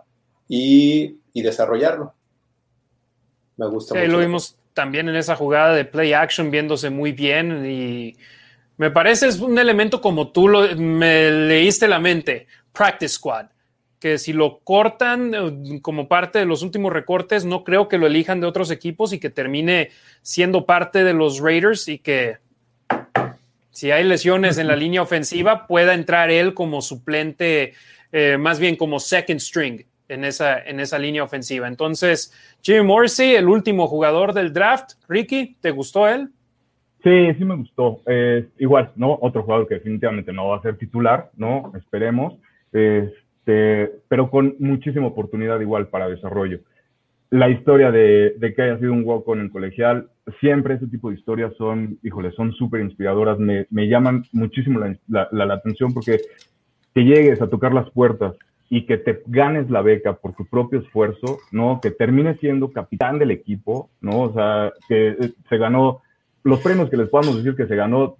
[0.47, 2.13] y, desarrollarlo.
[3.57, 7.65] Me gusta sí, Lo vimos también en esa jugada de play action, viéndose muy bien
[7.65, 8.15] y
[8.77, 13.47] me parece es un elemento como tú lo, me leíste la mente, Practice Squad
[14.05, 18.05] que si lo cortan eh, como parte de los últimos recortes, no creo que lo
[18.05, 19.89] elijan de otros equipos y que termine
[20.21, 22.37] siendo parte de los Raiders y que
[23.75, 27.73] si hay lesiones en la línea ofensiva, pueda entrar él como suplente,
[28.11, 31.67] eh, más bien como second string en esa, en esa línea ofensiva.
[31.67, 34.93] Entonces, Jimmy Morrissey, el último jugador del draft.
[35.07, 36.29] Ricky, ¿te gustó él?
[37.03, 38.01] Sí, sí me gustó.
[38.57, 39.17] igual, ¿no?
[39.21, 41.71] Otro jugador que definitivamente no va a ser titular, ¿no?
[41.77, 42.33] Esperemos.
[42.71, 46.61] Este, pero con muchísima oportunidad igual para desarrollo
[47.29, 50.07] la historia de, que haya sido un walk-on en colegial,
[50.39, 55.93] siempre ese tipo de historias son, híjole, son súper inspiradoras, me, llaman muchísimo la, atención
[55.93, 56.19] porque
[56.93, 58.35] que llegues a tocar las puertas
[58.69, 61.79] y que te ganes la beca por tu propio esfuerzo, ¿no?
[61.81, 64.21] Que termines siendo capitán del equipo, ¿no?
[64.21, 66.01] O sea, que eh, se ganó,
[66.43, 68.17] los premios que les podamos decir que se ganó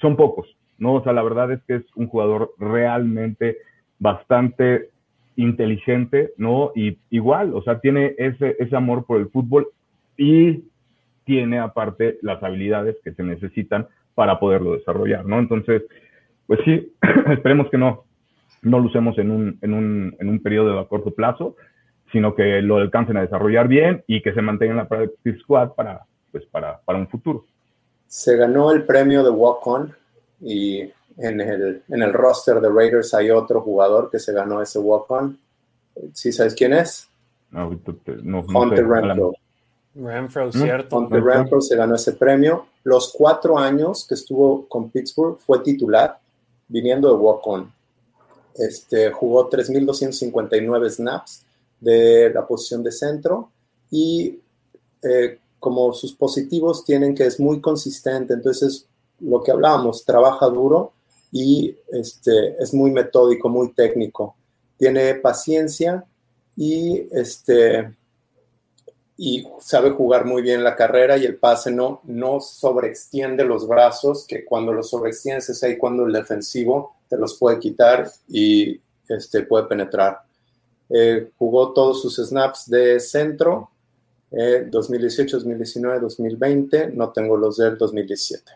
[0.00, 0.46] son pocos,
[0.78, 0.94] ¿no?
[0.94, 3.58] O sea, la verdad es que es un jugador realmente
[3.98, 4.90] bastante
[5.36, 6.72] inteligente, ¿no?
[6.74, 9.68] Y igual, o sea, tiene ese, ese amor por el fútbol
[10.18, 10.64] y
[11.24, 15.38] tiene aparte las habilidades que se necesitan para poderlo desarrollar, ¿no?
[15.38, 15.82] Entonces,
[16.46, 16.92] pues sí,
[17.30, 18.04] esperemos que no,
[18.62, 21.56] no lo usemos en un, en un, en un periodo a corto plazo,
[22.10, 25.70] sino que lo alcancen a desarrollar bien y que se mantenga en la practice squad
[25.70, 27.44] para, pues, para, para un futuro.
[28.06, 29.94] Se ganó el premio de Walk On
[30.40, 34.78] y en el, en el roster de Raiders hay otro jugador que se ganó ese
[34.78, 35.38] walk-on.
[36.12, 37.08] ¿Sí sabes quién es?
[37.50, 37.70] No,
[38.22, 39.32] no, Hunter Renfro.
[39.94, 40.98] Renfro, cierto.
[40.98, 42.66] Hunter Renfro se ganó ese premio.
[42.84, 46.18] Los cuatro años que estuvo con Pittsburgh fue titular,
[46.68, 47.72] viniendo de walk-on.
[48.54, 51.44] Este, jugó 3.259 snaps
[51.80, 53.50] de la posición de centro
[53.90, 54.38] y
[55.02, 58.86] eh, como sus positivos tienen que es muy consistente, entonces
[59.20, 60.92] lo que hablábamos, trabaja duro
[61.30, 64.34] y este, es muy metódico, muy técnico.
[64.76, 66.04] Tiene paciencia
[66.56, 67.94] y, este,
[69.16, 74.26] y sabe jugar muy bien la carrera y el pase no, no sobreextiende los brazos,
[74.26, 79.42] que cuando los sobreextiendes es ahí cuando el defensivo te los puede quitar y este,
[79.42, 80.20] puede penetrar.
[80.88, 83.70] Eh, jugó todos sus snaps de centro,
[84.30, 88.50] 2018, 2019, 2020, no tengo los del 2017.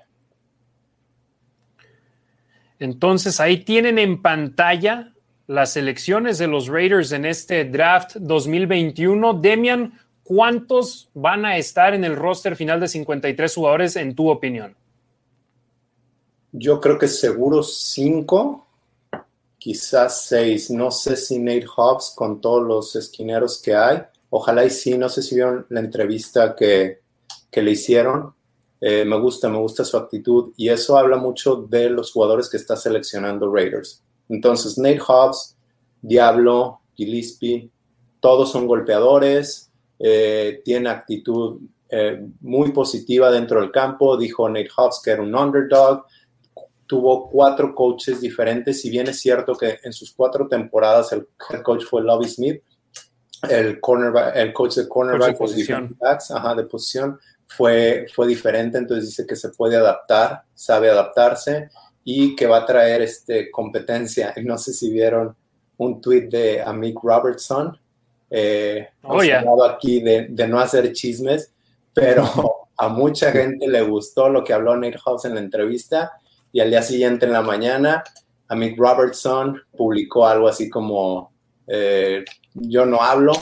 [2.78, 5.12] Entonces ahí tienen en pantalla
[5.46, 9.34] las elecciones de los Raiders en este draft 2021.
[9.34, 9.92] Demian,
[10.26, 14.76] ¿cuántos van a estar en el roster final de 53 jugadores en tu opinión?
[16.52, 18.66] Yo creo que seguro cinco,
[19.58, 20.70] quizás seis.
[20.70, 24.02] No sé si Nate Hobbs con todos los esquineros que hay.
[24.30, 27.00] Ojalá y sí, no sé si vieron la entrevista que,
[27.50, 28.34] que le hicieron.
[28.80, 32.56] Eh, me gusta, me gusta su actitud y eso habla mucho de los jugadores que
[32.56, 34.02] está seleccionando Raiders.
[34.28, 35.56] Entonces, Nate Hobbs,
[36.02, 37.70] Diablo, Gillespie,
[38.20, 39.65] todos son golpeadores,
[39.98, 44.16] eh, tiene actitud eh, muy positiva dentro del campo.
[44.16, 46.04] Dijo Nate Hobbs que era un underdog.
[46.86, 48.80] Tuvo cuatro coaches diferentes.
[48.80, 51.26] Si bien es cierto que en sus cuatro temporadas el
[51.62, 52.62] coach fue Lobby Smith,
[53.48, 55.96] el, cornerback, el coach de cornerback, de posición.
[56.00, 58.78] ajá, de posición, fue, fue diferente.
[58.78, 61.70] Entonces dice que se puede adaptar, sabe adaptarse
[62.04, 64.32] y que va a traer este, competencia.
[64.44, 65.34] No sé si vieron
[65.78, 67.76] un tweet de Amick Robertson.
[68.30, 69.44] Eh, oh, yeah.
[69.70, 71.52] aquí de, de, no hacer chismes,
[71.94, 72.24] pero
[72.76, 76.12] a mucha gente le gustó lo que habló Nate Hobbs en la entrevista
[76.52, 78.02] y al día siguiente en la mañana,
[78.48, 81.32] Amick Robertson publicó algo así como,
[81.66, 82.24] eh,
[82.54, 83.32] yo no hablo,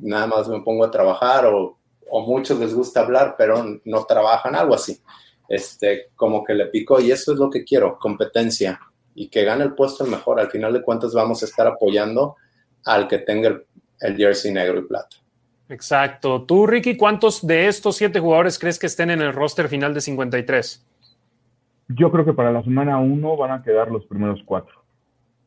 [0.00, 1.78] nada más me pongo a trabajar o,
[2.10, 5.00] o muchos les gusta hablar, pero no trabajan, algo así
[5.48, 8.80] este, como que le picó y eso es lo que quiero, competencia
[9.14, 10.40] y que gane el puesto el mejor.
[10.40, 12.36] Al final de cuentas vamos a estar apoyando
[12.84, 13.66] al que tenga el,
[14.00, 15.16] el jersey negro y plata.
[15.68, 16.42] Exacto.
[16.42, 20.00] Tú, Ricky, ¿cuántos de estos siete jugadores crees que estén en el roster final de
[20.00, 20.86] 53?
[21.88, 24.82] Yo creo que para la semana 1 van a quedar los primeros cuatro.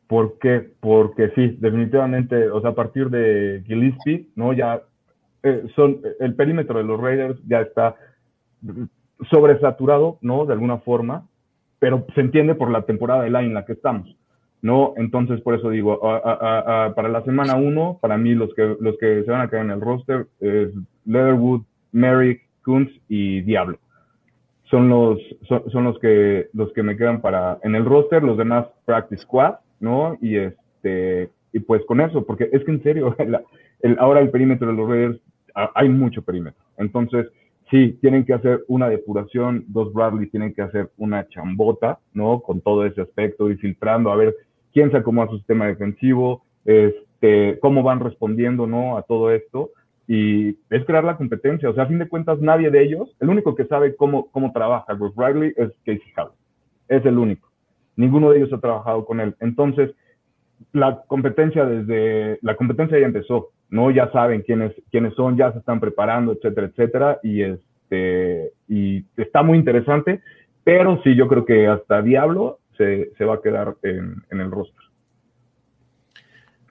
[0.06, 0.72] ¿Por qué?
[0.80, 4.52] Porque sí, definitivamente, o sea, a partir de Gillespie, ¿no?
[4.52, 4.82] Ya
[5.42, 7.96] eh, son, el perímetro de los Raiders ya está
[9.30, 10.46] sobresaturado, ¿no?
[10.46, 11.26] De alguna forma,
[11.78, 14.16] pero se entiende por la temporada de la en la que estamos,
[14.62, 14.94] ¿no?
[14.96, 19.30] Entonces, por eso digo, para la semana 1, para mí los que, los que se
[19.30, 20.70] van a quedar en el roster es
[21.06, 21.62] Leatherwood,
[21.92, 23.78] Merrick, Kuntz y Diablo.
[24.64, 25.18] Son los,
[25.72, 29.54] son, los, que, los que me quedan para en el roster, los demás practice squad,
[29.80, 30.16] ¿no?
[30.20, 33.16] Y este y pues con eso, porque es que en serio,
[33.80, 35.20] el, ahora el perímetro de los Raiders,
[35.74, 36.62] hay mucho perímetro.
[36.76, 37.26] Entonces,
[37.70, 42.40] sí, tienen que hacer una depuración, dos Bradley tienen que hacer una chambota, ¿no?
[42.40, 44.34] Con todo ese aspecto y filtrando a ver
[44.72, 48.96] quién se acomoda su sistema defensivo, este, cómo van respondiendo, ¿no?
[48.96, 49.70] A todo esto.
[50.06, 51.70] Y es crear la competencia.
[51.70, 54.52] O sea, a fin de cuentas, nadie de ellos, el único que sabe cómo, cómo
[54.52, 56.32] trabaja Bruce Bradley es Casey Howard.
[56.88, 57.48] Es el único.
[57.96, 59.34] Ninguno de ellos ha trabajado con él.
[59.40, 59.92] Entonces,
[60.72, 63.50] la competencia desde, la competencia ya empezó.
[63.70, 63.90] ¿no?
[63.90, 69.42] Ya saben quiénes, quiénes son, ya se están preparando, etcétera, etcétera, y, este, y está
[69.42, 70.20] muy interesante,
[70.64, 74.50] pero sí, yo creo que hasta Diablo se, se va a quedar en, en, el
[74.50, 74.84] roster.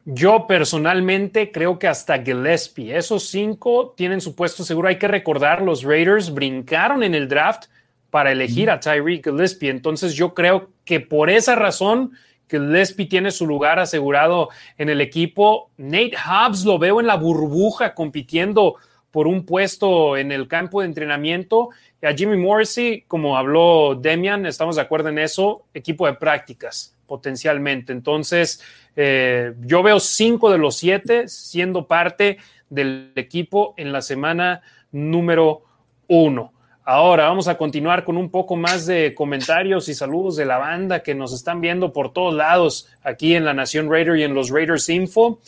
[0.05, 4.87] Yo personalmente creo que hasta Gillespie, esos cinco tienen su puesto seguro.
[4.87, 7.65] Hay que recordar, los Raiders brincaron en el draft
[8.09, 9.69] para elegir a Tyreek Gillespie.
[9.69, 12.13] Entonces yo creo que por esa razón
[12.47, 14.49] que Lespi tiene su lugar asegurado
[14.79, 15.69] en el equipo.
[15.77, 18.77] Nate Hobbs lo veo en la burbuja compitiendo
[19.11, 21.69] por un puesto en el campo de entrenamiento.
[22.01, 27.91] A Jimmy Morrissey, como habló Demian, estamos de acuerdo en eso, equipo de prácticas potencialmente.
[27.91, 28.61] Entonces,
[28.95, 32.37] eh, yo veo cinco de los siete siendo parte
[32.69, 34.61] del equipo en la semana
[34.91, 35.63] número
[36.07, 36.53] uno.
[36.85, 41.03] Ahora vamos a continuar con un poco más de comentarios y saludos de la banda
[41.03, 44.49] que nos están viendo por todos lados aquí en la Nación Raider y en los
[44.49, 45.39] Raiders Info.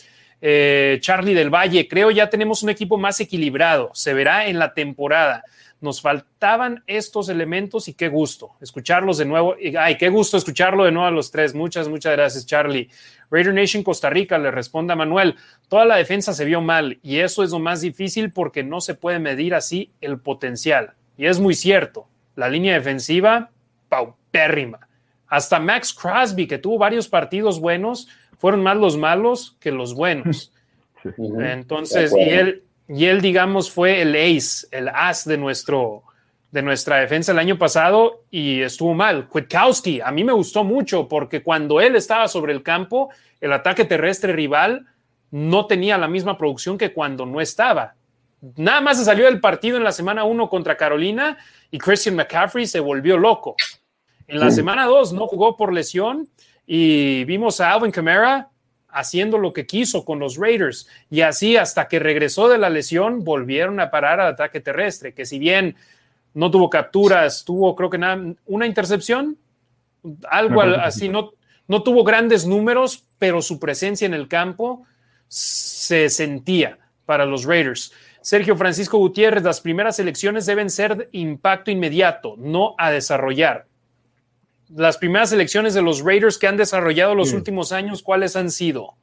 [0.44, 4.74] Eh, Charlie del Valle, creo ya tenemos un equipo más equilibrado, se verá en la
[4.74, 5.44] temporada.
[5.80, 9.56] Nos faltaban estos elementos y qué gusto escucharlos de nuevo.
[9.78, 11.54] Ay, qué gusto escucharlo de nuevo a los tres.
[11.54, 12.88] Muchas, muchas gracias, Charlie.
[13.30, 15.36] Raider Nation Costa Rica le responde a Manuel.
[15.68, 18.94] Toda la defensa se vio mal y eso es lo más difícil porque no se
[18.94, 20.92] puede medir así el potencial.
[21.16, 22.06] Y es muy cierto,
[22.36, 23.50] la línea defensiva,
[23.88, 24.88] paupérrima.
[25.26, 28.08] Hasta Max Crosby, que tuvo varios partidos buenos,
[28.42, 30.52] fueron más los malos que los buenos.
[31.38, 36.02] Entonces, y él, y él, digamos, fue el ace, el as de nuestro,
[36.50, 39.28] de nuestra defensa el año pasado y estuvo mal.
[39.28, 43.10] Kwiatkowski, a mí me gustó mucho porque cuando él estaba sobre el campo,
[43.40, 44.86] el ataque terrestre rival
[45.30, 47.94] no tenía la misma producción que cuando no estaba.
[48.56, 51.38] Nada más se salió del partido en la semana 1 contra Carolina
[51.70, 53.54] y Christian McCaffrey se volvió loco.
[54.26, 56.28] En la semana 2 no jugó por lesión
[56.66, 58.48] y vimos a Alvin Kamara
[58.88, 63.24] haciendo lo que quiso con los Raiders y así hasta que regresó de la lesión
[63.24, 65.76] volvieron a parar al ataque terrestre, que si bien
[66.34, 69.38] no tuvo capturas, tuvo creo que nada, una intercepción,
[70.30, 71.32] algo así, no,
[71.68, 74.84] no tuvo grandes números, pero su presencia en el campo
[75.28, 77.92] se sentía para los Raiders.
[78.20, 83.66] Sergio Francisco Gutiérrez, las primeras elecciones deben ser de impacto inmediato, no a desarrollar.
[84.74, 88.94] Las primeras elecciones de los Raiders que han desarrollado los últimos años, ¿cuáles han sido?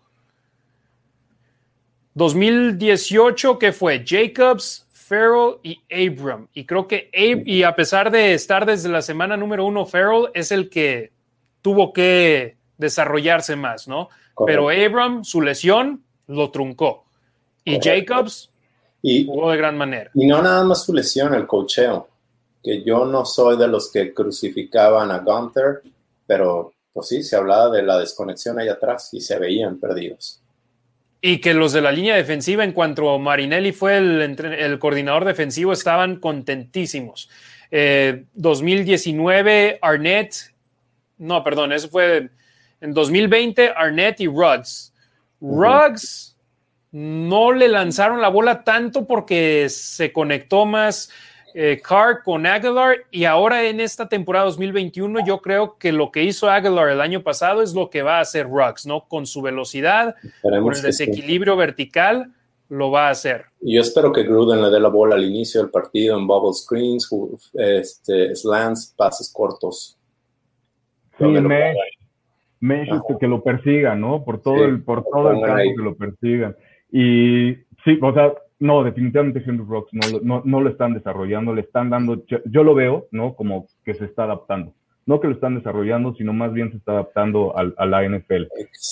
[2.15, 4.03] 2018, ¿qué fue?
[4.05, 6.47] Jacobs, Farrell y Abram.
[6.53, 10.51] Y creo que, y a pesar de estar desde la semana número uno, Farrell es
[10.51, 11.11] el que
[11.61, 14.09] tuvo que desarrollarse más, ¿no?
[14.45, 17.05] Pero Abram, su lesión, lo truncó.
[17.65, 18.49] Y Jacobs
[19.01, 20.11] y, jugó de gran manera.
[20.13, 22.07] Y no nada más su lesión, el cocheo.
[22.63, 25.81] Que yo no soy de los que crucificaban a Gunther,
[26.27, 30.41] pero pues sí, se hablaba de la desconexión ahí atrás y se veían perdidos.
[31.21, 35.73] Y que los de la línea defensiva, en cuanto Marinelli fue el, el coordinador defensivo,
[35.73, 37.29] estaban contentísimos.
[37.71, 40.33] 2019, eh, Arnett,
[41.17, 42.29] no, perdón, eso fue
[42.81, 44.93] en 2020, Arnett y Ruggs.
[45.41, 46.35] Ruggs
[46.91, 51.11] no le lanzaron la bola tanto porque se conectó más
[51.53, 56.23] eh, Carr con Aguilar y ahora en esta temporada 2021 yo creo que lo que
[56.23, 59.07] hizo Aguilar el año pasado es lo que va a hacer Ruggs, ¿no?
[59.07, 62.33] Con su velocidad, con el desequilibrio vertical,
[62.69, 63.45] lo va a hacer.
[63.61, 67.09] Yo espero que Gruden le dé la bola al inicio del partido en bubble screens,
[67.53, 69.97] este, slants, pases cortos.
[71.17, 71.73] Sí, me,
[72.59, 72.87] me
[73.19, 74.23] que lo persigan, ¿no?
[74.23, 76.55] Por todo el, por todo el campo que lo persigan.
[76.91, 81.61] Y sí, o sea, no, definitivamente Henry Rocks no, no, no, lo están desarrollando, le
[81.61, 83.33] están dando, yo, lo veo, ¿no?
[83.33, 84.73] Como que se está adaptando.
[85.05, 88.43] No que lo están desarrollando, sino más bien se está adaptando a, a la NFL.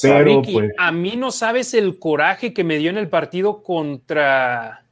[0.01, 4.83] Pero, pues, a mí no sabes el coraje que me dio en el partido contra.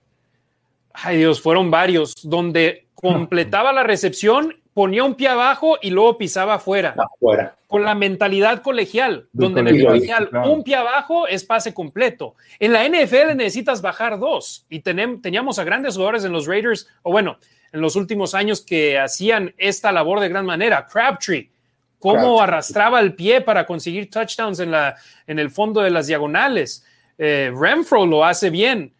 [0.93, 6.55] Ay Dios, fueron varios, donde completaba la recepción ponía un pie abajo y luego pisaba
[6.55, 6.93] afuera.
[6.97, 7.55] Afuera.
[7.65, 12.35] Con la mentalidad colegial, donde en el colegial un pie abajo es pase completo.
[12.59, 17.11] En la NFL necesitas bajar dos y teníamos a grandes jugadores en los Raiders, o
[17.13, 17.37] bueno,
[17.71, 20.85] en los últimos años que hacían esta labor de gran manera.
[20.85, 21.49] Crabtree,
[21.97, 26.85] cómo arrastraba el pie para conseguir touchdowns en, la, en el fondo de las diagonales.
[27.17, 28.93] Eh, Renfro lo hace bien.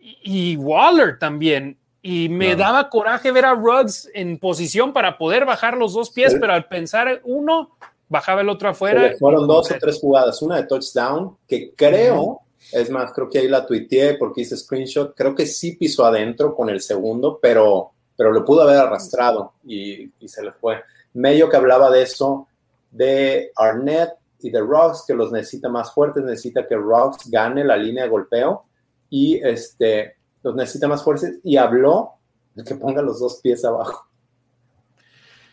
[0.00, 1.76] y Waller también.
[2.02, 6.36] Y me daba coraje ver a Ruggs en posición para poder bajar los dos pies,
[6.40, 7.76] pero al pensar uno,
[8.08, 9.14] bajaba el otro afuera.
[9.18, 12.40] Fueron dos o tres jugadas, una de touchdown, que creo,
[12.72, 16.54] es más, creo que ahí la tuiteé porque hice screenshot, creo que sí pisó adentro
[16.54, 20.82] con el segundo, pero, pero lo pudo haber arrastrado y, y se le fue.
[21.14, 22.48] Medio que hablaba de eso,
[22.90, 24.10] de Arnett
[24.40, 28.10] y de Ruggs, que los necesita más fuertes, necesita que Ruggs gane la línea de
[28.10, 28.64] golpeo
[29.08, 32.12] y este los necesita más fuertes y habló
[32.54, 34.06] de que ponga los dos pies abajo.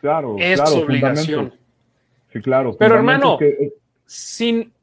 [0.01, 1.53] Claro, es claro, obligación.
[2.31, 2.75] Sí, claro.
[2.77, 3.73] Pero hermano, eh,
[4.09, 4.73] sin,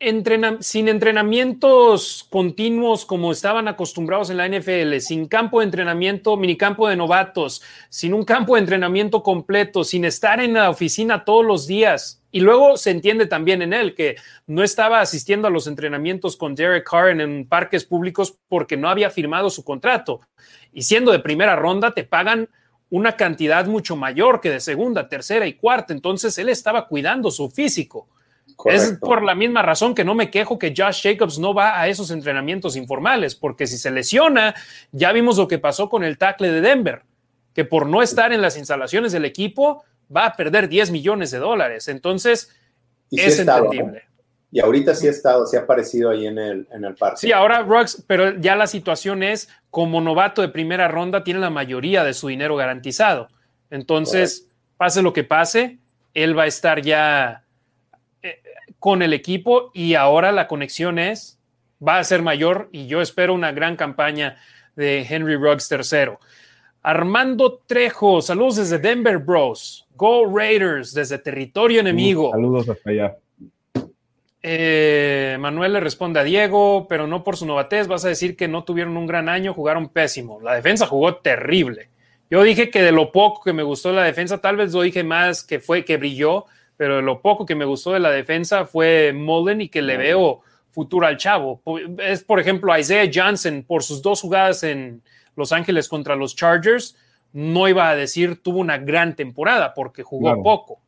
[0.61, 6.95] sin entrenamientos continuos como estaban acostumbrados en la NFL, sin campo de entrenamiento, minicampo de
[6.95, 12.23] novatos, sin un campo de entrenamiento completo, sin estar en la oficina todos los días,
[12.31, 14.15] y luego se entiende también en él que
[14.47, 19.11] no estaba asistiendo a los entrenamientos con Derek Carr en parques públicos porque no había
[19.11, 20.21] firmado su contrato.
[20.73, 22.49] Y siendo de primera ronda, te pagan
[22.91, 25.93] una cantidad mucho mayor que de segunda, tercera y cuarta.
[25.93, 28.07] Entonces él estaba cuidando su físico.
[28.65, 31.89] Es por la misma razón que no me quejo que Josh Jacobs no va a
[31.89, 34.55] esos entrenamientos informales, porque si se lesiona,
[34.93, 37.03] ya vimos lo que pasó con el tackle de Denver,
[37.55, 39.85] que por no estar en las instalaciones del equipo,
[40.15, 41.89] va a perder 10 millones de dólares.
[41.89, 42.51] Entonces,
[43.11, 44.05] es entendible.
[44.51, 47.19] Y ahorita sí ha estado, sí ha aparecido ahí en el, en el parque.
[47.19, 51.51] Sí, ahora Ruggs, pero ya la situación es, como novato de primera ronda, tiene la
[51.51, 53.29] mayoría de su dinero garantizado.
[53.71, 55.79] Entonces, pase lo que pase,
[56.15, 57.45] él va a estar ya
[58.87, 61.41] con el equipo y ahora la conexión es,
[61.85, 64.37] va a ser mayor y yo espero una gran campaña
[64.77, 66.21] de Henry Ruggs tercero.
[66.83, 69.89] Armando Trejo, saludos desde Denver Bros.
[69.97, 72.31] Go Raiders desde territorio enemigo.
[72.31, 73.17] Saludos hasta allá.
[74.41, 77.89] Eh, Manuel le responde a Diego, pero no por su novatez.
[77.89, 80.41] Vas a decir que no tuvieron un gran año, jugaron pésimo.
[80.41, 81.89] La defensa jugó terrible.
[82.31, 85.03] Yo dije que de lo poco que me gustó la defensa, tal vez lo dije
[85.03, 86.47] más que fue que brilló,
[86.77, 90.41] pero lo poco que me gustó de la defensa fue Mullen y que le veo
[90.71, 91.63] futuro al chavo.
[91.99, 95.03] Es, por ejemplo, Isaiah Johnson por sus dos jugadas en
[95.35, 96.97] Los Ángeles contra los Chargers,
[97.33, 100.43] no iba a decir tuvo una gran temporada porque jugó Claro.
[100.43, 100.81] poco.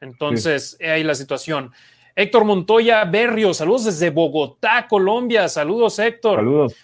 [0.00, 1.72] Entonces, ahí la situación.
[2.16, 5.48] Héctor Montoya Berrio, saludos desde Bogotá, Colombia.
[5.48, 6.36] Saludos, Héctor.
[6.38, 6.74] Saludos.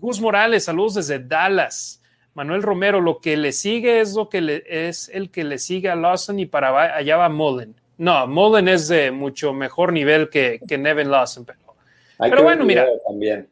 [0.00, 1.97] Gus Morales, saludos desde Dallas.
[2.38, 5.90] Manuel Romero, lo que le sigue es lo que le, es el que le sigue
[5.90, 7.74] a Lawson y para allá va Mullen.
[7.96, 11.44] No, Mullen es de mucho mejor nivel que, que Nevin Lawson.
[11.44, 11.58] Pero,
[12.20, 12.86] Hay Pero que bueno, mira.
[13.08, 13.48] También.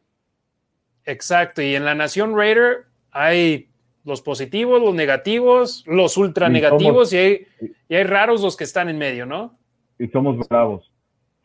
[1.05, 1.63] exacto.
[1.63, 3.69] Y en la Nación Raider hay
[4.05, 7.47] los positivos, los negativos, los ultra Y negativos somos- y hay,
[7.89, 9.59] y hay raros los que están en medio, ¿no?
[9.99, 10.89] Y somos bravos.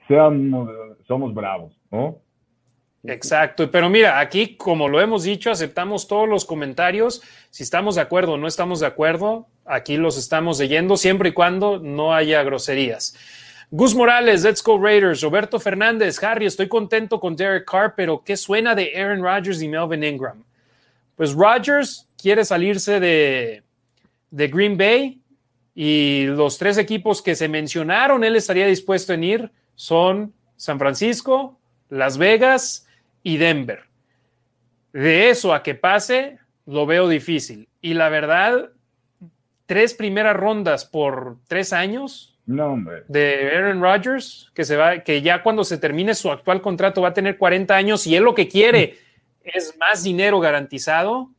[0.07, 0.69] Seamos,
[1.07, 2.19] somos bravos, ¿no?
[3.03, 7.21] Exacto, pero mira, aquí como lo hemos dicho, aceptamos todos los comentarios.
[7.49, 11.33] Si estamos de acuerdo o no estamos de acuerdo, aquí los estamos leyendo siempre y
[11.33, 13.15] cuando no haya groserías.
[13.71, 15.21] Gus Morales, Let's Go Raiders.
[15.21, 19.67] Roberto Fernández, Harry, estoy contento con Derek Carr, pero ¿qué suena de Aaron Rodgers y
[19.67, 20.43] Melvin Ingram?
[21.15, 23.63] Pues Rodgers quiere salirse de,
[24.29, 25.21] de Green Bay
[25.73, 31.57] y los tres equipos que se mencionaron, él estaría dispuesto en ir, son San Francisco,
[31.89, 32.85] Las Vegas
[33.23, 33.83] y Denver.
[34.93, 37.69] De eso a que pase, lo veo difícil.
[37.81, 38.71] Y la verdad,
[39.65, 43.03] tres primeras rondas por tres años No, hombre.
[43.07, 47.09] de Aaron Rodgers, que se va, que ya cuando se termine su actual contrato va
[47.09, 48.97] a tener 40 años y él lo que quiere
[49.43, 51.29] es más dinero garantizado.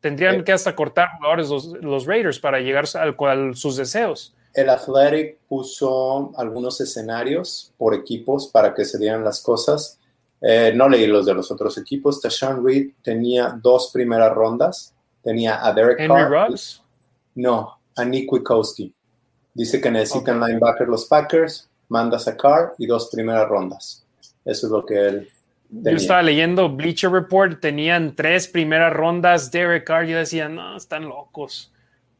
[0.00, 0.44] Tendrían Eh.
[0.44, 4.34] que hasta cortar jugadores los, los Raiders para llegar al cual sus deseos.
[4.54, 9.98] El Athletic puso algunos escenarios por equipos para que se dieran las cosas.
[10.46, 12.20] Eh, no leí los de los otros equipos.
[12.20, 14.94] Tashawn Reed tenía dos primeras rondas.
[15.22, 16.30] Tenía a Derek Henry Carr.
[16.48, 16.82] Ruggs.
[17.36, 18.92] No, a Nick Wikowski.
[19.54, 20.48] Dice que necesitan Ok.
[20.48, 24.04] linebacker los Packers, mandas a Carr y dos primeras rondas.
[24.44, 25.28] Eso es lo que él
[25.70, 25.96] Yo tenía.
[25.96, 29.50] estaba leyendo Bleacher Report, tenían tres primeras rondas.
[29.50, 31.70] Derek Carr, yo decía, no, están locos.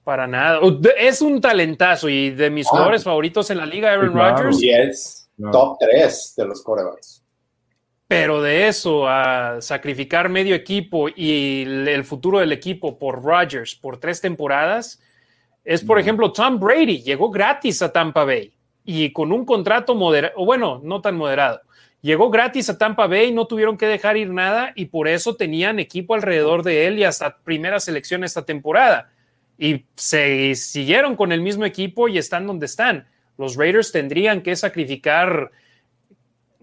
[0.05, 0.61] Para nada.
[0.99, 2.71] Es un talentazo y de mis Ah.
[2.71, 4.15] jugadores favoritos en la liga, Aaron.
[4.15, 4.63] Rodgers.
[4.63, 5.51] Y es No.
[5.51, 7.23] top 3 de los corebacks.
[8.15, 13.99] Pero de eso a sacrificar medio equipo y el futuro del equipo por Rodgers por
[13.99, 15.01] tres temporadas,
[15.65, 16.01] es por No.
[16.03, 18.53] ejemplo Tom Brady, llegó gratis a Tampa Bay
[18.85, 21.61] y con un contrato moderado, bueno, no tan moderado.
[22.03, 25.79] Llegó gratis a Tampa Bay, no tuvieron que dejar ir nada y por eso tenían
[25.79, 29.11] equipo alrededor de él y hasta primera selección esta temporada.
[29.57, 33.07] Y se siguieron con el mismo equipo y están donde están.
[33.39, 35.51] Los Raiders tendrían que sacrificar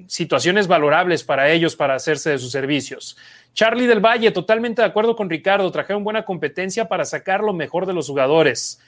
[0.08, 3.18] situaciones valorables para ellos para hacerse de sus servicios.
[3.54, 7.86] Charlie del Valle, totalmente de acuerdo con Ricardo, trajeron buena competencia para sacar lo mejor
[7.86, 8.80] de los jugadores.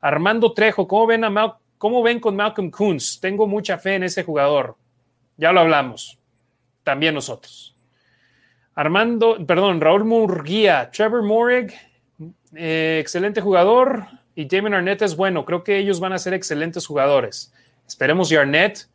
[0.00, 3.18] Armando Trejo, ¿cómo ven, a Mal- cómo ven con Malcolm Kuntz?
[3.20, 4.76] Tengo mucha fe en ese jugador.
[5.36, 6.18] Ya lo hablamos.
[6.84, 7.74] También nosotros.
[8.74, 11.72] Armando, perdón, Raúl Murguía, Trevor Morig,
[12.54, 14.06] eh, excelente jugador.
[14.34, 15.44] Y Damon Arnett es bueno.
[15.44, 17.52] Creo que ellos van a ser excelentes jugadores.
[17.86, 18.86] Esperemos y Arnett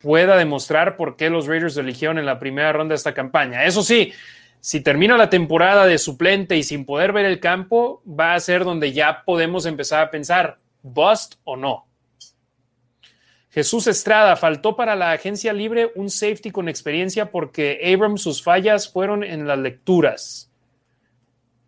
[0.00, 3.64] pueda demostrar por qué los Raiders lo eligieron en la primera ronda de esta campaña.
[3.64, 4.12] Eso sí,
[4.60, 8.64] si termina la temporada de suplente y sin poder ver el campo, va a ser
[8.64, 11.86] donde ya podemos empezar a pensar, bust o no.
[13.50, 18.88] Jesús Estrada, faltó para la agencia libre un safety con experiencia porque Abrams sus fallas
[18.88, 20.50] fueron en las lecturas.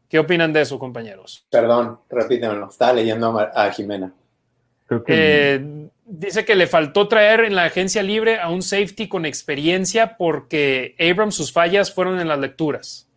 [0.09, 1.45] ¿Qué opinan de eso, compañeros?
[1.51, 2.69] Perdón, repítemelo.
[2.69, 4.13] Estaba leyendo a Jimena.
[4.87, 5.15] Creo que
[5.55, 10.17] Eh, dice que le faltó traer en la agencia libre a un safety con experiencia
[10.17, 13.09] porque Abrams sus fallas fueron en las lecturas.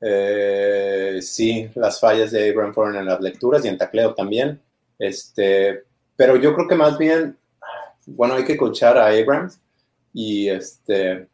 [0.00, 4.60] Eh, sí, las fallas de Abraham fueron en las lecturas y en tacleo también.
[4.98, 5.84] Este,
[6.16, 7.36] pero yo creo que más bien,
[8.06, 9.60] bueno, hay que coachar a Abrams
[10.12, 11.26] y este,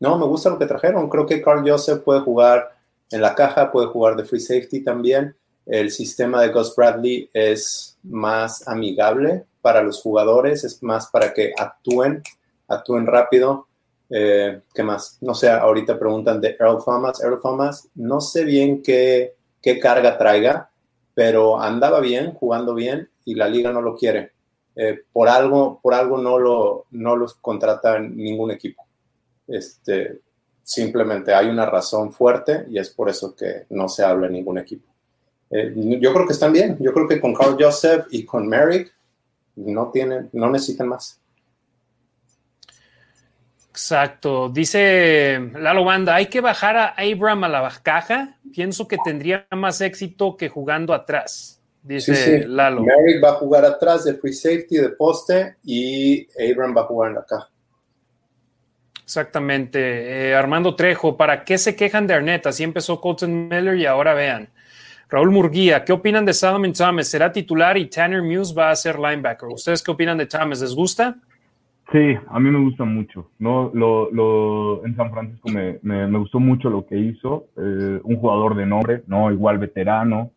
[0.00, 1.08] no, me gusta lo que trajeron.
[1.08, 2.72] Creo que Carl Joseph puede jugar
[3.10, 5.34] en la caja, puede jugar de free safety también.
[5.66, 11.54] El sistema de Gus Bradley es más amigable para los jugadores, es más para que
[11.56, 12.22] actúen,
[12.68, 13.68] actúen rápido.
[14.10, 15.16] Eh, ¿Qué más?
[15.22, 17.22] No sé, ahorita preguntan de Earl Thomas.
[17.22, 20.70] Earl Thomas, no sé bien qué, qué carga traiga,
[21.14, 24.32] pero andaba bien, jugando bien y la liga no lo quiere.
[24.74, 28.84] Eh, por algo, por algo no lo, no los contrata ningún equipo.
[29.46, 30.20] Este,
[30.62, 34.58] simplemente hay una razón fuerte y es por eso que no se habla en ningún
[34.58, 34.92] equipo.
[35.50, 36.78] Eh, yo creo que están bien.
[36.80, 38.92] Yo creo que con Carl Joseph y con Merrick
[39.56, 41.20] no tienen, no necesitan más.
[43.70, 44.50] Exacto.
[44.50, 48.36] Dice Lalo Banda, hay que bajar a Abram a la caja.
[48.54, 52.44] pienso que tendría más éxito que jugando atrás, dice Sí, sí.
[52.46, 52.82] Lalo.
[52.82, 57.16] Merrick va a jugar atrás de free safety, de poste, y Abram va a jugar
[57.16, 57.48] acá.
[59.02, 60.30] Exactamente.
[60.30, 62.46] Eh, Armando Trejo, ¿para qué se quejan de Arnett?
[62.46, 64.48] Así empezó Colton Miller y ahora vean.
[65.12, 67.06] Raúl Murguía, ¿qué opinan de Solomon Thomas?
[67.06, 69.46] ¿Será titular y Tanner Muse va a ser linebacker?
[69.50, 70.62] ¿Ustedes qué opinan de Thomas?
[70.62, 71.16] ¿Les gusta?
[71.92, 73.28] Sí, a mí me gusta mucho.
[73.38, 73.70] ¿no?
[73.74, 77.48] Lo, lo, en San Francisco me, me, me gustó mucho lo que hizo.
[77.58, 79.30] Eh, un jugador de nombre, ¿no?
[79.30, 80.30] igual veterano,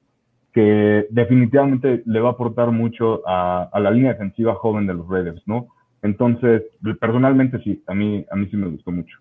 [0.53, 5.07] que definitivamente le va a aportar mucho a, a la línea defensiva joven de los
[5.07, 5.41] Raiders.
[5.45, 5.69] ¿no?
[6.01, 6.63] Entonces,
[6.99, 9.17] personalmente sí, a mí, a mí sí me gustó mucho.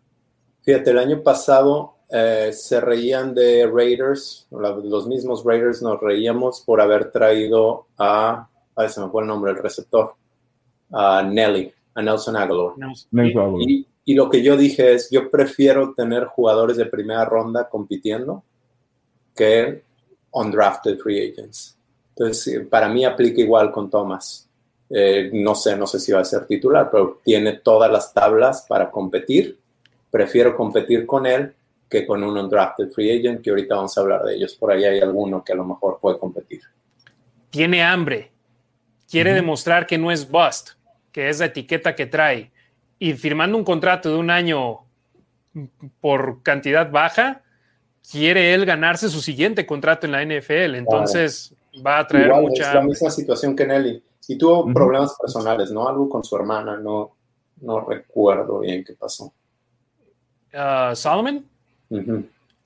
[0.64, 6.80] Fíjate, el año pasado eh, se reían de Raiders, los mismos Raiders nos reíamos por
[6.80, 10.14] haber traído a, ay, se me fue el nombre, el receptor,
[10.92, 12.72] a Nelly, a Nelson Aguilar.
[13.10, 13.60] Nelson.
[13.60, 18.44] Y, y lo que yo dije es, yo prefiero tener jugadores de primera ronda compitiendo
[19.34, 19.82] que
[20.30, 21.76] undrafted free agents.
[22.10, 24.48] Entonces, para mí aplica igual con Thomas.
[24.90, 28.66] Eh, no sé, no sé si va a ser titular, pero tiene todas las tablas
[28.68, 29.58] para competir.
[30.10, 31.54] Prefiero competir con él
[31.88, 34.54] que con un undrafted free agent, que ahorita vamos a hablar de ellos.
[34.54, 36.62] Por ahí hay alguno que a lo mejor puede competir.
[37.50, 38.32] Tiene hambre.
[39.08, 39.36] Quiere Ujú.
[39.36, 40.70] demostrar que no es bust,
[41.12, 42.50] que es la etiqueta que trae.
[42.98, 44.80] Y firmando un contrato de un año
[46.00, 47.42] por cantidad baja,
[48.10, 50.76] quiere él ganarse su siguiente contrato en la NFL.
[50.76, 51.54] Entonces
[51.84, 54.02] va a traer Igual, mucha es la misma situación que Nelly.
[54.26, 54.72] Y tuvo Ujú.
[54.72, 55.86] problemas personales, ¿no?
[55.86, 57.14] Algo con su hermana, no,
[57.60, 59.32] no recuerdo bien qué pasó.
[60.52, 61.44] Ah, Solomon,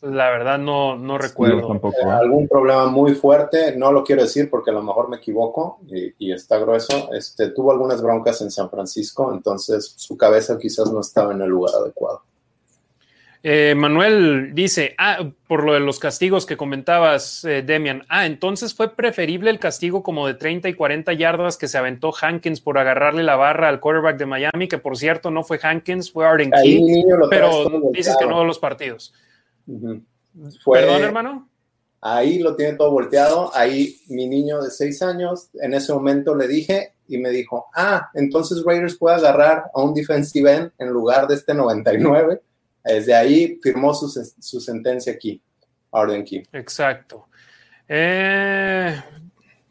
[0.00, 1.66] La verdad no, no recuerdo.
[1.66, 1.96] tampoco.
[1.98, 2.10] ¿eh?
[2.10, 6.14] algún problema muy fuerte, no lo quiero decir porque a lo mejor me equivoco y,
[6.18, 7.12] y está grueso.
[7.12, 11.48] Este, tuvo algunas broncas en San Francisco, entonces su cabeza quizás no estaba en el
[11.48, 12.22] lugar adecuado.
[13.44, 18.74] Eh, Manuel dice, ah, por lo de los castigos que comentabas, eh, Demian, ah, entonces
[18.74, 22.78] fue preferible el castigo como de 30 y 40 yardas que se aventó Hankins por
[22.78, 26.52] agarrarle la barra al quarterback de Miami, que por cierto no fue Hankins, fue Arden
[26.52, 29.14] Ahí Key, niño lo traes pero dices que no los partidos.
[30.62, 31.48] Fue- Perdón, hermano.
[32.00, 33.50] Ahí lo tiene todo volteado.
[33.54, 38.08] Ahí mi niño de seis años, en ese momento le dije y me dijo, ah,
[38.14, 42.40] entonces Raiders puede agarrar a un defensive end en lugar de este 99.
[42.84, 45.42] Desde ahí firmó su, su sentencia aquí,
[45.92, 46.42] Arden Key.
[46.52, 47.28] Exacto.
[47.86, 49.00] Eh,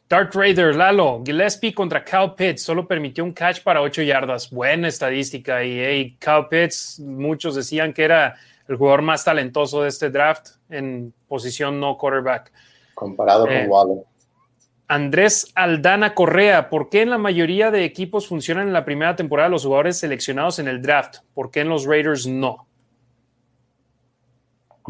[0.10, 4.50] Dart Raider, Lalo, Gillespie contra Cal Pitts solo permitió un catch para 8 yardas.
[4.50, 5.64] Buena estadística.
[5.64, 8.36] Y hey, Cal Pitts, muchos decían que era
[8.68, 12.52] el jugador más talentoso de este draft en posición no quarterback.
[12.96, 14.04] comparado Eh, con Waddle.
[14.90, 19.50] Andrés Aldana Correa, ¿por qué en la mayoría de equipos funcionan en la primera temporada
[19.50, 21.18] los jugadores seleccionados en el draft?
[21.34, 22.67] ¿Por qué en los Raiders no?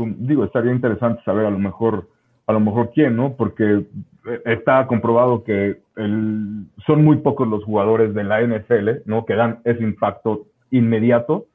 [0.05, 2.07] Digo, estaría interesante saber a lo mejor,
[2.45, 3.33] a lo mejor quién, ¿no?
[3.33, 3.85] Porque
[4.27, 9.25] eh, está comprobado que el- son muy pocos los jugadores de la NFL, ¿no?
[9.25, 11.45] Que dan ese impacto inmediato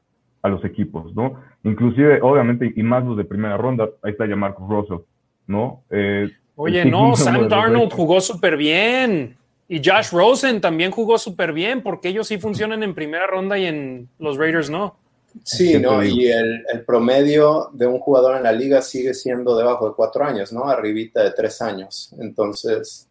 [0.43, 1.35] a los equipos, ¿no?
[1.65, 5.05] Inclusive, obviamente, y más los de primera ronda, ahí está ya Marcus Russell,
[5.47, 5.83] ¿no?
[5.91, 9.37] Eh, Oye, no, Sam Darnold jugó súper bien.
[9.69, 13.65] Y Josh Rosen también jugó súper bien, porque ellos sí funcionan en primera ronda y
[13.67, 14.97] en los Raiders no.
[15.45, 16.05] Sí, ¿Qué ¿no?
[16.05, 20.25] Y el, el promedio de un jugador en la liga sigue siendo debajo de cuatro
[20.25, 20.65] años, ¿no?
[20.65, 22.15] Arribita de tres años.
[22.19, 23.09] Entonces,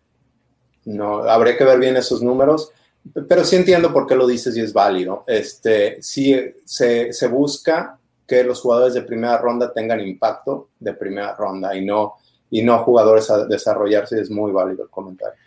[0.85, 2.71] no, habría que ver bien esos números.
[3.27, 5.23] Pero sí entiendo por qué lo dices y es válido.
[5.25, 11.35] Este, sí se, se busca que los jugadores de primera ronda tengan impacto de primera
[11.35, 12.15] ronda y no,
[12.49, 14.21] y no jugadores a desarrollarse.
[14.21, 15.37] Es muy válido el comentario.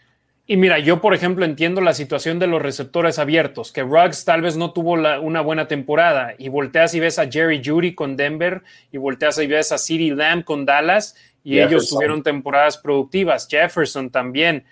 [0.47, 4.43] Y mira, yo por ejemplo entiendo la situación de los receptores abiertos, que Ruggs tal
[4.43, 8.15] vez no tuvo la- una buena temporada y volteas y ves a Jerry Judy con
[8.17, 8.63] Denver
[8.93, 14.11] y volteas y ves a CeeDee Lamb con Dallas y ellos tuvieron temporadas productivas, Jefferson
[14.11, 14.65] también,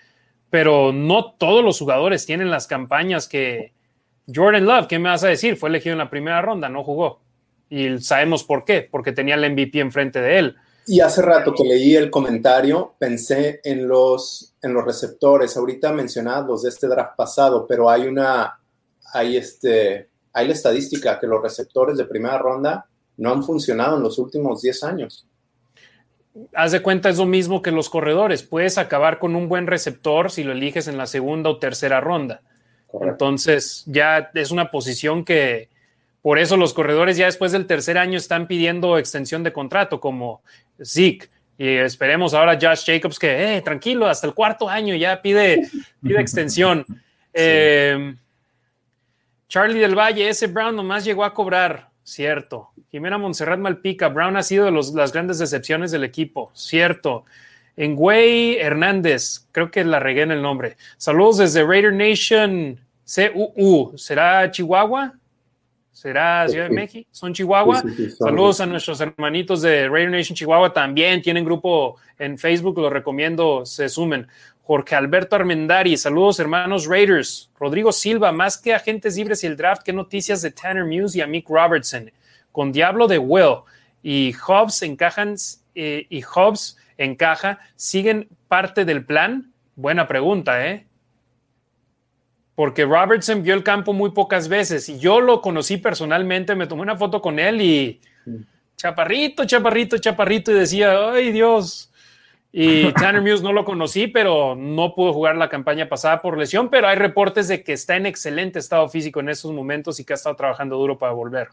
[0.51, 3.73] pero no todos los jugadores tienen las campañas que
[4.33, 5.57] Jordan Love, ¿qué me vas a decir?
[5.57, 7.19] Fue elegido en la primera ronda, no jugó.
[7.69, 10.55] Y sabemos por qué, porque tenía el MVP enfrente de él.
[10.85, 16.47] Y hace rato que leí el comentario, pensé en los, en los receptores, ahorita mencionados
[16.47, 18.59] los de este draft pasado, pero hay una,
[19.13, 22.85] hay este, hay la estadística que los receptores de primera ronda
[23.17, 25.27] no han funcionado en los últimos 10 años.
[26.55, 28.43] haz de cuenta es lo mismo que los corredores.
[28.43, 32.41] Puedes acabar con un buen receptor si lo eliges en la segunda o tercera ronda.
[32.87, 33.13] Correcto.
[33.13, 35.69] Entonces ya es una posición que
[36.23, 40.41] por eso los corredores ya después del tercer año están pidiendo extensión de contrato como
[40.81, 41.29] Zeke.
[41.57, 45.69] Y esperemos ahora Josh Jacobs que, eh, tranquilo, hasta el cuarto año ya pide,
[46.01, 46.85] pide extensión.
[47.35, 48.13] Eh,
[49.47, 52.69] Charlie del Valle, ese Brown nomás llegó a cobrar cierto.
[52.91, 57.25] Jimena Montserrat Malpica, Brown ha sido de los, las grandes decepciones del equipo, cierto.
[57.75, 60.77] Engüey Hernández, creo que la regué en el nombre.
[60.97, 63.97] Saludos desde Raider Nation CUU.
[63.97, 65.13] ¿Será Chihuahua?
[65.93, 67.07] ¿Será Ciudad de México?
[67.11, 67.81] ¿Son Chihuahua?
[67.81, 70.73] Sí, sí, sí, son- Saludos a nuestros hermanitos de Raider Nation Chihuahua.
[70.73, 74.27] También tienen grupo en Facebook, lo recomiendo, se sumen.
[74.63, 77.49] Jorge Alberto Armendari, saludos hermanos Raiders.
[77.59, 81.21] Rodrigo Silva, más que agentes libres y el draft, ¿qué noticias de Tanner Muse y
[81.21, 82.11] Amik Robertson?
[82.51, 83.57] Con Diablo de Will
[84.01, 85.35] y Hobbs encajan
[85.75, 89.51] eh, y Hobbs encaja, ¿siguen parte del plan?
[89.75, 90.85] Buena pregunta, ¿eh?
[92.55, 96.83] Porque Robertson vio el campo muy pocas veces y yo lo conocí personalmente, me tomé
[96.83, 98.01] una foto con él y
[98.75, 101.89] chaparrito, chaparrito, chaparrito y decía, ay Dios.
[102.51, 106.69] Y Tanner Muse no lo conocí, pero no pudo jugar la campaña pasada por lesión,
[106.69, 110.13] pero hay reportes de que está en excelente estado físico en estos momentos y que
[110.13, 111.47] ha estado trabajando duro para volver.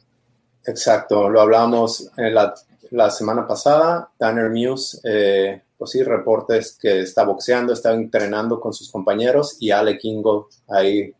[0.66, 2.54] Exacto, lo hablamos en la,
[2.90, 4.10] la semana pasada.
[4.18, 9.70] Tanner Muse, eh, pues sí, reportes que está boxeando, está entrenando con sus compañeros y
[9.70, 11.10] Ale Kingo ahí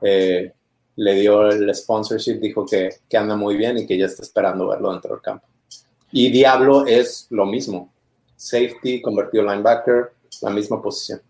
[0.00, 0.52] eh,
[0.96, 4.66] le dio el sponsorship, dijo que, que anda muy bien y que ya está esperando
[4.66, 5.46] verlo dentro del campo.
[6.10, 7.92] Y Diablo es lo mismo.
[8.34, 10.10] Safety, convertido linebacker,
[10.42, 11.20] la misma posición.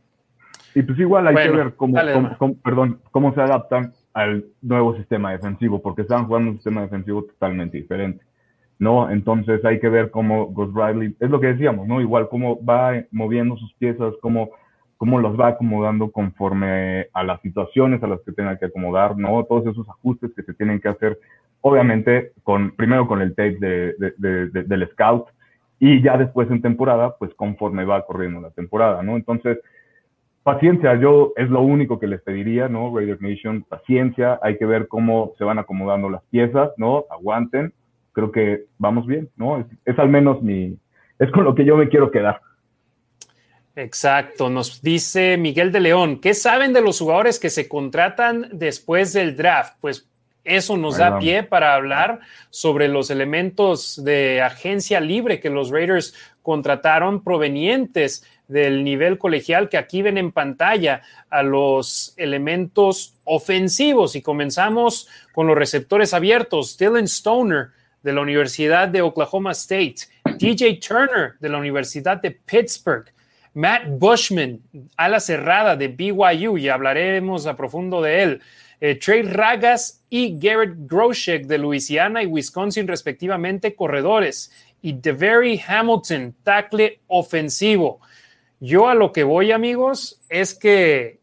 [0.74, 2.38] Y pues igual hay Bueno, que ver cómo, dale, cómo- Omar.
[2.38, 7.24] cómo- perdón, cómo se adaptan al nuevo sistema defensivo, porque estaban jugando un sistema defensivo
[7.24, 8.24] totalmente diferente,
[8.82, 9.08] ¿no?
[9.10, 12.00] Entonces hay que ver cómo Ghost Riley, es lo que decíamos, ¿no?
[12.00, 14.50] Igual cómo va moviendo sus piezas, cómo,
[14.96, 19.44] cómo las va acomodando conforme a las situaciones a las que tenga que acomodar, ¿no?
[19.44, 21.16] Todos esos ajustes que se tienen que hacer,
[21.60, 25.28] obviamente, con, primero con el tape de- de- de- de- del scout,
[25.78, 29.16] y ya después en temporada, pues conforme va corriendo la temporada, ¿no?
[29.16, 29.58] Entonces,
[30.42, 32.92] paciencia, yo es lo único que les pediría, ¿no?
[32.96, 37.04] Raider Nation, paciencia, hay que ver cómo se van acomodando las piezas, ¿no?
[37.10, 37.72] Aguanten,
[38.12, 39.58] creo que vamos bien, ¿no?
[39.60, 40.76] Es, es al menos mi,
[41.18, 42.40] es con lo que yo me quiero quedar.
[43.74, 49.14] Exacto, nos dice Miguel de León, ¿qué saben de los jugadores que se contratan después
[49.14, 49.76] del draft?
[49.80, 50.06] Pues
[50.44, 52.20] eso nos da pie para hablar
[52.50, 59.78] sobre los elementos de agencia libre que los Raiders contrataron provenientes del nivel colegial que
[59.78, 67.04] aquí ven en pantalla a los elementos ofensivos y comenzamos con los receptores abiertos, Dylan
[67.04, 67.68] Stoner
[68.02, 70.06] de la Universidad de Oklahoma State,
[70.38, 73.12] DJ Turner de la Universidad de Pittsburgh,
[73.54, 74.60] Matt Bushman,
[74.96, 78.42] ala cerrada de BYU, y hablaremos a profundo de él.
[78.80, 84.50] Eh, Trey Ragas y Garrett Groshek de Luisiana y Wisconsin, respectivamente, corredores.
[84.80, 88.00] Y DeVary Hamilton, tackle ofensivo.
[88.58, 91.20] Yo a lo que voy, amigos, es que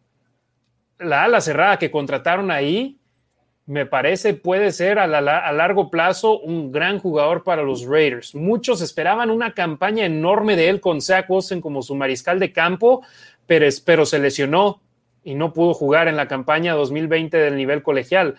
[0.99, 2.99] la ala cerrada que contrataron ahí,
[3.70, 8.34] me parece puede ser a, la- largo plazo un gran jugador para los Raiders.
[8.34, 13.04] Muchos esperaban una campaña enorme de él con Zach Wilson como su mariscal de campo,
[13.46, 14.82] pero, se lesionó
[15.24, 18.38] y no pudo jugar en la campaña 2020 del nivel colegial.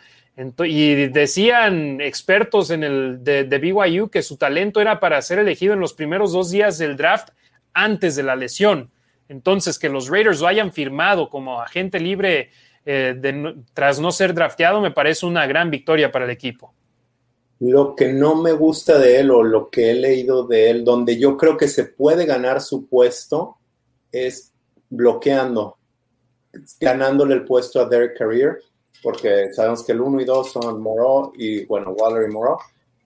[0.64, 5.74] Y decían expertos en el de, de BYU que su talento era para ser elegido
[5.74, 7.28] en los primeros dos días del draft
[7.72, 8.90] antes de la lesión.
[9.28, 12.50] Entonces, que los Raiders lo hayan firmado como agente libre
[12.84, 13.20] eh,
[13.74, 16.72] tras no ser drafteado me parece una gran victoria para el equipo.
[17.60, 21.18] Lo que no me gusta de él o lo que he leído de él, donde
[21.18, 23.58] yo creo que se puede ganar su puesto,
[24.10, 24.52] es
[24.88, 25.76] bloqueando,
[26.80, 28.60] ganándole el puesto a Derek Carrier,
[29.02, 32.56] porque sabemos que el 1 y 2 son Moreau y, bueno, Waller y Moreau,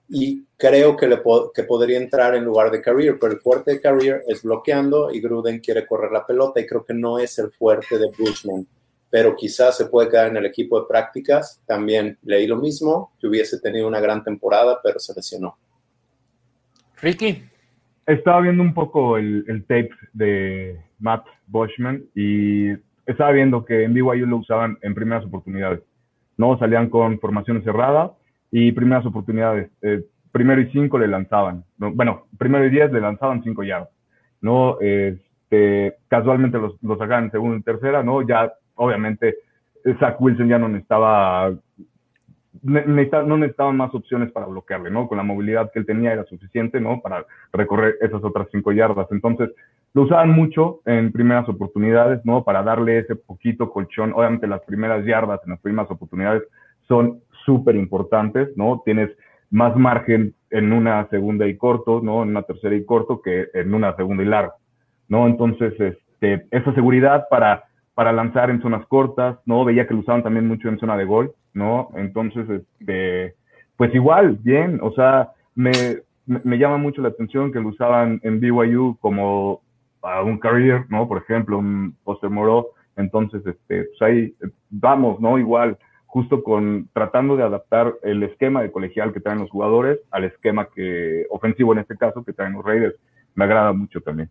[0.07, 3.71] y creo que, le po- que podría entrar en lugar de Carrier, pero el fuerte
[3.71, 7.37] de Carrier es bloqueando y Gruden quiere correr la pelota y creo que no es
[7.39, 8.65] el fuerte de Bushman,
[9.09, 11.61] pero quizás se puede quedar en el equipo de prácticas.
[11.65, 15.57] También leí lo mismo, que hubiese tenido una gran temporada, pero se lesionó.
[17.01, 17.43] Ricky,
[18.05, 22.71] Estaba viendo un poco el, el tape de Matt Bushman y
[23.05, 25.81] estaba viendo que en BYU lo usaban en primeras oportunidades.
[26.37, 28.13] No salían con formación cerrada
[28.51, 29.69] y primeras oportunidades.
[29.81, 31.63] Eh, primero y cinco le lanzaban.
[31.77, 33.89] No, bueno, primero y diez le lanzaban cinco yardas.
[34.41, 34.77] ¿no?
[34.79, 38.21] Este, casualmente los, los sacaban en segunda y tercera, ¿no?
[38.21, 39.35] Ya, obviamente,
[39.99, 41.51] Zach Wilson ya no necesitaba,
[42.63, 45.07] ne- necesita- no necesitaban más opciones para bloquearle, ¿no?
[45.07, 47.01] Con la movilidad que él tenía era suficiente, ¿no?
[47.01, 49.07] Para recorrer esas otras cinco yardas.
[49.11, 49.51] Entonces,
[49.93, 52.43] lo usaban mucho en primeras oportunidades, ¿no?
[52.43, 54.11] Para darle ese poquito colchón.
[54.13, 56.43] Obviamente, las primeras yardas en las primeras oportunidades
[56.87, 58.81] son súper importantes, ¿no?
[58.83, 59.09] Tienes
[59.51, 62.23] más margen en una segunda y corto, ¿no?
[62.23, 64.55] En una tercera y corto que en una segunda y larga,
[65.07, 65.27] ¿no?
[65.27, 67.63] Entonces, este, esa seguridad para,
[67.95, 69.65] para lanzar en zonas cortas, ¿no?
[69.65, 71.89] Veía que lo usaban también mucho en zona de gol, ¿no?
[71.95, 73.35] Entonces, este,
[73.77, 75.71] pues igual, bien, o sea, me,
[76.25, 79.61] me, llama mucho la atención que lo usaban en BYU como
[80.01, 81.07] a un career, ¿no?
[81.07, 82.67] Por ejemplo, un Poster Moro,
[82.97, 84.35] entonces, este, pues ahí
[84.69, 85.39] vamos, ¿no?
[85.39, 90.25] Igual, justo con tratando de adaptar el esquema de colegial que traen los jugadores al
[90.25, 92.95] esquema que ofensivo en este caso que traen los Raiders.
[93.35, 94.29] Me agrada mucho también.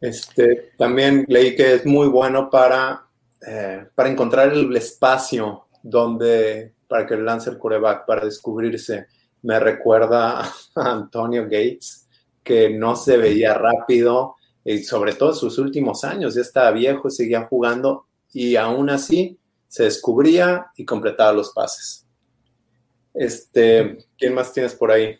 [0.00, 3.06] Este, también leí que es muy bueno para,
[3.46, 9.06] eh, para encontrar el espacio donde, para que lance el coreback, para descubrirse.
[9.42, 12.06] Me recuerda a Antonio Gates,
[12.42, 17.10] que no se veía rápido, y sobre todo en sus últimos años, ya estaba viejo,
[17.10, 22.06] seguía jugando, y aún así se descubría y completaba los pases.
[23.14, 25.18] Este, ¿quién más tienes por ahí?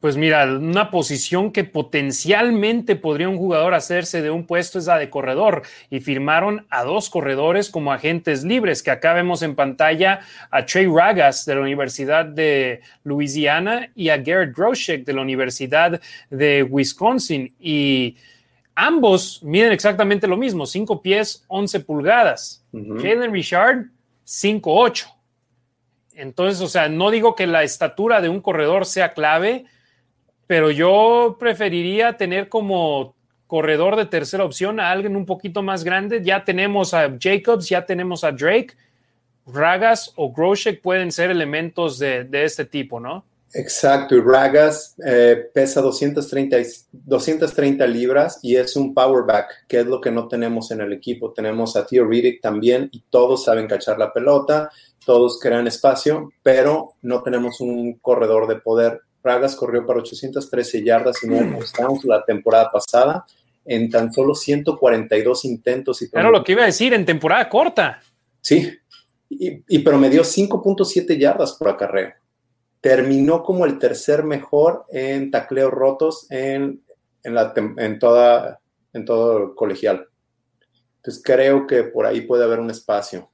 [0.00, 4.96] Pues mira, una posición que potencialmente podría un jugador hacerse de un puesto es la
[4.96, 5.60] de corredor
[5.90, 10.20] y firmaron a dos corredores como agentes libres, que acá vemos en pantalla
[10.50, 16.00] a Trey Ragas de la Universidad de Louisiana y a Garrett Groshek de la Universidad
[16.30, 17.54] de Wisconsin.
[17.60, 18.16] Y
[18.74, 22.64] ambos miden exactamente lo mismo, 5 pies, 11 pulgadas.
[22.72, 23.84] Jalen Richard,
[24.26, 25.12] 5'8".
[26.14, 29.66] Entonces, o sea, no digo que la estatura de un corredor sea clave,
[30.50, 33.14] pero yo preferiría tener como
[33.46, 36.24] corredor de tercera opción a alguien un poquito más grande.
[36.24, 38.74] Ya tenemos a Jacobs, ya tenemos a Drake.
[39.46, 43.24] Ragas o Groshek pueden ser elementos de, este tipo, ¿no?
[43.54, 46.56] Exacto, y Ragas eh, pesa 230,
[46.90, 50.92] 230 libras y es un power back, que es lo que no tenemos en el
[50.92, 51.32] equipo.
[51.32, 54.68] Tenemos a Theo Riddick también y todos saben cachar la pelota,
[55.06, 61.22] todos crean espacio, pero no tenemos un corredor de poder Ragas corrió para 813 yardas
[61.22, 63.26] y 9 touchdowns la temporada pasada
[63.64, 66.02] en tan solo 142 intentos.
[66.02, 68.00] Y Era lo que iba a decir, en temporada corta.
[68.40, 68.72] Sí,
[69.28, 72.12] y, promedió 5.7 yardas por acarreo.
[72.80, 76.82] Terminó como el tercer mejor en tacleos rotos en,
[77.22, 78.60] la, en, toda,
[78.92, 80.08] en todo el colegial.
[80.96, 83.30] Entonces creo que por ahí puede haber un espacio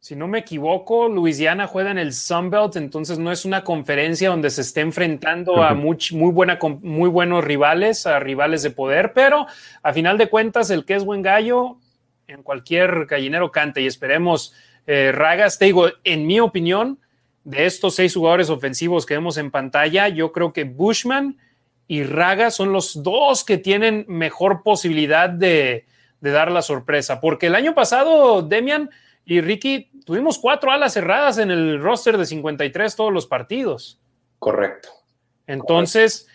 [0.00, 4.30] si no me equivoco, Louisiana juega en el Sun Belt, entonces no es una conferencia
[4.30, 9.12] donde se esté enfrentando a muy, muy, buena, muy buenos rivales, a rivales de poder,
[9.12, 9.46] pero
[9.82, 11.78] a final de cuentas, el que es buen gallo,
[12.28, 14.54] en cualquier gallinero cante y esperemos
[14.86, 15.58] eh, Ragas.
[15.58, 17.00] Te digo, en mi opinión,
[17.42, 21.38] de estos seis jugadores ofensivos que vemos en pantalla, yo creo que Bushman
[21.88, 25.86] y Ragas son los dos que tienen mejor posibilidad de,
[26.20, 28.90] de dar la sorpresa, porque el año pasado, Demian,
[29.28, 34.00] y Ricky, tuvimos cuatro alas cerradas en el roster de 53 todos los partidos.
[34.38, 34.88] Correcto.
[35.46, 36.26] Entonces,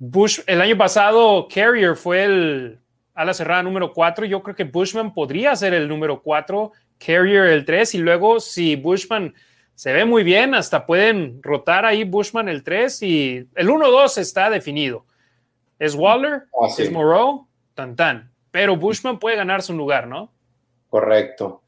[0.00, 2.80] Bush, el año pasado, Carrier fue el
[3.14, 4.26] ala cerrada número cuatro.
[4.26, 7.94] Yo creo que Bushman podría ser el número cuatro, Carrier el tres.
[7.94, 9.32] Y luego, si Bushman
[9.76, 13.00] se ve muy bien, hasta pueden rotar ahí Bushman el tres.
[13.00, 15.06] Y el 1-2 está definido.
[15.78, 18.32] Es Waller, ah, es Moreau, tan tan.
[18.50, 20.32] Pero Bushman puede ganarse un lugar, ¿no?
[20.88, 21.62] Correcto.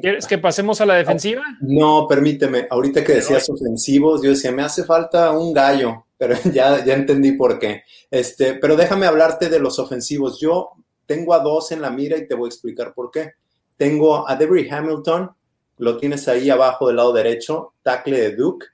[0.00, 1.42] ¿Quieres que pasemos a la defensiva?
[1.60, 2.66] No, permíteme.
[2.70, 7.32] Ahorita que decías ofensivos, yo decía, me hace falta un gallo, pero ya, ya entendí
[7.32, 7.82] por qué.
[8.10, 10.38] Este, pero déjame hablarte de los ofensivos.
[10.40, 10.72] Yo
[11.06, 13.32] tengo a dos en la mira y te voy a explicar por qué.
[13.76, 15.30] Tengo a Debbie Hamilton,
[15.78, 18.66] lo tienes ahí abajo del lado derecho, tackle de Duke,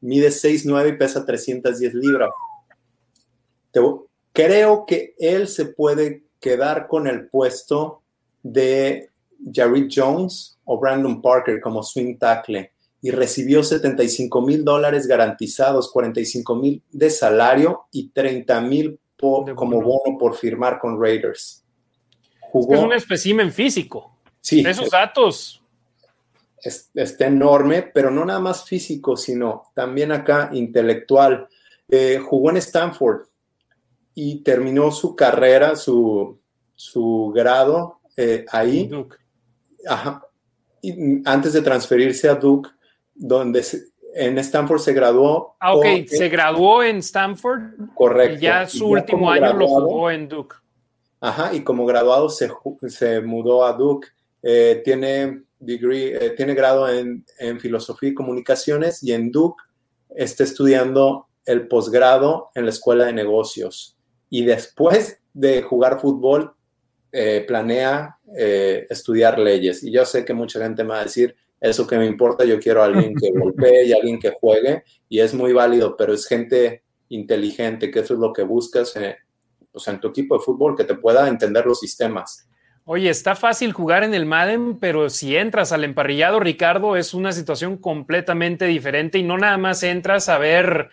[0.00, 2.30] mide 6'9 y pesa 310 libras.
[4.32, 8.02] creo que él se puede quedar con el puesto
[8.42, 9.11] de
[9.52, 16.54] Jared Jones o Brandon Parker como swing tackle y recibió 75 mil dólares garantizados, 45
[16.54, 21.64] mil de salario y 30 mil como bono por firmar con Raiders.
[22.52, 24.18] es un espécimen físico.
[24.40, 24.64] Sí.
[24.66, 25.62] Esos datos.
[26.94, 31.48] está enorme, pero no nada más físico, sino también acá intelectual.
[31.88, 33.26] Eh, jugó en Stanford
[34.14, 36.40] y terminó su carrera, su,
[36.74, 38.90] su grado eh, ahí.
[39.86, 40.26] Ajá.
[40.80, 42.70] Y antes de transferirse a Duke,
[43.14, 43.64] donde
[44.14, 45.56] en Stanford se graduó.
[45.60, 47.62] Ah, ok, se graduó en Stanford.
[47.94, 48.38] Correcto.
[48.38, 50.56] Y ya su último año lo jugó en Duke.
[51.20, 52.50] Ajá, y como graduado se,
[52.88, 54.08] se mudó a Duke.
[54.42, 59.62] Eh, tiene degree, eh, tiene grado en, en, filosofía y comunicaciones y en Duke
[60.10, 63.96] está estudiando el posgrado en la escuela de negocios.
[64.28, 66.54] Y después de jugar fútbol,
[67.12, 69.84] eh, planea eh, estudiar leyes.
[69.84, 72.58] Y yo sé que mucha gente me va a decir, eso que me importa, yo
[72.58, 76.26] quiero a alguien que golpee y alguien que juegue, y es muy válido, pero es
[76.26, 79.14] gente inteligente, que eso es lo que buscas en,
[79.70, 82.48] pues, en tu equipo de fútbol, que te pueda entender los sistemas.
[82.84, 87.30] Oye, está fácil jugar en el Madden, pero si entras al emparrillado, Ricardo, es una
[87.30, 90.88] situación completamente diferente y no nada más entras a ver,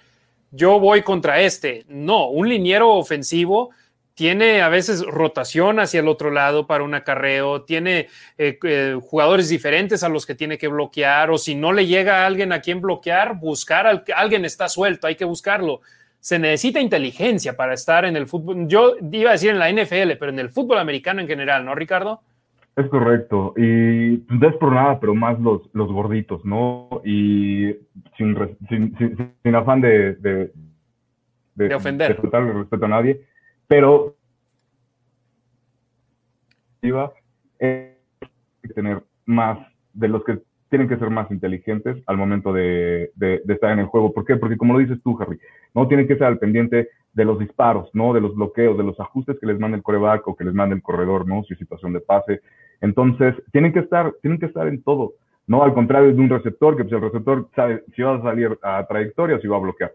[0.51, 1.85] yo voy contra este.
[1.87, 3.71] No, un liniero ofensivo
[4.19, 9.47] tiene a veces rotación hacia el otro lado para un acarreo, tiene eh, eh, jugadores
[9.47, 12.59] diferentes a los que tiene que bloquear, o si no le llega a alguien a
[12.59, 15.79] quien bloquear, buscar al alguien está suelto, hay que buscarlo
[16.19, 18.67] se necesita inteligencia para estar en el fútbol.
[18.67, 21.73] Yo iba a decir en la NFL, pero en el fútbol americano en general, ¿no,
[21.73, 22.19] Ricardo?
[22.75, 23.53] Es correcto.
[23.55, 27.01] Y no es por nada, pero más los, los gorditos, ¿no?
[27.05, 27.73] Y
[28.17, 28.35] sin,
[28.67, 30.51] sin, afán de, de,
[31.55, 32.17] de, ofender.
[32.21, 33.21] De respeto a nadie,
[33.69, 34.15] pero
[36.91, 37.11] a
[38.73, 39.59] tener más
[39.93, 40.39] de los que
[40.69, 43.11] tienen que ser más inteligentes al momento de,
[43.47, 44.11] estar en el juego.
[44.11, 44.37] ¿Por qué?
[44.37, 45.39] Porque como lo dices tú, Harry,
[45.75, 48.13] no tienen que estar al pendiente de los disparos, ¿no?
[48.13, 50.75] De los bloqueos, de los ajustes que les manda el coreback o que les manda
[50.75, 51.43] el corredor, ¿no?
[51.43, 52.41] Su situación de pase.
[52.81, 55.13] Entonces, tienen que estar, tienen que estar en todo,
[55.45, 55.63] ¿no?
[55.63, 58.85] Al contrario de un receptor, que pues el receptor sabe si va a salir a
[58.87, 59.93] trayectoria o si va a bloquear,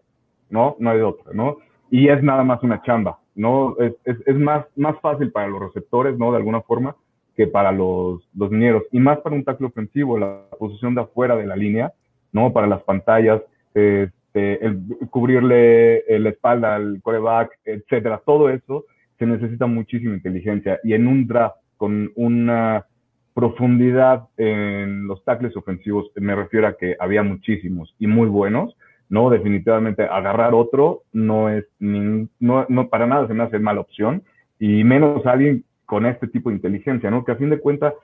[0.51, 0.77] ¿no?
[0.79, 1.59] No hay de otra, ¿no?
[1.91, 3.77] Y es nada más una chamba, ¿no?
[3.79, 6.31] Es, es, más, más fácil para los receptores, ¿no?
[6.31, 6.97] De alguna forma,
[7.37, 11.37] que para los, los mineros, y más para un tackle ofensivo, la posición de afuera
[11.37, 11.93] de la línea,
[12.33, 12.53] ¿no?
[12.53, 13.43] Para las pantallas,
[13.75, 14.81] este, el
[15.11, 18.85] cubrirle la espalda al coreback, etcétera, todo eso
[19.19, 20.81] se necesita muchísima inteligencia.
[20.85, 22.87] Y en un draft con una
[23.35, 28.77] profundidad en los tackles ofensivos, me refiero a que había muchísimos y muy buenos,
[29.09, 29.31] ¿no?
[29.31, 34.23] Definitivamente agarrar otro no es, ni, no, no, para nada se me hace mala opción,
[34.59, 37.25] y menos alguien con este tipo de inteligencia, ¿no?
[37.25, 37.95] Que a fin de cuentas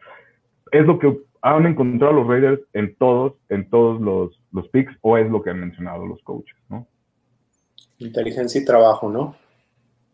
[0.73, 5.17] es lo que han encontrado los Raiders en todos, en todos los, los picks, o
[5.17, 6.87] es lo que han mencionado los coaches, ¿no?
[7.99, 9.37] Inteligencia y trabajo, ¿no?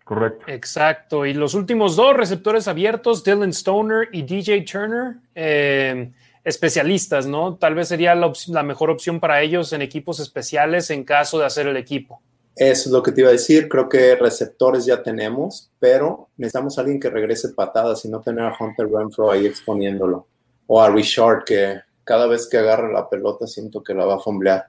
[0.05, 0.45] Correcto.
[0.47, 1.27] Exacto.
[1.27, 6.13] Y los últimos dos receptores abiertos, Dylan Stoner y DJ Turner, eh,
[6.47, 7.57] especialistas, ¿no?
[7.57, 11.45] Tal vez sería la, la mejor opción para ellos en equipos especiales en caso de
[11.45, 12.23] hacer el equipo.
[12.55, 13.69] Eso es lo que te iba a decir.
[13.69, 18.45] Creo que receptores ya tenemos, pero necesitamos a alguien que regrese patadas y no tener
[18.45, 20.29] a Hunter Renfro ahí exponiéndolo.
[20.69, 24.21] O a Richard, que cada vez que agarra la pelota siento que la va a
[24.21, 24.67] fomblear.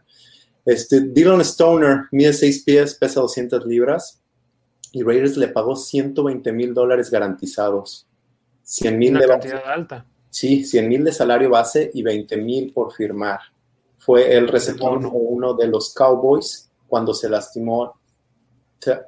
[0.65, 4.19] Este, Dylan Stoner mide 6 pies, pesa 200 libras
[4.91, 8.07] y Raiders le pagó 120 mil dólares garantizados.
[8.63, 10.05] 100 mil de cantidad alta.
[10.29, 13.39] Sí, 100 mil de salario base y 20 mil por firmar.
[13.97, 17.95] Fue el receptor uno de los Cowboys cuando se lastimó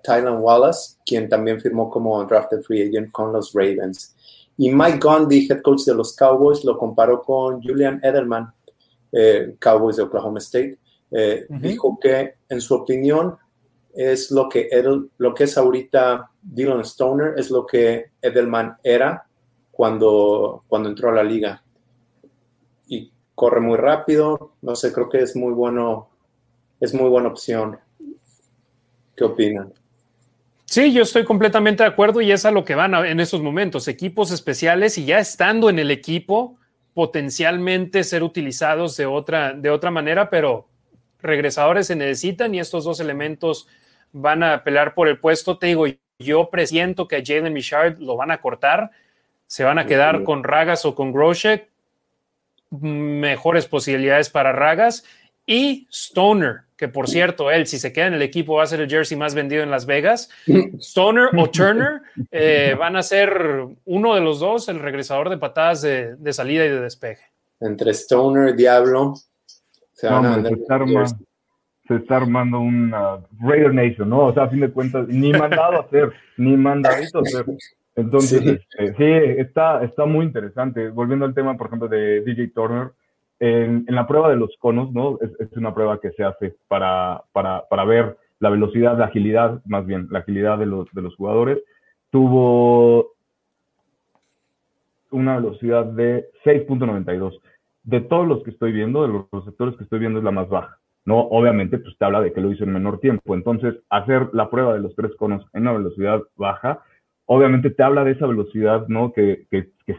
[0.04, 4.16] Tylan Wallace, quien también firmó como drafted free agent con los Ravens.
[4.58, 8.52] Y Mike Gundy, head coach de los Cowboys, lo comparó con Julian Edelman,
[9.12, 10.78] eh, Cowboys de Oklahoma State.
[11.12, 13.38] Eh, dijo que, en su opinión,
[13.94, 19.29] es lo que, Edel, lo que es ahorita Dylan Stoner, es lo que Edelman era
[19.80, 21.64] cuando, cuando entró a la liga.
[22.90, 26.10] Y corre muy rápido, no sé, creo que es muy bueno
[26.82, 27.80] es muy buena opción.
[29.16, 29.72] ¿Qué opinan?
[30.66, 33.88] Sí, yo estoy completamente de acuerdo y es a lo que van en estos momentos,
[33.88, 36.58] equipos especiales y ya estando en el equipo,
[36.94, 40.68] potencialmente ser utilizados de otra, de otra manera, pero
[41.22, 43.70] regresadores se necesitan y estos dos elementos
[44.12, 45.58] van a pelear por el puesto.
[45.58, 45.86] Te digo,
[46.20, 48.92] yo presiento que a Jalen Michard lo van a cortar,
[49.50, 51.68] se van a quedar con Ragas o con Groshek,
[52.70, 55.04] mejores posibilidades para Ragas
[55.44, 58.80] y Stoner, que por cierto, él, si se queda en el equipo, va a ser
[58.82, 60.30] el jersey más vendido en Las Vegas.
[60.80, 65.82] Stoner o Turner eh, van a ser uno de los dos el regresador de patadas
[65.82, 67.24] de, salida y de despeje.
[67.60, 69.16] Entre Stoner y Diablo,
[69.94, 74.28] se, van a se, está armando una Raider Nation, ¿no?
[74.28, 77.46] O sea, a fin de cuentas, ni mandado a hacer, ni mandadito a hacer.
[78.00, 80.90] Entonces, sí, este, está, está muy interesante.
[80.90, 82.92] Volviendo al tema, por ejemplo, de DJ Turner,
[83.40, 85.18] en, la prueba de los conos, ¿no?
[85.22, 89.86] Es, una prueba que se hace para, para, para, ver la velocidad, la agilidad, más
[89.86, 91.60] bien, la agilidad de los, de los jugadores.
[92.12, 93.14] Tuvo
[95.12, 97.40] una velocidad de 6.92.
[97.84, 100.50] De todos los que estoy viendo, de los receptores que estoy viendo, es la más
[100.50, 100.80] baja.
[101.06, 103.34] No, obviamente, pues te habla de que lo hizo en menor tiempo.
[103.34, 106.84] Entonces, hacer la prueba de los tres conos en una velocidad baja,
[107.32, 109.14] obviamente te habla de esa velocidad, ¿no?
[109.14, 109.46] Que,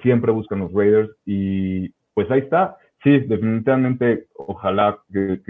[0.02, 1.10] siempre buscan los Raiders.
[1.26, 5.40] Y pues ahí está sí, definitivamente, ojalá que,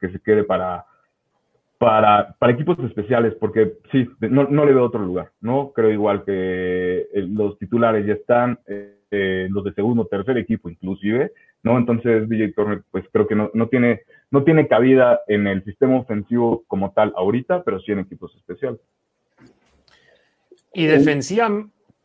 [0.00, 0.84] se quede para,
[2.48, 5.72] equipos especiales, porque sí, no, le veo otro lugar, ¿no?
[5.72, 11.32] Creo igual que eh, los titulares ya están, eh, los de segundo, tercer equipo inclusive,
[11.62, 11.78] ¿no?
[11.78, 15.96] Entonces DJ Turner, pues creo que no, no, tiene, no tiene cabida en el sistema
[15.96, 18.80] ofensivo como tal ahorita, pero sí en equipos especiales.
[20.72, 21.48] Y defensiva,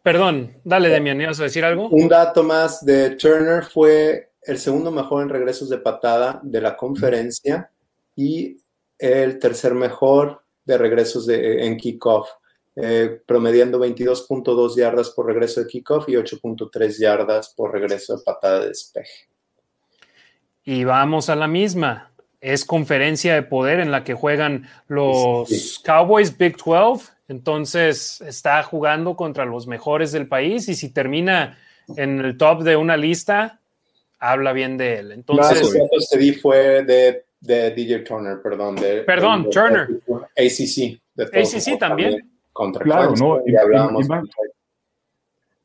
[0.04, 1.88] Perdón, dale, Demian, ¿ibas a decir algo?
[1.88, 6.76] Un dato más de Turner fue el segundo mejor en regresos de patada de la
[6.76, 7.72] conferencia
[8.14, 8.58] y
[9.00, 12.30] el tercer mejor de regresos de, en kickoff,
[12.76, 18.60] eh, promediando 22.2 yardas por regreso de kickoff y 8.3 yardas por regreso de patada
[18.60, 19.30] de despeje.
[20.66, 22.12] Y vamos a la misma.
[22.42, 25.82] Es conferencia de poder en la que juegan los Sí.
[25.82, 27.13] Cowboys Big 12.
[27.28, 31.58] Entonces está jugando contra los mejores del país y si termina
[31.98, 33.60] en el top de una lista,
[34.20, 35.12] habla bien de él.
[35.12, 38.76] Entonces, datos que di fue de, de DJ Turner, perdón.
[38.76, 39.88] De, Perdón, de- Turner.
[40.38, 41.02] ACC.
[41.18, 42.30] ACC también.
[42.52, 43.42] Contra Claro, Clemson, ¿no?
[43.48, 44.02] Y- ya hablábamos.
[44.02, 44.24] y- y más-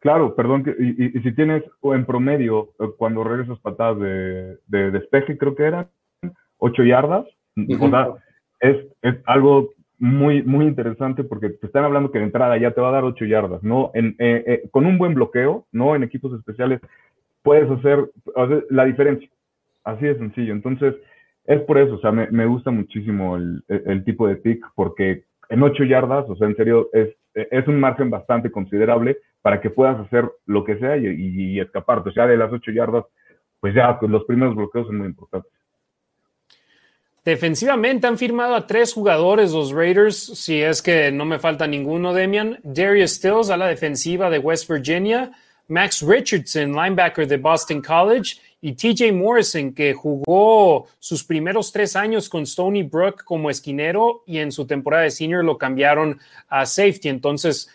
[0.01, 5.37] Claro, perdón, que- y, si tienes en promedio, eh, cuando regresas patadas de, de despeje,
[5.37, 5.91] creo que eran
[6.59, 7.27] 8 yardas,
[7.57, 7.85] Ujú.
[7.87, 8.09] o sea,
[8.61, 12.81] es, es algo muy, muy interesante porque te están hablando que de entrada ya te
[12.81, 13.91] va a dar 8 yardas, ¿no?
[13.95, 15.97] En, eh, eh, con un buen bloqueo, ¿no?
[15.97, 16.81] En equipos especiales
[17.43, 18.11] puedes hacer,
[18.71, 19.29] la diferencia,
[19.85, 20.53] así de sencillo.
[20.53, 20.95] Entonces,
[21.45, 25.63] es por eso, o sea, me, me gusta muchísimo el, tipo de pick porque en
[25.63, 29.99] 8 yardas, o sea, en serio, es, es un margen bastante considerable para que puedas
[29.99, 32.11] hacer lo que sea y, y- escaparte.
[32.11, 33.05] O sea, de las 8 yardas,
[33.61, 35.51] pues ya pues los primeros bloqueos son muy importantes.
[37.29, 42.15] Defensivamente han firmado a tres jugadores los Raiders, si es que no me falta ninguno,
[42.15, 42.59] Demian.
[42.63, 45.31] Darius Stills a la defensiva de West Virginia,
[45.67, 52.31] Max Richardson, linebacker de Boston College, y TJ Morrison, que jugó sus primeros tres años
[52.31, 56.19] con Stony Brook como esquinero y en su temporada de senior lo cambiaron
[56.49, 57.11] a safety.
[57.11, 57.69] Entonces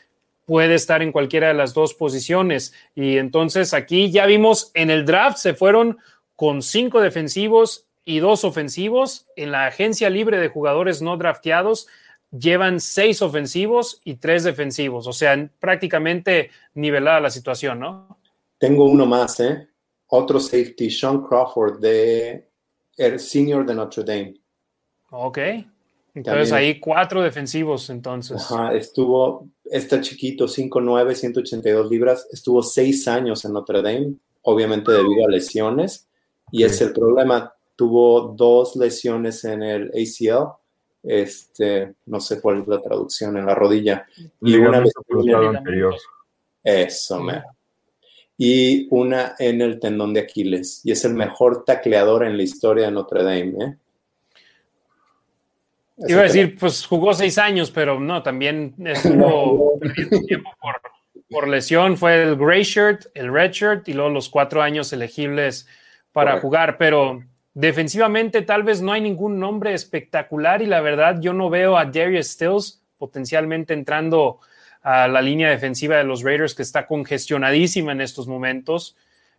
[0.46, 2.74] puede estar en cualquiera de las dos posiciones.
[2.96, 6.00] Y entonces aquí ya vimos en el draft se fueron
[6.36, 9.28] con cinco defensivos y dos ofensivos.
[9.36, 11.88] En la agencia libre de jugadores no drafteados
[12.32, 15.08] llevan seis ofensivos y tres defensivos.
[15.08, 18.18] O sea, prácticamente nivelada la situación, ¿no?
[18.58, 19.68] Tengo uno más, ¿eh?
[20.08, 22.48] Otro safety, Sean Crawford, de
[22.98, 24.36] el senior de Notre Dame.
[25.12, 25.38] Ok.
[26.16, 26.70] Entonces También.
[26.70, 28.40] ahí cuatro defensivos, entonces.
[28.40, 34.14] Ajá, estuvo, está chiquito, 5'9", 182 libras, estuvo seis años en Notre Dame,
[34.44, 36.08] obviamente debido a lesiones,
[36.52, 40.54] y es el problema, tuvo dos lesiones en el ACL,
[41.04, 44.06] este, no sé cuál es la traducción, en la rodilla,
[44.42, 45.58] y una Ligamentos.
[45.58, 45.96] anterior.
[46.64, 47.44] eso, mero.
[48.38, 52.86] y una en el tendón de Aquiles, y es el mejor tacleador en la historia
[52.86, 53.78] de Notre Dame, ¿eh?
[56.08, 60.82] Iba a decir, pues jugó seis años, pero no, también estuvo perdiendo tiempo por,
[61.30, 61.98] por lesión.
[61.98, 65.68] Fue el gray shirt, el red shirt y luego los cuatro años elegibles
[66.12, 66.48] para Correcto.
[66.48, 66.78] jugar.
[66.80, 71.78] Pero defensivamente tal vez no hay ningún nombre espectacular y la verdad yo no veo
[71.78, 74.40] a Darius Stills potencialmente entrando
[74.82, 78.96] a la línea defensiva de los Raiders que está congestionadísima en estos momentos.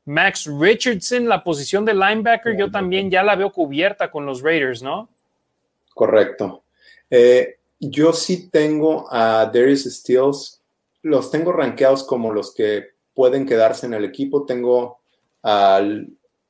[0.07, 4.83] Max Richardson, la posición de linebacker, yo también ya la veo cubierta con los Raiders,
[4.83, 5.09] ¿no?
[5.95, 6.65] Correcto.
[7.11, 10.63] Eh, yo sí tengo a Darius Stills,
[11.03, 14.45] los tengo rankeados como los que pueden quedarse en el equipo.
[14.45, 14.99] Tengo
[15.43, 16.09] al,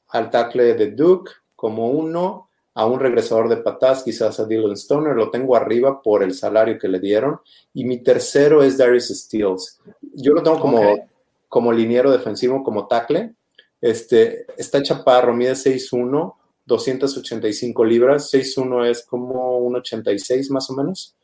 [0.08, 5.14] al tackle de Duke como uno, a un regresador de patadas, quizás a Dylan Stoner,
[5.14, 7.38] lo tengo arriba por el salario que le dieron.
[7.72, 9.80] Y mi tercero es Darius Stills.
[10.14, 11.08] Yo lo tengo como,
[11.48, 13.34] como liniero defensivo, como tackle.
[13.80, 16.34] Este, está chaparro, mide 6'1",
[16.66, 21.14] 285 libras, 6'1 es como un 86 más o menos,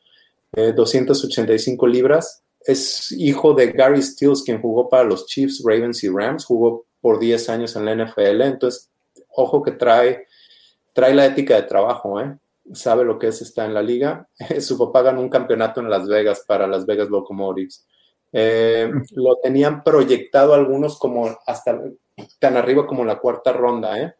[0.53, 2.43] eh, 285 libras.
[2.59, 7.19] Es hijo de Gary Stills, quien jugó para los Chiefs, Ravens y Rams, jugó por
[7.19, 8.90] 10 años en la NFL, entonces,
[9.35, 10.27] ojo que trae,
[10.93, 12.37] trae la ética de trabajo, ¿eh?
[12.73, 14.27] sabe lo que es estar en la liga.
[14.61, 17.85] Su papá ganó un campeonato en Las Vegas para Las Vegas Locomotives.
[18.33, 21.81] Eh, lo tenían proyectado algunos como hasta
[22.39, 24.13] tan arriba como la cuarta ronda, ¿eh?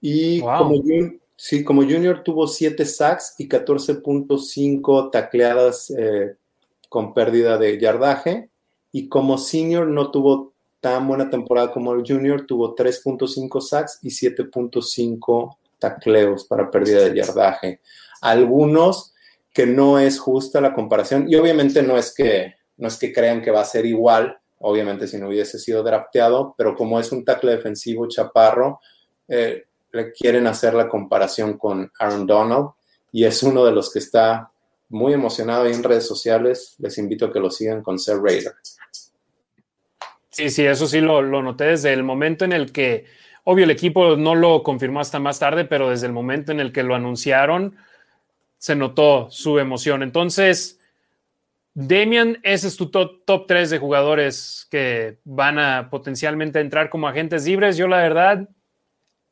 [0.00, 0.58] Y Wow.
[0.58, 6.36] como, jun- sí, como junior tuvo 7 sacks y 14.5 tacleadas eh,
[6.88, 8.48] con pérdida de yardaje.
[8.92, 10.49] Y como senior no tuvo
[10.80, 17.16] tan buena temporada como el junior, tuvo 3.5 sacks y 7.5 tacleos para pérdida de
[17.16, 17.80] yardaje.
[18.20, 19.14] Algunos
[19.52, 23.42] que no es justa la comparación y obviamente no es que no es que crean
[23.42, 27.24] que va a ser igual, obviamente si no hubiese sido drafteado, pero como es un
[27.24, 28.80] tackle defensivo chaparro,
[29.28, 32.70] eh, le quieren hacer la comparación con Aaron Donald
[33.12, 34.50] y es uno de los que está
[34.88, 36.74] muy emocionado en redes sociales.
[36.78, 38.54] Les invito a que lo sigan con Ser Raider.
[40.30, 43.06] Sí, sí, eso sí lo, lo noté desde el momento en el que,
[43.44, 46.72] obvio, el equipo no lo confirmó hasta más tarde, pero desde el momento en el
[46.72, 47.76] que lo anunciaron,
[48.58, 50.02] se notó su emoción.
[50.02, 50.78] Entonces,
[51.74, 57.08] Damian, ese es tu top, top 3 de jugadores que van a potencialmente entrar como
[57.08, 57.76] agentes libres.
[57.76, 58.48] Yo la verdad,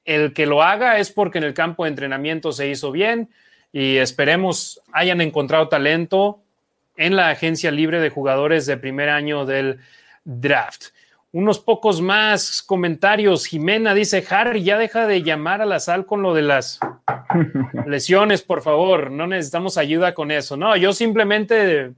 [0.05, 3.29] el que lo haga es porque en el campo de entrenamiento se hizo bien
[3.73, 6.43] y esperemos hayan encontrado talento
[6.97, 9.81] en la agencia libre de jugadores de primer año del
[10.29, 10.87] draft.
[11.33, 13.47] Unos pocos más comentarios.
[13.47, 16.79] Jimena dice, Harry, ya deja de llamar a la sal con lo de las
[17.87, 19.11] lesiones, por favor.
[19.11, 20.57] No necesitamos ayuda con eso.
[20.57, 21.93] No, yo simplemente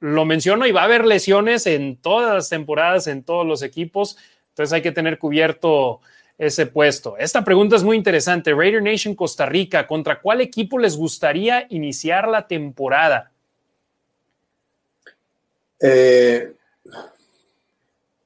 [0.00, 4.16] lo menciono y va a haber lesiones en todas las temporadas, en todos los equipos.
[4.50, 6.00] Entonces hay que tener cubierto
[6.38, 7.16] ese puesto.
[7.18, 8.52] Esta pregunta es muy interesante.
[8.52, 13.30] Raider Nation Costa Rica, ¿contra cuál equipo les gustaría iniciar la temporada?
[15.80, 16.55] Eh,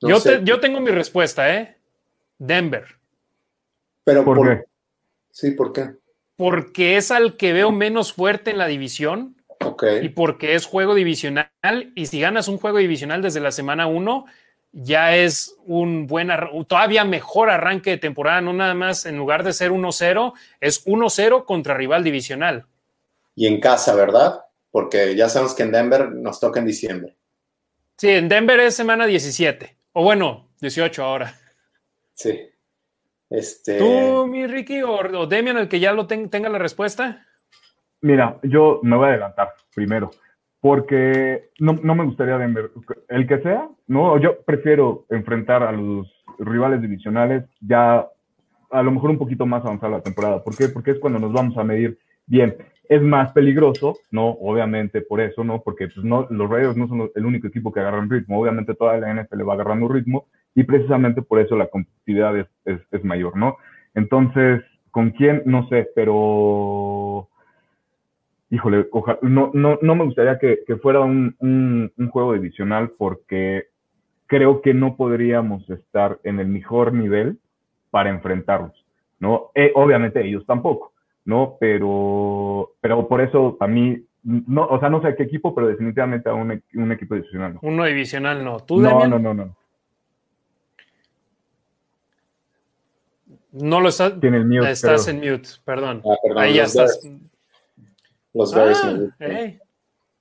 [0.03, 0.39] no yo, sé.
[0.39, 1.77] te- yo tengo mi respuesta, ¿eh?
[2.39, 2.85] Denver.
[4.05, 4.65] Pero ¿Por qué?
[5.31, 5.91] Sí, ¿por qué?
[6.37, 9.85] Porque es al que veo menos fuerte en la división Ok.
[10.03, 11.51] y porque es juego divisional.
[11.95, 14.25] Y si ganas un juego divisional desde la semana 1,
[14.73, 16.31] ya es un buen,
[16.67, 18.41] todavía mejor arranque de temporada.
[18.41, 22.65] No nada más, en lugar de ser 1-0, es 1-0 contra rival divisional.
[23.37, 24.41] Y en casa, ¿verdad?
[24.71, 27.17] Porque ya sabemos que en Denver nos toca en diciembre.
[27.99, 29.77] Sí, en Denver es semana 17.
[29.93, 31.33] O bueno, 18 ahora.
[32.13, 32.39] Sí.
[33.29, 33.79] Este.
[33.79, 37.27] ¿Tú, mi Ricky, o, o Demian, el que ya lo ten- tenga la respuesta?
[38.03, 40.11] Mira, yo me voy a adelantar primero,
[40.61, 42.71] porque no, no me gustaría Denver.
[43.09, 46.09] El que sea, no, yo prefiero enfrentar a los
[46.39, 48.09] rivales divisionales ya
[48.73, 50.43] a lo mejor un poquito más avanzada la temporada.
[50.43, 50.69] ¿Por qué?
[50.69, 51.99] Porque es cuando nos vamos a medir
[52.31, 52.57] bien.
[52.89, 54.31] Es más peligroso, ¿no?
[54.31, 55.63] Obviamente por eso, ¿no?
[55.63, 58.41] Porque pues, no, los Raiders no son el único equipo que agarran ritmo.
[58.41, 62.81] Obviamente toda la NFL va agarrando ritmo y precisamente por eso la competitividad es, es,
[62.93, 63.57] es mayor, ¿no?
[63.95, 64.63] Entonces,
[64.93, 65.43] ¿con quién?
[65.47, 67.29] No sé, pero
[68.51, 73.67] híjole, oja- no, no, no me gustaría que, fuera un, un- un juego divisional porque
[74.27, 77.39] creo que no podríamos estar en el mejor nivel
[77.91, 78.87] para enfrentarlos,
[79.21, 79.51] ¿no?
[79.55, 80.90] Eh, obviamente ellos tampoco,
[81.25, 81.57] ¿no?
[81.61, 85.67] Pero, pero por eso a mí, no, o sea, no sé a qué equipo, pero
[85.69, 87.55] definitivamente a un, e- un equipo divisional.
[87.55, 88.61] No, Uno divisional, no.
[88.61, 89.11] ¿Tú, no, Demian?
[89.11, 89.57] no, no, no.
[93.53, 94.19] No lo estás.
[94.21, 95.17] Tiene el mute, estás creo.
[95.23, 96.03] en mute, perdón.
[96.05, 97.01] Ah, perdón, Ahí ya estás.
[98.33, 99.59] Los Bears Ah, hey.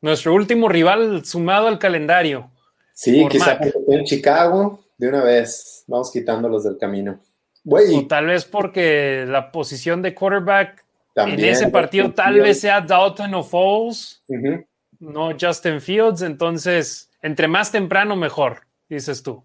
[0.01, 2.49] Nuestro último rival sumado al calendario.
[2.93, 7.19] Sí, quizá en Chicago, de una vez, vamos quitándolos del camino.
[7.65, 11.39] O tal vez porque la posición de quarterback también.
[11.39, 14.65] en ese partido tal vez sea Dalton o Foles, Ujú.
[14.99, 16.21] no Justin Fields.
[16.21, 19.43] Entonces, entre más temprano, mejor, dices tú.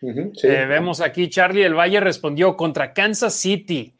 [0.00, 0.46] Sí.
[0.48, 3.92] Eh, vemos aquí, Charlie del Valle respondió contra Kansas City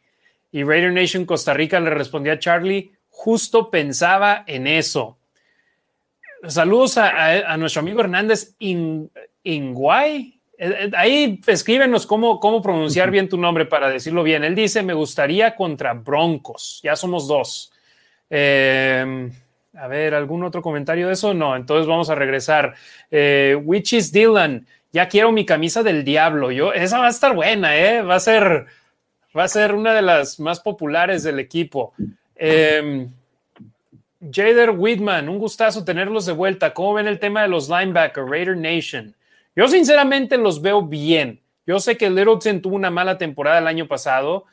[0.51, 5.19] y Raider Nation Costa Rica le respondió a Charlie, justo pensaba en eso.
[6.47, 9.11] Saludos a, a- a nuestro amigo Hernández In-
[9.43, 10.40] Inguay.
[10.63, 14.43] Eh, eh, Ahí escríbenos cómo, cómo pronunciar bien tu nombre para decirlo bien.
[14.43, 16.79] Él dice, me gustaría contra Broncos.
[16.83, 17.73] Ya somos dos.
[18.29, 19.31] Eh,
[19.73, 21.33] a ver, ¿algún otro comentario de eso?
[21.33, 22.75] No, entonces vamos a regresar.
[23.09, 26.51] Eh, Witches Dylan, ya quiero mi camisa del diablo.
[26.51, 28.03] Yo, esa va a estar buena, ¿eh?
[28.03, 28.67] Va a ser,
[29.35, 31.93] va a ser una de las más populares del equipo.
[32.35, 33.07] Eh,
[34.31, 36.71] Jader Whitman, un gustazo tenerlos de vuelta.
[36.71, 39.15] ¿Cómo ven el tema de los linebackers, Raider Nation?
[39.55, 41.41] Yo sinceramente los veo bien.
[41.65, 44.45] Yo sé que Littleton tuvo una mala temporada el año pasado.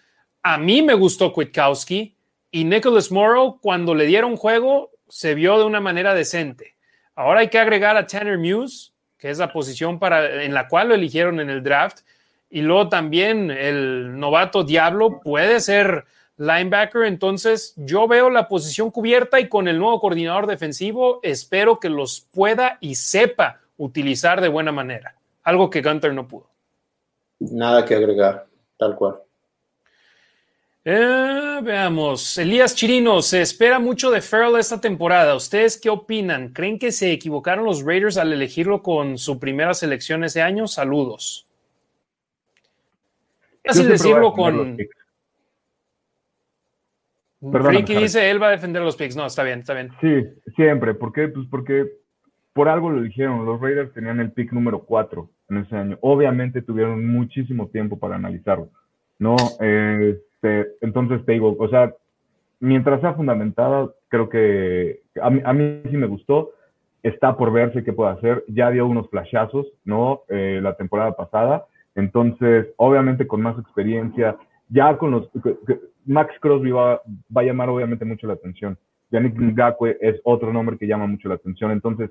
[0.43, 2.17] A mí me gustó Kwiatkowski
[2.51, 6.77] y Nicholas Morrow cuando le dieron juego se vio de una manera decente.
[7.15, 10.89] Ahora hay que agregar a Tanner Muse, que es la posición para, en la cual
[10.89, 12.01] lo eligieron en el draft.
[12.51, 16.05] Y luego también el novato Diablo puede ser
[16.37, 17.05] linebacker.
[17.05, 22.27] Entonces yo veo la posición cubierta y con el nuevo coordinador defensivo espero que los
[22.33, 25.17] pueda y sepa utilizar de buena manera.
[25.43, 26.51] Algo que Gunter no pudo.
[27.39, 28.47] Nada que agregar,
[28.77, 29.23] tal cual.
[30.85, 35.35] Eh, veamos, Elías Chirino, se espera mucho de Farrell esta temporada.
[35.35, 36.53] ¿Ustedes qué opinan?
[36.53, 40.67] ¿Creen que se equivocaron los Raiders al elegirlo con su primera selección ese año?
[40.67, 41.47] Saludos.
[43.65, 44.79] Fácil decirlo con.
[47.41, 49.15] Perdóname, Ricky dice él va a defender los picks.
[49.15, 49.91] No, está bien, está bien.
[50.01, 50.27] Sí,
[50.57, 50.95] siempre.
[50.95, 51.29] ¿Por qué?
[51.29, 51.98] Pues porque
[52.59, 53.47] por algo lo dijeron.
[53.47, 55.97] Los Raiders tenían el pick número 4 en ese año.
[56.01, 58.71] Obviamente tuvieron muchísimo tiempo para analizarlo.
[59.21, 59.37] ¿no?
[59.61, 61.95] Este, entonces te digo, o sea,
[62.59, 66.51] mientras sea fundamentada, creo que a mí, a mí sí me gustó.
[67.05, 68.45] Está por verse qué puede hacer.
[68.49, 70.23] Ya dio unos flashazos, ¿no?
[70.29, 71.65] Eh, la temporada pasada.
[71.95, 74.37] Entonces, obviamente con más experiencia,
[74.69, 75.31] ya con los...
[76.07, 77.03] Max Crosby va,
[77.37, 78.77] va a llamar obviamente mucho la atención.
[79.13, 81.71] Yannick Ngakwe es otro nombre que llama mucho la atención.
[81.71, 82.11] Entonces,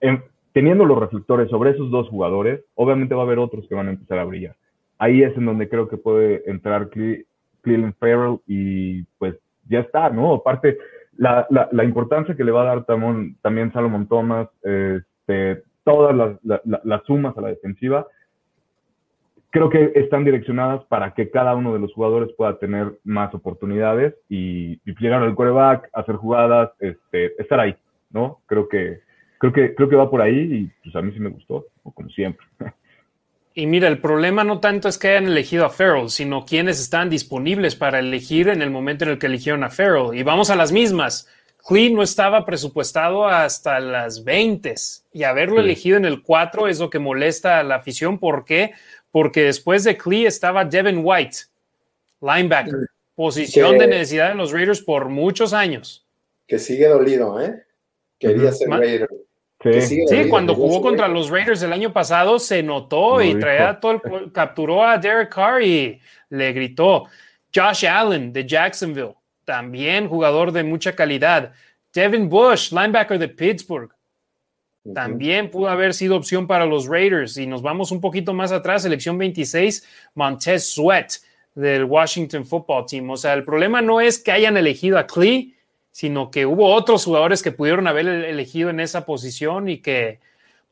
[0.00, 0.22] en-
[0.52, 3.90] teniendo los reflectores sobre esos dos jugadores, obviamente va a haber otros que van a
[3.90, 4.56] empezar a brillar.
[4.98, 7.24] Ahí es en donde creo que puede entrar Cle-
[7.62, 9.36] Cleveland Farrell y pues
[9.68, 10.34] ya está, ¿no?
[10.34, 10.78] Aparte,
[11.16, 11.46] la,
[11.84, 17.04] importancia que le va a dar también Salomon Thomas, este, todas las, la- la- las
[17.04, 18.06] sumas a la defensiva,
[19.50, 24.14] creo que están direccionadas para que cada uno de los jugadores pueda tener más oportunidades
[24.28, 27.74] y, y llegar al quarterback, hacer jugadas, este, estar ahí,
[28.10, 28.40] ¿no?
[28.46, 29.00] Creo que,
[29.38, 32.08] creo que, creo que va por ahí y pues a mí sí me gustó, como
[32.10, 32.46] siempre.
[33.54, 37.10] Y mira, el problema no tanto es que hayan elegido a Farrell, sino quienes están
[37.10, 40.16] disponibles para elegir en el momento en el que eligieron a Farrell.
[40.16, 41.28] Y vamos a las mismas.
[41.66, 44.74] Clee no estaba presupuestado hasta las 20
[45.12, 45.62] y haberlo Sí.
[45.62, 48.18] elegido en el 4 es lo que molesta a la afición.
[48.18, 48.72] ¿Por qué?
[49.10, 51.38] Porque después de Clee estaba Devin White,
[52.20, 52.74] linebacker,
[53.16, 56.06] posición Que- de necesidad en los Raiders por muchos años.
[56.46, 57.64] Que sigue dolido, ¿eh?
[58.18, 59.08] Quería ser Raider.
[59.60, 64.32] Sí, cuando jugó contra los Raiders el año pasado se notó y traía todo el,
[64.32, 67.06] capturó a Derek Carr y le gritó.
[67.52, 69.14] Josh Allen de Jacksonville,
[69.44, 71.52] también jugador de mucha calidad.
[71.92, 73.90] Devin Bush, linebacker de Pittsburgh,
[74.94, 77.36] también pudo haber sido opción para los Raiders.
[77.36, 81.14] Y nos vamos un poquito más atrás, selección 26, Montez Sweat
[81.54, 83.10] del Washington Football Team.
[83.10, 85.56] O sea, el problema no es que hayan elegido a Clee,
[85.90, 90.20] sino que hubo otros jugadores que pudieron haber elegido en esa posición y que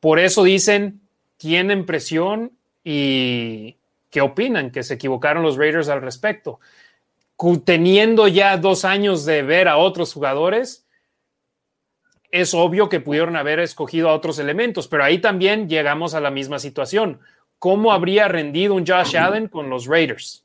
[0.01, 1.01] por eso dicen,
[1.37, 2.53] tienen presión
[2.85, 3.77] y
[4.11, 6.61] qué opinan, que se equivocaron los Raiders al respecto.
[7.65, 10.87] Teniendo ya dos años de ver a otros jugadores,
[12.31, 16.31] es obvio que pudieron haber escogido a otros elementos, pero ahí también llegamos a la
[16.31, 17.21] misma situación.
[17.59, 20.45] ¿Cómo habría rendido un Josh Allen con los Raiders?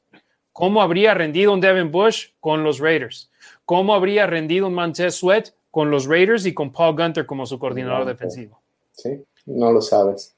[0.54, 3.31] ¿Cómo habría rendido un Devin Bush con los Raiders?
[3.66, 7.58] ¿Cómo habría rendido un Montez Sweat con los Raiders y con Paul Gunter como su
[7.58, 8.62] coordinador No, defensivo?
[8.92, 10.36] Sí, no lo sabes.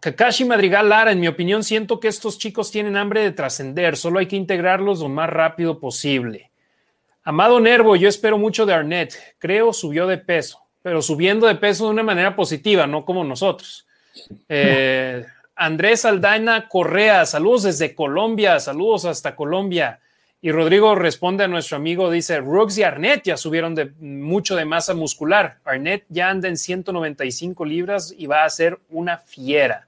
[0.00, 4.18] Kakashi Madrigal Lara, en mi opinión, siento que estos chicos tienen hambre de trascender, solo
[4.18, 6.50] hay que integrarlos lo más rápido posible.
[7.22, 11.84] Amado Nervo, yo espero mucho de Arnett, creo subió de peso, pero subiendo de peso
[11.84, 13.86] de una manera positiva, no como nosotros.
[14.48, 15.24] Eh,
[15.54, 20.00] Andrés Aldaina Correa, saludos desde Colombia, saludos hasta Colombia.
[20.44, 24.64] Y Rodrigo responde a nuestro amigo, dice, Rooks y Arnett ya subieron de, mucho de
[24.64, 25.58] masa muscular.
[25.64, 29.86] Arnett ya anda en 195 libras y va a ser una fiera.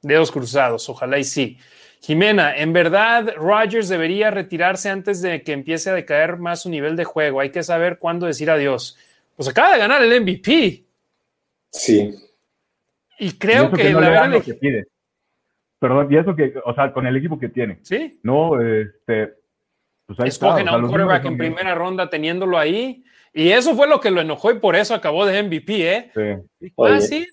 [0.00, 1.58] Dedos cruzados, ojalá y sí.
[2.00, 6.96] Jimena, en verdad, Rodgers debería retirarse antes de que empiece a decaer más su nivel
[6.96, 7.40] de juego.
[7.40, 8.96] Hay que saber cuándo decir adiós.
[9.36, 10.84] Pues acaba de ganar el MVP.
[11.70, 12.14] Sí,
[13.18, 14.30] Y creo que, no la verdad.
[14.30, 14.86] lo que pide.
[15.78, 18.60] Perdón, y eso que, o sea, con el equipo que tiene, Sí, ¿no?
[18.60, 19.34] Este,
[20.06, 23.04] pues ahí escogen a un los quarterback en primera ronda teniendo ahí.
[23.32, 26.10] Y eso fue lo que lo enojó y por eso acabó de MVP, ¿eh?
[26.14, 26.68] Sí.
[26.68, 27.00] Ah, Oye.
[27.02, 27.26] sí.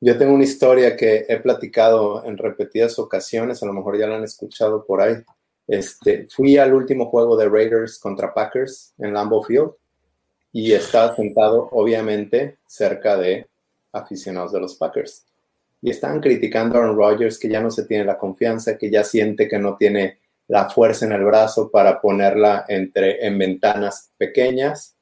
[0.00, 4.16] Yo tengo una historia que he platicado en repetidas ocasiones, a lo mejor ya la
[4.16, 5.14] han escuchado por ahí.
[5.66, 9.72] Este, fui al último juego de Raiders contra Packers en Lambeau Field
[10.52, 13.46] y estaba sentado, obviamente, cerca de
[13.92, 15.26] aficionados de los Packers.
[15.80, 19.04] Y estaban criticando a Aaron Rodgers que ya no se tiene la confianza, que ya
[19.04, 20.18] siente que no tiene
[20.48, 24.96] la fuerza en el brazo para ponerla entre, en ventanas pequeñas.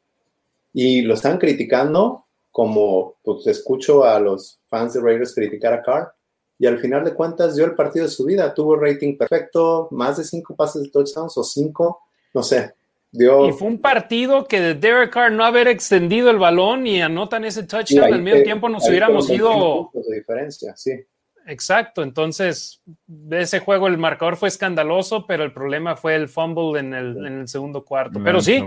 [0.72, 6.12] Y lo están criticando como pues escucho a los fans de Raiders criticar a Carr
[6.58, 10.16] y al final de cuentas dio el partido de su vida, tuvo rating perfecto, más
[10.16, 12.00] de cinco pases de touchdowns o cinco,
[12.32, 12.74] no sé,
[13.16, 13.48] dio...
[13.48, 17.44] Y fue un partido que de Derek Carr no haber extendido el balón y anotan
[17.44, 20.02] ese touchdown, ahí al medio tiempo nos hubiéramos fueron 21 ido.
[20.08, 20.92] de diferencia, sí.
[21.46, 26.80] Exacto, entonces de ese juego el marcador fue escandaloso, pero el problema fue el fumble
[26.80, 28.20] en el, en el segundo cuarto.
[28.22, 28.64] Pero sí,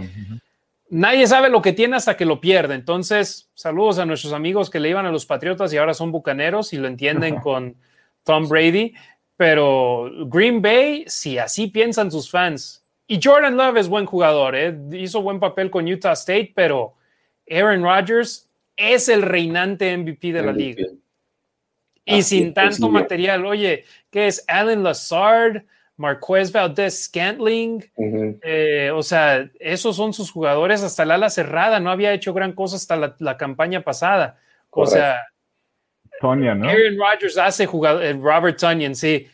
[0.89, 2.75] nadie sabe lo que tiene hasta que lo pierde.
[2.75, 6.71] Entonces, saludos a nuestros amigos que le iban a los Patriotas y ahora son bucaneros
[6.71, 7.75] y lo entienden con
[8.23, 8.93] Tom Brady.
[9.35, 12.81] Pero Green Bay, si así piensan sus fans.
[13.11, 14.77] Y Jordan Love es buen jugador, ¿eh?
[14.93, 16.93] hizo buen papel con Utah State, pero
[17.49, 20.85] Aaron Rodgers es el reinante MVP de la liga.
[22.05, 22.89] Y Así sin tanto sí.
[22.89, 25.63] material, oye, ¿qué es Alan Lazard,
[25.97, 27.83] Marquez Valdez Scantling?
[28.43, 31.79] Eh, o sea, esos son sus jugadores hasta el ala cerrada.
[31.79, 34.37] No había hecho gran cosa hasta la, la campaña pasada.
[34.69, 35.19] O sea,
[36.21, 36.69] Tonya, ¿no?
[36.69, 39.27] Aaron Rodgers hace jugadores, Robert Tunyon, sí.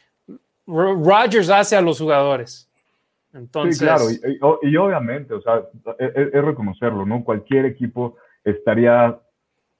[0.66, 2.65] Ro- Rodgers hace a los jugadores.
[3.36, 5.62] Entonces, sí, claro, y, y- y obviamente, o sea,
[6.00, 7.24] es, es reconocerlo, ¿no?
[7.24, 9.20] Cualquier equipo estaría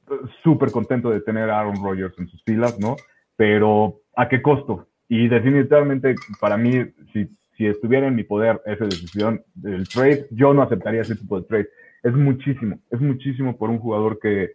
[0.10, 0.14] eh,
[0.44, 2.96] súper contento de tener a Aaron Rodgers en sus filas, ¿no?
[3.36, 4.88] Pero ¿a qué costo?
[5.08, 10.54] Y definitivamente, para mí, si, si estuviera en mi poder esa decisión del trade, yo
[10.54, 11.70] no aceptaría ese tipo de trade.
[12.04, 14.54] Es muchísimo, es muchísimo por un jugador que,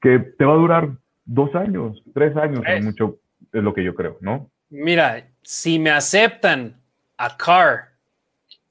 [0.00, 0.90] que te va a durar
[1.24, 3.18] dos años, tres años, es mucho,
[3.52, 4.50] es lo que yo creo, ¿no?
[4.70, 6.76] Mira, si me aceptan
[7.16, 7.90] a Carr,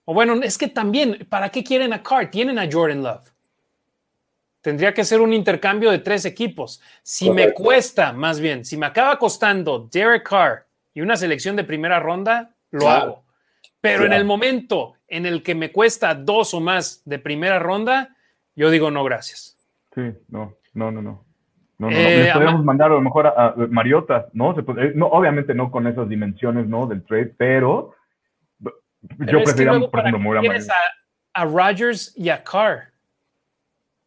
[0.05, 2.29] o bueno, es que también, ¿para qué quieren a Carr?
[2.29, 3.31] Tienen a Jordan Love.
[4.61, 6.81] Tendría que ser un intercambio de tres equipos.
[7.03, 11.63] Si me cuesta, más bien, si me acaba costando Derek Carr y una selección de
[11.63, 13.01] primera ronda, lo Claro.
[13.03, 13.23] hago.
[13.81, 18.15] Pero en el momento en el que me cuesta dos o más de primera ronda,
[18.55, 19.55] yo digo no, gracias.
[19.93, 21.23] Sí, no, no, no, no.
[21.77, 21.97] No, no, no.
[21.97, 24.55] Eh, podríamos mandar a lo mejor a, a Mariota, ¿no?
[24.55, 25.07] Se puede- eh, no?
[25.07, 26.87] Obviamente no con esas dimensiones, ¿no?
[26.87, 27.93] Del trade, pero
[29.17, 30.39] Pero yo preferiría, luego, por ¿para ejemplo,
[31.33, 32.91] a a, Rodgers y a Carr?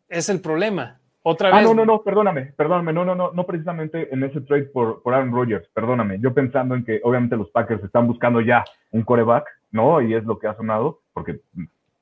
[0.09, 0.99] Es el problema.
[1.23, 1.65] Otra Ah, vez.
[1.65, 5.13] no, no, no, perdóname, perdóname, no, no, no, no precisamente en ese trade por, por
[5.13, 9.45] Aaron Rodgers, perdóname, yo pensando en que obviamente los Packers están buscando ya un coreback,
[9.71, 10.01] ¿no?
[10.01, 11.41] Y es lo que ha sonado, porque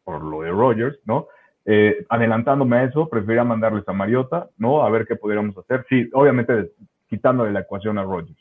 [0.05, 1.27] por lo de Rodgers, ¿no?
[1.65, 4.83] Eh, adelantándome a eso, preferiría mandarles a Mariota, ¿no?
[4.83, 5.85] A ver qué pudiéramos hacer.
[5.89, 6.71] Sí, obviamente
[7.09, 8.39] quitándole la ecuación a Rodgers.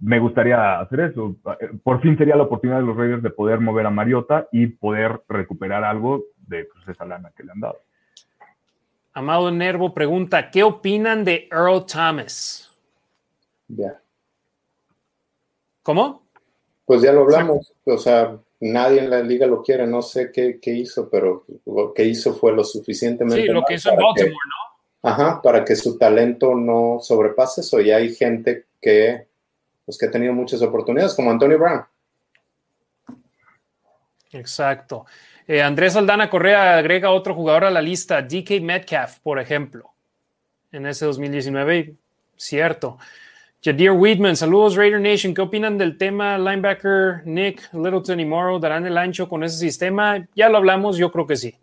[0.00, 1.34] Me gustaría hacer eso.
[1.82, 5.22] Por fin sería la oportunidad de los Raiders de poder mover a Mariota y poder
[5.28, 7.78] recuperar algo de pues, esa lana que le han dado.
[9.12, 12.70] Amado Nervo pregunta, ¿qué opinan de Earl Thomas?
[13.66, 14.00] Ya.
[15.82, 16.22] ¿Cómo?
[16.84, 20.58] Pues ya lo hablamos, o sea, nadie en la liga lo quiere, no sé qué,
[20.60, 23.42] qué hizo, pero lo que hizo fue lo suficientemente.
[23.42, 27.80] Sí, lo que hizo en Baltimore, que- Ajá, para que su talento no sobrepase eso.
[27.80, 29.27] Y hay gente que,
[29.88, 31.82] pues, que ha tenido muchas oportunidades, como Antonio Brown.
[34.32, 35.06] Exacto.
[35.46, 39.90] Eh, Andrés Aldana Correa agrega otro jugador a la lista, DK Metcalf, por ejemplo,
[40.72, 41.94] en ese 2019.
[42.36, 42.98] Cierto.
[43.64, 45.32] Jadir Weedman, saludos Raider Nation.
[45.32, 48.58] ¿Qué opinan del tema linebacker Nick Littleton y Morrow?
[48.58, 50.28] ¿Darán el ancho con ese sistema?
[50.34, 51.54] Ya lo hablamos, yo creo que sí.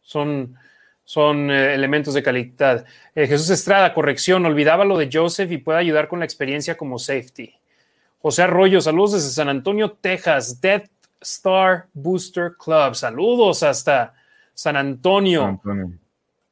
[0.00, 0.56] Son,
[1.04, 2.86] son eh, elementos de calidad.
[3.14, 6.98] Eh, Jesús Estrada, corrección, olvidaba lo de Joseph y puede ayudar con la experiencia como
[6.98, 7.54] safety.
[8.26, 10.60] José Arroyo, saludos desde San Antonio, Texas.
[10.60, 10.90] Death
[11.20, 14.14] Star Booster Club, saludos hasta
[14.52, 15.44] San Antonio.
[15.44, 15.92] Antonio.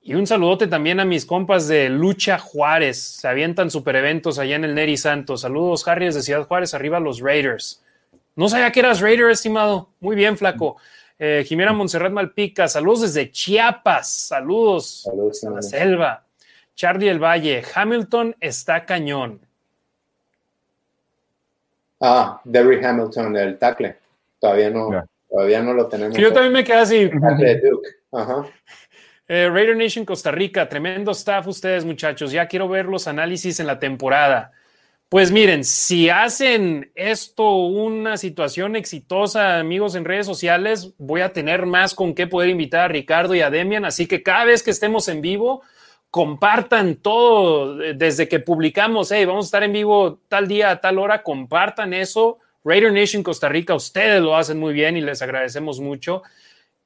[0.00, 3.02] Y un saludote también a mis compas de Lucha Juárez.
[3.02, 5.40] Se avientan super eventos allá en el Neri Santos.
[5.40, 7.82] Saludos, Harry, desde Ciudad Juárez, arriba los Raiders.
[8.36, 9.88] No sabía que eras Raider, estimado.
[9.98, 10.76] Muy bien, flaco.
[11.18, 14.08] Eh, Jimena Montserrat Malpica, saludos desde Chiapas.
[14.08, 16.24] Saludos Saludos, a la selva.
[16.76, 19.40] Charlie del Valle, Hamilton está cañón.
[22.06, 23.96] Ah, Derry Hamilton, el tackle.
[24.38, 24.90] Todavía no,
[25.26, 26.14] todavía no lo tenemos.
[26.14, 27.10] Sí, yo también me quedé así.
[27.20, 27.88] Tackle de Duke.
[28.12, 28.44] Ajá.
[29.26, 33.66] Eh, Raider Nation Costa Rica, tremendo staff ustedes muchachos, ya quiero ver los análisis en
[33.66, 34.52] la temporada.
[35.08, 41.64] Pues miren, si hacen esto una situación exitosa, amigos en redes sociales, voy a tener
[41.64, 44.72] más con qué poder invitar a Ricardo y a Demian, así que cada vez que
[44.72, 45.62] estemos en vivo,
[46.14, 50.80] compartan todo eh, desde que publicamos, hey, vamos a estar en vivo tal día, a
[50.80, 52.38] tal hora, compartan eso.
[52.64, 56.22] Raider Nation Costa Rica, ustedes lo hacen muy bien y les agradecemos mucho.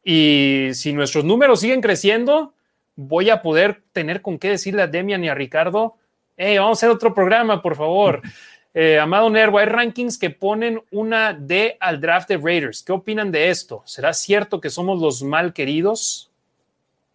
[0.02, 2.54] Y si nuestros números siguen creciendo,
[2.96, 5.96] voy a poder tener con qué decirle a Demian y a Ricardo,
[6.38, 8.22] hey, vamos a hacer otro programa, por favor.
[8.74, 12.82] Eh, Amado Nervo, hay rankings que ponen una D al draft de Raiders.
[12.84, 13.82] ¿Qué opinan de esto?
[13.86, 16.30] ¿Será cierto que somos los mal queridos?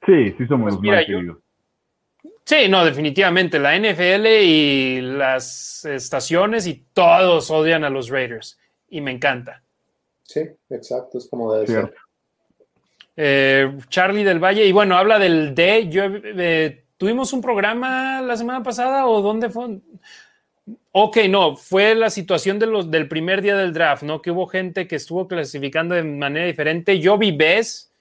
[0.05, 1.37] Sí, sí somos Pues los mira, más yo- queridos.
[2.45, 3.59] Sí, no, definitivamente.
[3.59, 8.57] La NFL y las estaciones y todos odian a los Raiders.
[8.89, 9.63] Y me encanta.
[10.23, 11.93] Sí, exacto, es como debe ser.
[13.15, 15.87] Eh, Charlie del Valle, y bueno, habla del D.
[15.89, 19.79] Yo, eh, ¿Tuvimos un programa la semana pasada o dónde fue?
[20.93, 24.21] Ok, no, fue la situación de los, del primer día del draft, ¿no?
[24.21, 26.99] Que hubo gente que estuvo clasificando de manera diferente.
[26.99, 27.92] Yo vi Bes,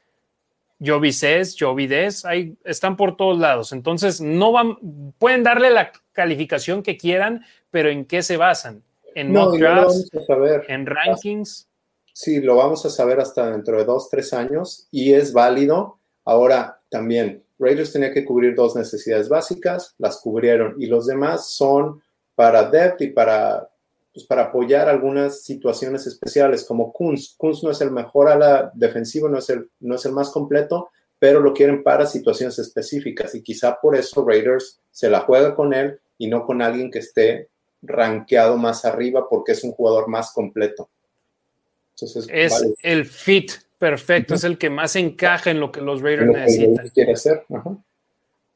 [0.83, 3.73] yo vi Ces, yo vi Des, ahí están por todos lados.
[3.73, 8.83] Entonces, no van, pueden darle la calificación que quieran, pero ¿en qué se basan?
[9.15, 10.11] ¿En No, mock drafts?
[10.11, 10.65] vamos a saber.
[10.67, 11.69] ¿En rankings?
[12.13, 16.01] Sí, lo vamos a saber hasta dentro de dos, tres años y es válido.
[16.25, 22.03] Ahora también, Raiders tenía que cubrir dos necesidades básicas, las cubrieron y los demás son
[22.35, 23.71] para depth y para,
[24.13, 27.35] pues, para apoyar algunas situaciones especiales como Kunz.
[27.37, 30.31] Kunz no es el mejor a la defensiva, no es el, no es el más
[30.31, 35.55] completo, pero lo quieren para situaciones específicas y quizá por eso Raiders se la juega
[35.55, 37.49] con él y no con alguien que esté
[37.81, 40.91] rankeado más arriba porque es un jugador más completo.
[41.95, 46.03] Entonces, Es vale, el fit perfecto, es el que más encaja en lo que los
[46.03, 46.77] Raiders lo que necesitan.
[46.77, 47.45] Raiders quiere hacer.
[47.51, 47.79] Ajá.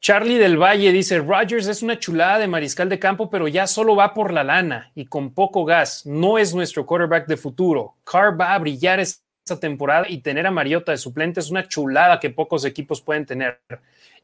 [0.01, 3.97] Charlie del Valle dice, Rodgers es una chulada de mariscal de campo, pero ya solo
[3.97, 6.07] va por la lana y con poco gas.
[6.07, 7.97] No es nuestro quarterback de futuro.
[8.05, 12.21] Carr va a brillar esta temporada y tener a Mariota de suplente es una chulada
[12.21, 13.61] que pocos equipos pueden tener.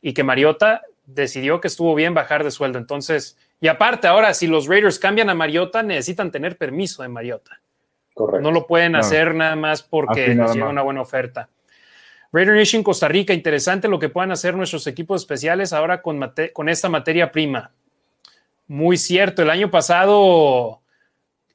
[0.01, 2.79] Y que Mariota decidió que estuvo bien bajar de sueldo.
[2.79, 7.61] Entonces, y aparte, ahora, si los Raiders cambian a Mariota, necesitan tener permiso de Mariota.
[8.15, 8.43] Correcto.
[8.43, 11.49] No lo pueden hacer nada más porque les llega una buena oferta.
[12.33, 16.53] Raider Nation Costa Rica, interesante lo que puedan hacer nuestros equipos especiales ahora con, mate-
[16.53, 17.71] con esta materia prima.
[18.69, 20.81] Muy cierto, el año pasado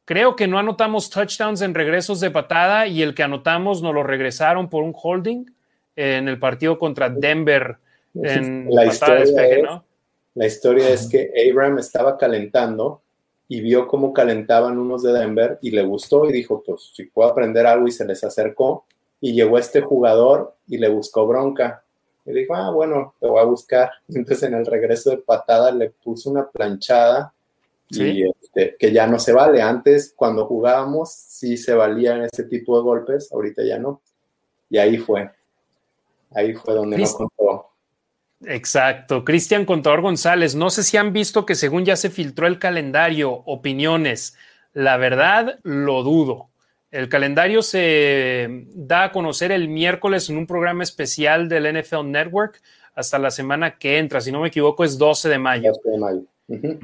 [0.06, 4.04] creo que no anotamos touchdowns en regresos de patada y el que anotamos nos lo
[4.04, 5.46] regresaron por un holding
[5.96, 7.78] en el partido contra Denver
[8.14, 9.84] en La historia despeje, es- ¿no?
[10.36, 13.02] La historia es que Abraham estaba calentando
[13.48, 17.30] y vio cómo calentaban unos de Denver y le gustó y dijo, pues si puedo
[17.30, 18.86] aprender algo y se les acercó
[19.22, 21.84] y llegó este jugador y le buscó bronca.
[22.26, 23.90] Y dijo, ah, bueno, te voy a buscar.
[24.10, 27.34] Entonces en el regreso de patada le puso una planchada
[27.90, 28.04] Sí.
[28.04, 29.62] y este, que ya no se vale.
[29.62, 34.02] Antes, cuando jugábamos, sí se valían ese tipo de golpes, ahorita ya no.
[34.70, 35.32] Y ahí fue.
[36.36, 37.70] Ahí fue donde Chris- no contó.
[38.46, 39.24] Exacto.
[39.24, 43.32] Cristian Contador González, no sé si han visto que según ya se filtró el calendario,
[43.32, 44.36] opiniones.
[44.74, 46.50] La verdad, lo dudo.
[46.92, 52.62] El calendario se da a conocer el miércoles en un programa especial del NFL Network
[52.96, 54.22] hasta la semana que entra.
[54.22, 55.72] Si no me equivoco, es 12 de mayo.
[55.74, 56.22] 12 de mayo.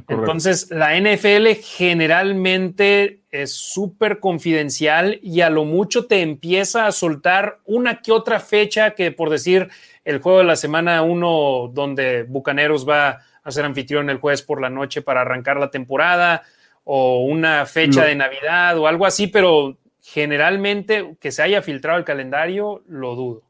[0.09, 7.59] Entonces, la NFL generalmente es súper confidencial y a lo mucho te empieza a soltar
[7.65, 9.69] una que otra fecha que, por decir,
[10.03, 14.59] el juego de la semana uno, donde Bucaneros va a ser anfitrión el jueves por
[14.59, 16.43] la noche para arrancar la temporada,
[16.83, 22.03] o una fecha de Navidad o algo así, pero generalmente que se haya filtrado el
[22.03, 23.41] calendario, lo dudo.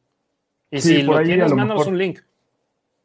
[0.70, 2.20] Y Sí, si por lo ahí tienes, lo mándanos mejor- un link.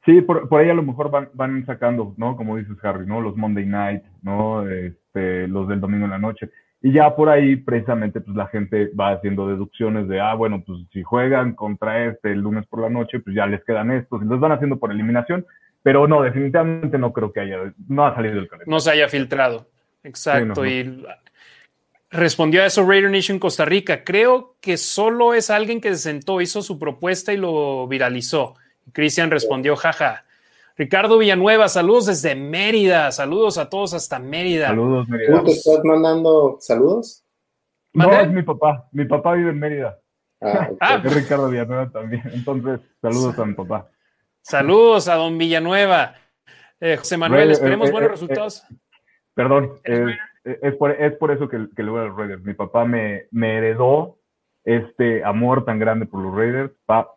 [0.04, 2.36] Sí, por, por ahí a lo mejor van, van sacando, ¿no?
[2.36, 3.20] Como dices, Harry, ¿no?
[3.20, 4.66] Los Monday Night, ¿no?
[4.68, 6.48] Este, los del domingo en la noche.
[6.80, 10.78] Y ya por ahí, precisamente, pues la gente va haciendo deducciones de, ah, bueno, pues
[10.92, 14.22] si juegan contra este el lunes por la noche, pues ya les quedan estos.
[14.22, 15.44] Y los van haciendo por eliminación.
[15.82, 18.70] Pero no, definitivamente no creo que haya, no ha salido el calendario.
[18.70, 19.66] no se haya filtrado.
[20.04, 20.62] Exacto.
[20.62, 20.66] no.
[20.66, 21.04] Y
[22.10, 24.04] respondió a eso Raider Nation Costa Rica.
[24.04, 28.54] Creo que solo es alguien que se sentó, hizo su propuesta y lo viralizó.
[28.92, 30.24] Cristian respondió, jaja.
[30.76, 33.10] Ricardo Villanueva, saludos desde Mérida.
[33.10, 34.68] Saludos a todos hasta Mérida.
[34.68, 35.38] Saludos, Mérida.
[35.38, 37.24] ¿Tú te estás mandando saludos?
[37.92, 38.88] No, es mi papá.
[38.92, 39.98] Mi papá vive en Mérida.
[40.40, 40.68] Ah.
[40.78, 42.22] Ah, Es Ricardo Villanueva también.
[42.32, 43.88] Entonces, saludos a mi papá.
[44.40, 46.14] saludos a don Villanueva.
[46.80, 48.64] Eh, José Manuel, esperemos eh, buenos eh, resultados.
[49.34, 50.16] Perdón, ¿Eres
[50.52, 52.42] es, es por, es por eso que, que le voy a los Raiders.
[52.44, 54.16] Mi papá me, me heredó
[54.64, 56.72] este amor tan grande por los Raiders.
[56.86, 57.08] Pa,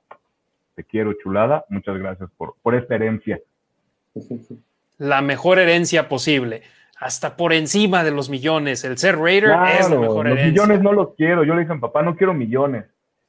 [0.76, 1.66] te quiero, chulada.
[1.70, 3.40] Muchas gracias por, por esta herencia.
[4.98, 6.62] La mejor herencia posible.
[7.00, 8.84] Hasta por encima de los millones.
[8.84, 10.52] El ser Raider es la mejor los herencia.
[10.64, 11.44] millones no los quiero.
[11.44, 12.86] Yo le dije a mi papá, no quiero millones.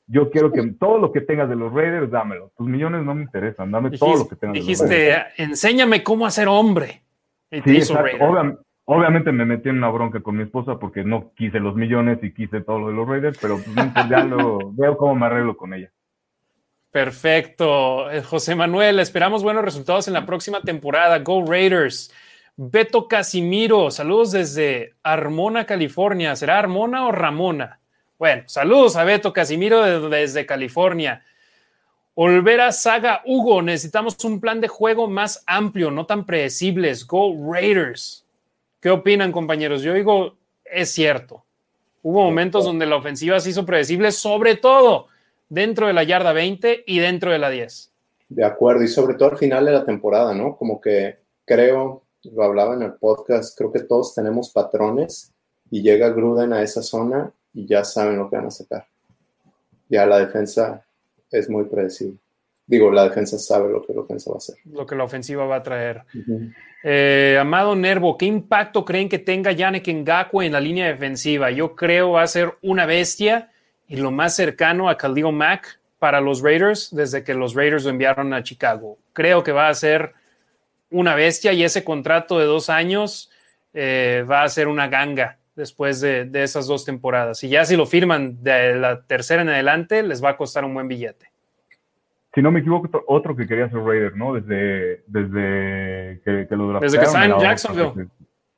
[0.06, 2.52] Yo quiero que todo lo que tengas de los Raiders, dámelo.
[2.56, 3.70] Tus millones no me interesan.
[3.70, 4.90] Dame todo lo que tengas de los Raiders.
[4.90, 7.02] Dijiste, enséñame cómo hacer hombre.
[7.50, 7.94] Y te hizo.
[7.94, 8.22] Raider.
[8.22, 12.18] Obvia- obviamente me metí en una bronca con mi esposa porque no quise los millones
[12.22, 15.26] y quise todo lo de los Raiders, pero pues, pues, ya lo veo cómo me
[15.26, 15.90] arreglo con ella.
[16.90, 18.10] Perfecto.
[18.10, 21.18] Eh, José Manuel, esperamos buenos resultados en la próxima temporada.
[21.20, 22.12] Go Raiders.
[22.54, 26.36] Beto Casimiro, saludos desde Armona, California.
[26.36, 27.80] ¿Será Armona o Ramona?
[28.18, 31.22] Bueno, saludos a Beto Casimiro de- desde California.
[32.14, 37.06] Olvera Saga Hugo, necesitamos un plan de juego más amplio, no tan predecibles.
[37.06, 38.21] Go Raiders.
[38.82, 39.82] ¿Qué opinan, compañeros?
[39.82, 41.44] Yo digo, es cierto.
[42.02, 45.06] Hubo momentos donde la ofensiva se hizo predecible, sobre todo
[45.48, 47.92] dentro de la yarda 20 y dentro de la 10.
[48.28, 50.56] De acuerdo, y sobre todo al final de la temporada, ¿no?
[50.56, 55.32] Como que creo, lo hablaba en el podcast, creo que todos tenemos patrones
[55.70, 58.86] y llega Gruden a esa zona y ya saben lo que van a sacar.
[59.88, 60.84] Ya la defensa
[61.30, 62.18] es muy predecible.
[62.72, 64.56] Digo, la defensa sabe lo que la ofensa va a hacer.
[64.64, 66.04] Lo que la ofensiva va a traer.
[66.82, 71.50] Eh, Amado Nervo, ¿qué impacto creen que tenga Yannick Ngakwe en la línea defensiva?
[71.50, 73.50] Yo creo va a ser una bestia
[73.86, 77.90] y lo más cercano a Khalil Mack para los Raiders desde que los Raiders lo
[77.90, 78.96] enviaron a Chicago.
[79.12, 80.14] Creo que va a ser
[80.90, 83.30] una bestia y ese contrato de dos años
[83.74, 87.44] eh, va a ser una ganga después de, de esas dos temporadas.
[87.44, 90.72] Y ya si lo firman de la tercera en adelante, les va a costar un
[90.72, 91.31] buen billete.
[92.34, 94.34] Si no me equivoco, otro- otro que quería ser Raider, ¿no?
[94.34, 98.08] Desde, desde que, que lo Desde que está en Jacksonville.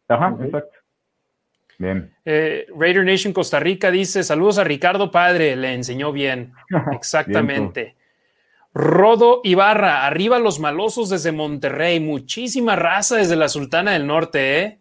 [0.08, 0.78] Ajá, exacto.
[1.78, 2.14] Bien.
[2.24, 6.52] Eh, Raider Nation Costa Rica dice: Saludos a Ricardo Padre, le enseñó bien.
[6.92, 7.96] Exactamente.
[8.72, 14.78] Rodo Ibarra, arriba los malosos desde Monterrey, muchísima raza desde la Sultana del Norte, ¿eh?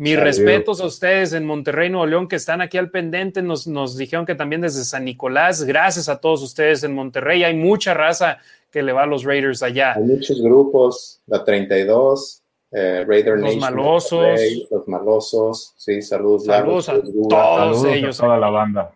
[0.00, 0.24] Mis Adiós.
[0.24, 3.42] respetos a ustedes en Monterrey, Nuevo León, que están aquí al pendiente.
[3.42, 5.62] Nos, nos dijeron que también desde San Nicolás.
[5.64, 7.44] Gracias a todos ustedes en Monterrey.
[7.44, 8.38] Hay mucha raza
[8.70, 9.92] que le va a los Raiders allá.
[9.92, 14.12] Hay muchos grupos, la 32, eh, Raider Los Nation, malosos.
[14.12, 16.46] Monterrey, los malosos, sí, saludos.
[16.46, 17.28] Saludos a todos.
[17.30, 18.20] Saludos ellos.
[18.20, 18.92] a toda la banda.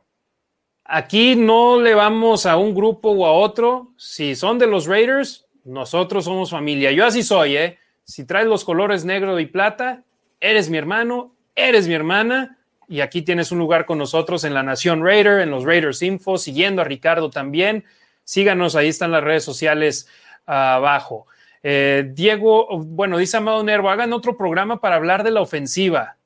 [0.86, 3.90] Aquí no le vamos a un grupo o a otro.
[3.98, 6.92] Si son de los Raiders, nosotros somos familia.
[6.92, 7.76] Yo así soy, ¿eh?
[8.04, 10.02] Si traes los colores negro y plata,
[10.44, 12.58] eres mi hermano, eres mi hermana.
[12.86, 16.36] Y aquí tienes un lugar con nosotros en la Nación Raider, en los Raiders Info,
[16.36, 17.84] siguiendo a Ricardo también.
[18.24, 20.06] Síganos, ahí están las redes sociales
[20.46, 21.26] ah, abajo.
[21.62, 26.16] Eh, Diego, bueno, dice Amado Nervo, hagan otro programa para hablar de la ofensiva.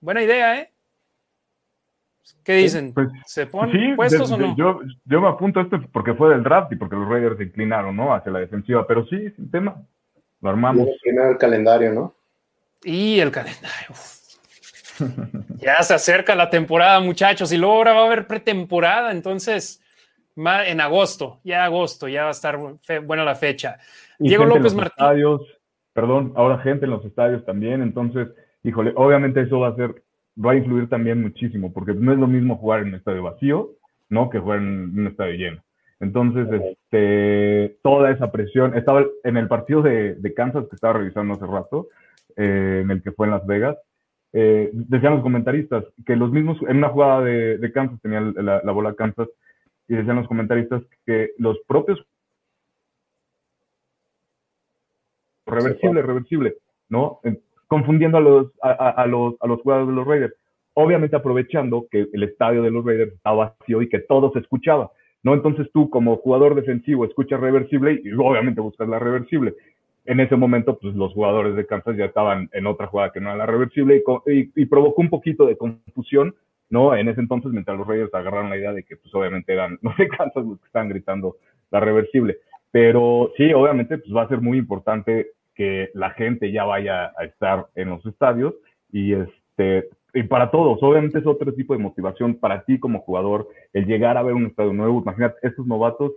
[0.00, 0.70] Buena idea, ¿eh?
[2.42, 2.94] ¿Qué dicen?
[2.94, 4.56] pues, ¿Se ponen Sí, puestos de- o no?
[4.56, 7.44] yo, yo me apunto a esto porque fue del draft y porque los Raiders se
[7.44, 8.14] inclinaron, ¿no?
[8.14, 9.76] Hacia la defensiva, pero sí, sin tema.
[10.40, 10.88] Lo armamos.
[11.02, 12.14] Primero el calendario, ¿no?
[12.82, 13.94] Y el calendario.
[15.58, 19.82] ya se acerca la temporada, muchachos, y luego ahora va a haber pretemporada, entonces
[20.36, 22.58] en agosto, ya agosto, ya va a estar
[23.04, 23.78] buena la fecha.
[24.18, 24.92] Y Diego López los Martín.
[24.96, 25.42] Estadios,
[25.92, 28.28] perdón, ahora gente en los estadios también, entonces,
[28.62, 30.02] híjole, obviamente eso va a ser,
[30.42, 33.70] va a influir también muchísimo, porque no es lo mismo jugar en un estadio vacío,
[34.08, 34.30] ¿no?
[34.30, 35.62] Que jugar en un estadio lleno.
[36.00, 41.34] Entonces, este, toda esa presión, estaba en el partido de, de Kansas que estaba revisando
[41.34, 41.88] hace rato,
[42.36, 43.76] eh, en el que fue en Las Vegas,
[44.32, 48.60] eh, decían los comentaristas que los mismos, en una jugada de, de Kansas, tenía la,
[48.62, 49.28] la bola Kansas,
[49.88, 51.98] y decían los comentaristas que los propios
[55.46, 56.56] reversible, reversible,
[56.88, 57.20] ¿no?
[57.24, 60.34] En- Confundiendo a los, a, a- a los, a los jugadores de los Raiders.
[60.74, 64.90] Obviamente aprovechando que el estadio de los Raiders estaba vacío y que todo se escuchaba,
[65.22, 65.34] ¿no?
[65.34, 69.54] Entonces tú como jugador defensivo escuchas reversible y obviamente buscas la reversible.
[70.10, 73.28] En ese momento, pues los jugadores de Kansas ya estaban en otra jugada que no
[73.28, 76.34] era la reversible y, provocó un poquito de confusión,
[76.68, 76.96] ¿no?
[76.96, 79.96] En ese entonces, mientras los Raiders agarraron la idea de que, pues obviamente eran los
[79.96, 81.36] de Kansas los que estaban gritando
[81.70, 82.38] la reversible.
[82.72, 87.24] Pero sí, obviamente, pues va a ser muy importante que la gente ya vaya a
[87.24, 88.54] estar en los estadios
[88.90, 93.46] y este y para todos, obviamente es otro tipo de motivación para ti como jugador
[93.72, 95.02] el llegar a ver un estadio nuevo.
[95.02, 96.10] Imagínate, estos novatos,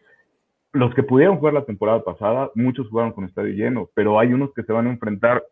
[0.74, 4.54] los que pudieron jugar la temporada pasada, muchos jugaron con estadio lleno, pero hay unos
[4.54, 5.44] que se van a enfrentar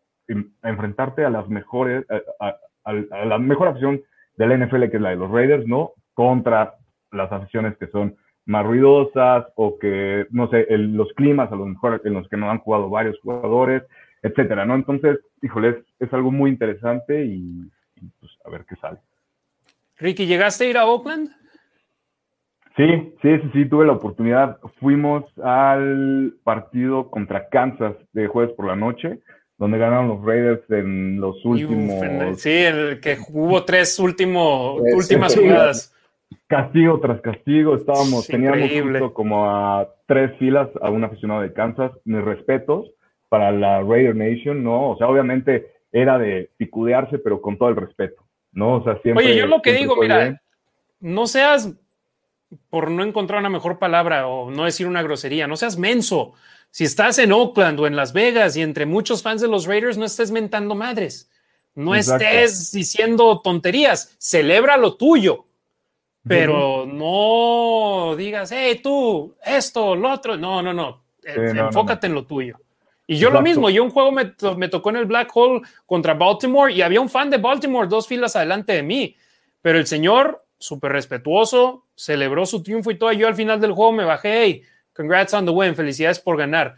[0.62, 2.06] a enfrentarte a las mejores,
[2.40, 4.02] a, la mejor opción
[4.38, 5.92] de la NFL, que es la de los Raiders, ¿no?
[6.14, 6.76] Contra
[7.12, 11.66] las aficiones que son más ruidosas o que, no sé, el- los climas a lo
[11.66, 13.84] mejor en los que no han jugado varios jugadores,
[14.24, 14.76] etcétera, ¿no?
[14.76, 19.00] Entonces, híjole, es, es algo muy interesante y, y, pues a ver qué sale.
[19.98, 21.30] Ricky, ¿llegaste a ir a Oakland?
[22.78, 24.58] Sí, sí, sí, sí, tuve la oportunidad.
[24.80, 29.20] Fuimos al partido contra Kansas de jueves por la noche,
[29.58, 34.78] donde ganaron los Raiders en los uf, últimos en- sí, el que hubo tres último,
[34.80, 35.94] Sí, últimas jugadas.
[36.48, 37.76] castigo tras castigo.
[37.76, 41.92] Estábamos, Sí, teníamos justo como a tres filas a un aficionado de Kansas.
[42.06, 42.90] Mis respetos
[43.30, 44.92] para la Raider Nation, ¿no?
[44.92, 48.76] O sea, obviamente era de picudearse, pero con todo el respeto, ¿no?
[48.76, 49.26] O sea, siempre.
[49.26, 50.40] Oye, yo lo que digo, mira, bien.
[51.02, 51.74] no seas,
[52.70, 56.34] por no encontrar una mejor palabra o no decir una grosería, no seas menso.
[56.70, 59.98] Si estás en Oakland o en Las Vegas y entre muchos fans de los Raiders,
[59.98, 61.30] no estés mentando madres.
[61.76, 62.26] No Exacto.
[62.26, 64.16] estés diciendo tonterías.
[64.18, 65.46] Celebra lo tuyo.
[66.28, 70.38] Pero no digas, hey, tú, esto, lo otro.
[70.38, 71.02] No, no, no.
[71.24, 72.58] Eh, Sí, no, no, Enfócate en lo tuyo.
[73.08, 76.14] Y yo lo mismo, yo un juego me, me tocó en el Black Hole contra
[76.14, 79.18] Baltimore y había un fan de Baltimore dos filas adelante de mí,
[79.62, 83.12] pero el señor, súper respetuoso, celebró su triunfo y todo.
[83.12, 84.64] Yo al final del juego me bajé, hey,
[84.94, 86.76] congrats on the win, felicidades por ganar.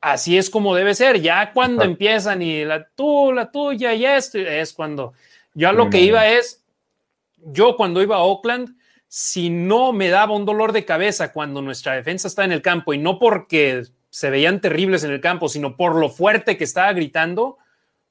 [0.00, 1.20] Así es como debe ser.
[1.20, 5.12] Ya cuando empiezan y la tú, la tuya y esto, es cuando.
[5.54, 6.64] Yo a lo que iba es,
[7.38, 11.94] yo cuando iba a Oakland, si no me daba un dolor de cabeza cuando nuestra
[11.94, 15.76] defensa está en el campo y no porque se veían terribles en el campo, sino
[15.76, 17.58] por lo fuerte que estaba gritando,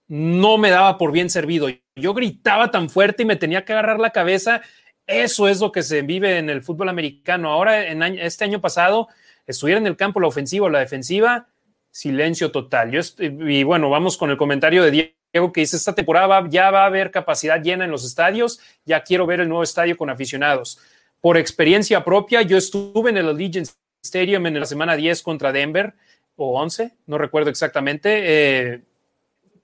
[0.08, 1.68] no me daba por bien servido.
[1.98, 4.62] Yo gritaba tan fuerte y me tenía que agarrar la cabeza.
[5.08, 7.52] Eso es lo que se vive en el fútbol americano.
[7.52, 9.10] Ahora, en año- este año pasado,
[9.46, 11.48] estuviera en el campo la ofensiva o la defensiva,
[11.92, 12.92] silencio total.
[12.92, 14.92] Yo y bueno, vamos con el comentario de
[15.34, 18.60] Diego que dice, esta temporada va- ya va a haber capacidad llena en los estadios,
[18.86, 20.80] ya quiero ver el nuevo estadio con aficionados.
[21.22, 23.68] Por experiencia propia, yo estuve en el Allegiant
[24.04, 25.94] Stadium en la semana 10 contra Denver,
[26.36, 28.22] o 11, no recuerdo exactamente,
[28.74, 28.82] eh,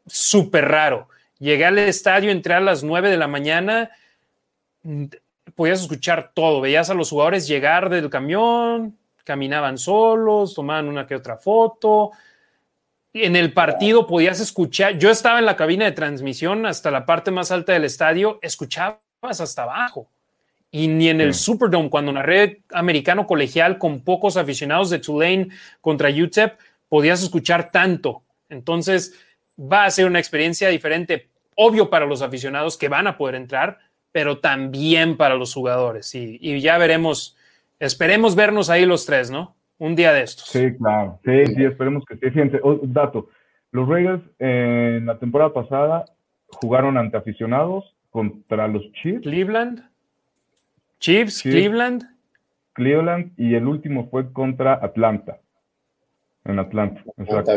[0.05, 1.07] súper raro.
[1.39, 3.89] Llegué al estadio, entré a las 9 de la mañana,
[5.59, 11.15] podías escuchar todo, veías a los jugadores llegar del camión, caminaban solos, tomaban una que
[11.15, 12.11] otra foto.
[13.13, 17.29] en el partido podías escuchar, yo estaba en la cabina de transmisión hasta la parte
[17.29, 20.07] más alta del estadio, escuchabas hasta abajo.
[20.71, 25.49] Y ni en el Superdome, cuando narré americano colegial con pocos aficionados de Tulane
[25.81, 26.57] contra UTEP,
[26.87, 28.23] podías escuchar tanto.
[28.47, 29.13] Entonces,
[29.59, 33.88] va a ser una experiencia diferente, obvio para los aficionados que van a poder entrar,
[34.11, 36.13] pero también para los jugadores.
[36.15, 37.37] Y, y ya veremos,
[37.79, 39.55] esperemos vernos ahí los tres, ¿no?
[39.77, 40.49] Un día de estos.
[40.49, 41.19] Sí, claro.
[41.23, 42.21] Sí, sí, esperemos que sí.
[42.21, 43.29] Fíjense, oh, dato.
[43.71, 46.05] Los Raiders en la temporada pasada
[46.47, 49.21] jugaron ante aficionados contra los Chiefs.
[49.21, 49.87] Cleveland.
[50.99, 52.03] Chiefs, Cleveland.
[52.73, 55.39] Cleveland y el último fue contra Atlanta.
[56.43, 57.01] En Atlanta.
[57.17, 57.51] Exacto.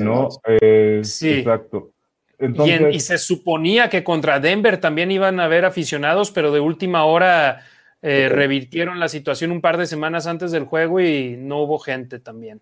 [0.00, 0.28] No,
[0.60, 1.38] eh, sí.
[1.38, 1.93] exacto.
[2.38, 6.52] Y, Entonces, en- y se suponía que contra Denver también iban a haber aficionados, pero
[6.52, 7.62] de última hora
[8.02, 12.18] eh, revirtieron la situación un par de semanas antes del juego y no hubo gente
[12.18, 12.60] también.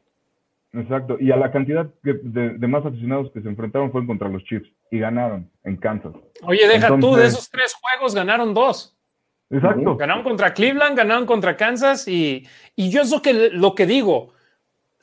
[0.73, 1.17] exacto.
[1.19, 2.15] Y a la cantidad de,
[2.59, 6.13] de más aficionados que se enfrentaron fue contra los Chiefs y ganaron en Kansas.
[6.43, 8.97] Oye, deja tú, de esos tres juegos ganaron dos.
[9.51, 9.97] Exacto.
[9.97, 14.33] Ganaron contra Cleveland, ganaron contra Kansas y, y yo es lo que, lo que digo.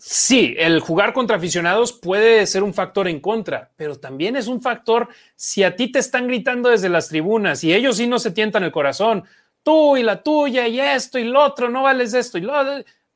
[0.01, 4.61] Sí, el jugar contra aficionados puede ser un factor en contra, pero también es un
[4.61, 8.31] factor si a ti te están gritando desde las tribunas y ellos sí no se
[8.31, 9.25] tientan el corazón,
[9.61, 12.53] tú y la tuya y esto y lo otro, no vales esto y lo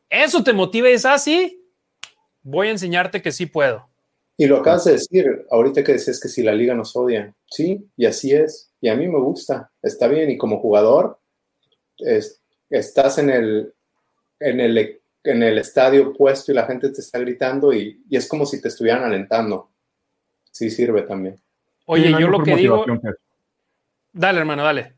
[0.09, 1.65] eso te motiva y es así,
[2.41, 3.87] voy a enseñarte que sí puedo.
[4.35, 7.87] Y lo acabas de decir, ahorita que decías que si la liga nos odia, sí,
[7.95, 11.17] y así es, y a mí me gusta, está bien, y como jugador,
[11.97, 13.73] es- estás en el,
[14.39, 18.27] en, el, en el estadio puesto y la gente te está gritando y, y es
[18.27, 19.69] como si te estuvieran alentando.
[20.51, 21.39] Sí sirve también.
[21.85, 22.85] Oye, Sí, yo lo que digo,
[24.11, 24.93] dale hermano, dale.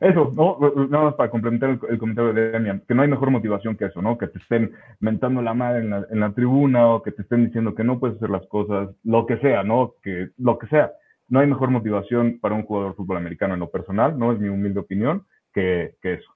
[0.00, 3.30] Eso, no, nada más para complementar el, el comentario de Demian, que no hay mejor
[3.30, 4.16] motivación que eso, ¿no?
[4.16, 7.44] Que te estén mentando la madre en la, en la tribuna o que te estén
[7.44, 9.96] diciendo que no puedes hacer las cosas, lo que sea, ¿no?
[10.02, 10.92] Que lo que sea.
[11.28, 14.32] No hay mejor motivación para un jugador de fútbol americano en lo personal, ¿no?
[14.32, 16.34] Es mi humilde opinión, que, que eso.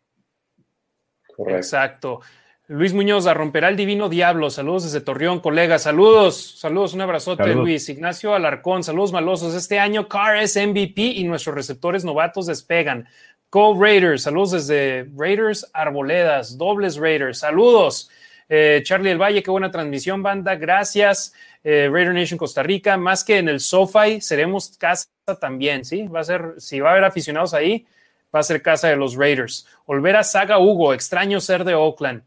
[1.34, 1.56] Correcto.
[1.56, 2.20] Exacto.
[2.66, 4.48] Luis Muñoz, a romperá el divino diablo.
[4.48, 5.78] Saludos desde Torreón, colega.
[5.78, 7.62] Saludos, saludos, un abrazote, Saludos.
[7.62, 7.88] Luis.
[7.90, 9.54] Ignacio Alarcón, saludos malosos.
[9.54, 13.06] Este año Carr es MVP y nuestros receptores novatos despegan.
[13.50, 17.40] Go Raiders, saludos desde Raiders Arboledas, dobles Raiders.
[17.40, 18.10] Saludos.
[18.48, 20.54] Eh, Charlie El Valle, qué buena transmisión, banda.
[20.54, 21.34] Gracias.
[21.62, 25.06] Eh, Raider Nation Costa Rica, más que en el SoFi, seremos casa
[25.38, 26.08] también, ¿sí?
[26.08, 27.86] Va a ser, si va a haber aficionados ahí,
[28.34, 29.66] va a ser casa de los Raiders.
[29.86, 32.22] Volver a Saga Hugo, extraño ser de Oakland.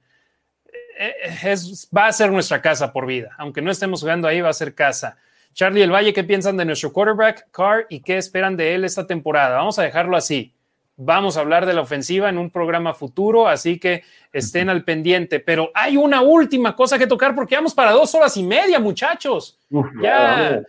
[1.00, 3.30] Eh, Es, va a ser nuestra casa por vida.
[3.38, 5.18] Aunque no estemos jugando ahí, va a ser casa.
[5.54, 9.08] Charlie El Valle, ¿qué piensan de nuestro quarterback, Carr, y qué esperan de él esta
[9.08, 9.58] temporada?
[9.58, 10.54] Vamos a dejarlo así.
[11.00, 14.04] Vamos a hablar de la ofensiva en un programa futuro, así que
[14.34, 15.40] estén al pendiente.
[15.40, 19.60] Pero hay una última cosa que tocar porque vamos para dos horas y media, muchachos.
[19.70, 20.62] Uf, Ya,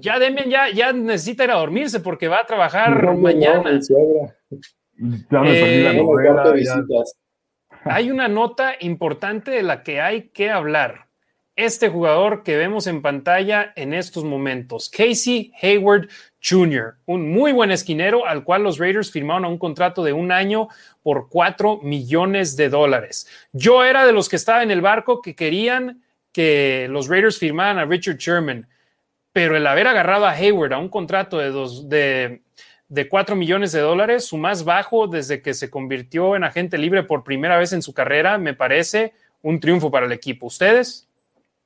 [0.00, 3.62] ya Demian ya, ya necesita ir a dormirse porque va a trabajar No, no, mañana.
[3.70, 3.86] perdí
[5.82, 6.00] la Eh,
[7.84, 11.08] Hay una nota importante de la que hay que hablar.
[11.54, 16.08] Este jugador que vemos en pantalla en estos momentos, Casey Hayward
[16.42, 20.32] Jr., un muy buen esquinero al cual los Raiders firmaron a un contrato de un
[20.32, 20.68] año
[21.02, 23.28] por 4 millones de dólares.
[23.52, 27.78] Yo era de los que estaba en el barco que querían que los Raiders firmaran
[27.78, 28.66] a Richard Sherman,
[29.32, 32.43] pero el haber agarrado a Hayward a un contrato de, dos, de,
[32.88, 37.02] de 4 millones de dólares, su más bajo desde que se convirtió en agente libre
[37.02, 40.46] por primera vez en su carrera, me parece un triunfo para el equipo.
[40.46, 41.06] ¿Ustedes?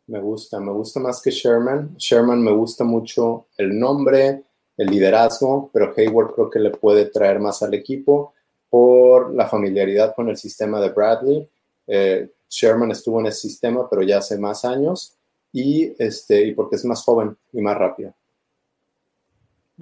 [0.07, 1.97] Me gusta, me gusta más que Sherman.
[1.97, 4.43] Sherman me gusta mucho el nombre,
[4.77, 8.33] el liderazgo, pero Hayward creo que le puede traer más al equipo
[8.71, 11.49] por la familiaridad con el sistema de Bradley.
[11.87, 15.15] Eh, Sherman estuvo en ese sistema, pero ya hace más años
[15.53, 18.15] y, este, y porque es más joven y más rápido.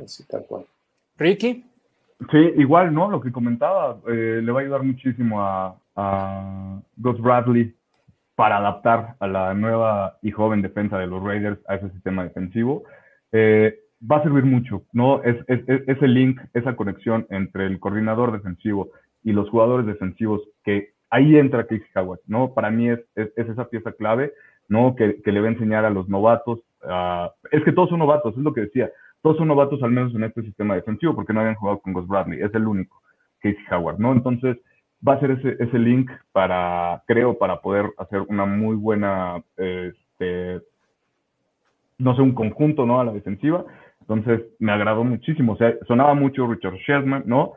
[0.03, 0.67] Así tal cual.
[1.19, 1.65] Ricky.
[2.31, 3.11] Sí, igual, ¿no?
[3.11, 7.75] Lo que comentaba, eh, le va a ayudar muchísimo a, a Gus Bradley
[8.35, 12.85] para adaptar a la nueva y joven defensa de los Raiders a ese sistema defensivo.
[13.33, 13.79] Eh,
[14.11, 15.23] va a servir mucho, ¿no?
[15.25, 18.91] Es, es, es- ese link, esa conexión entre el coordinador defensivo
[19.23, 22.55] y los jugadores defensivos, que ahí entra Casey Howard, ¿no?
[22.55, 24.33] Para mí es, es, es esa pieza clave,
[24.69, 24.95] ¿no?
[24.97, 26.61] Que, que le va a enseñar a los novatos.
[26.85, 28.91] ah, es que todos son novatos, es lo que decía.
[29.27, 32.07] Todos son novatos al menos en este sistema defensivo porque no habían jugado con Gus
[32.07, 33.03] Bradley, es el único,
[33.41, 34.13] Casey Howard, ¿no?
[34.13, 34.57] Entonces
[35.07, 40.61] va a ser ese, ese link para, creo, para poder hacer una muy buena, este,
[41.99, 43.01] no sé, un conjunto, ¿no?
[43.01, 43.65] A la defensiva.
[44.01, 47.55] Entonces me agradó muchísimo, o sea, sonaba mucho Richard Sherman, ¿no?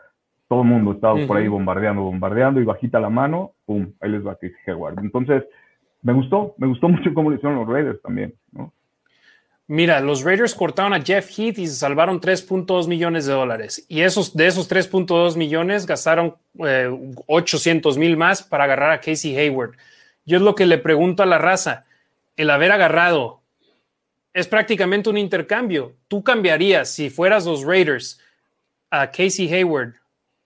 [0.48, 4.26] Todo el mundo estaba por ahí bombardeando, bombardeando y bajita la mano, pum, ahí les
[4.26, 4.98] va Casey Howard.
[5.04, 5.44] Entonces,
[6.02, 8.74] me gustó, me gustó mucho cómo lo hicieron los Raiders también, ¿no?
[9.72, 13.86] Mira, los Raiders cortaron a Jeff Heath y se salvaron 3.2 millones de dólares.
[13.88, 16.36] Y esos, de esos 3.2 millones gastaron
[17.28, 19.78] 800 mil más para agarrar a Casey Hayward.
[20.26, 21.86] Yo es lo que le pregunto a la raza.
[22.36, 23.42] El haber agarrado
[24.34, 25.94] es prácticamente un intercambio.
[26.08, 28.20] ¿Tú cambiarías si fueras los Raiders
[28.90, 29.94] a Casey Hayward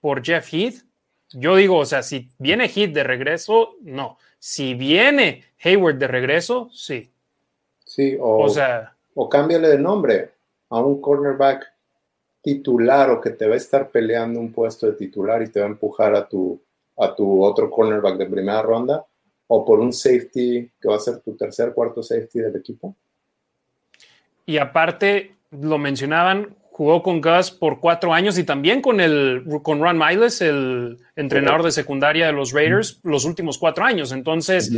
[0.01, 0.83] por Jeff Heath?
[1.31, 4.17] Yo digo, o sea, si viene Heath de regreso, no.
[4.37, 7.09] Si viene Hayward de regreso, sí.
[7.85, 10.31] Sí, o, O sea, o cámbiale de nombre
[10.69, 11.71] a un cornerback
[12.41, 15.65] titular o que te va a estar peleando un puesto de titular y te va
[15.65, 16.61] a empujar a tu,
[16.97, 19.05] a tu otro cornerback de primera ronda,
[19.47, 22.95] o por un safety que va a ser tu tercer, cuarto safety del equipo.
[24.45, 29.79] y aparte, lo mencionaban, jugó con Gus por cuatro años y también con, el, con
[29.79, 34.11] Ron Miles, el entrenador de secundaria de los Raiders, los últimos cuatro años.
[34.11, 34.71] Entonces.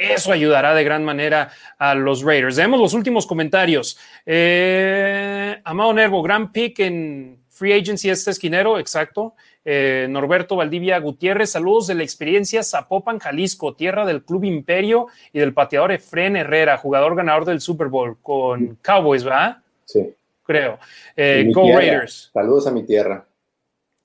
[0.00, 2.56] Eso ayudará de gran manera a los Raiders.
[2.56, 3.98] Vemos los últimos comentarios.
[4.24, 9.34] Eh, Amado Nervo, gran pick en Free Agency este esquinero, exacto.
[9.62, 15.38] Eh, Norberto Valdivia Gutiérrez, saludos de la experiencia Zapopan, Jalisco, tierra del Club Imperio y
[15.38, 19.58] del pateador Efren Herrera, jugador ganador del Super Bowl con Cowboys, ¿verdad?
[19.84, 20.14] Sí.
[20.42, 20.78] Creo.
[21.14, 21.78] Eh, Go tierra.
[21.78, 22.30] Raiders.
[22.32, 23.26] Saludos a mi tierra.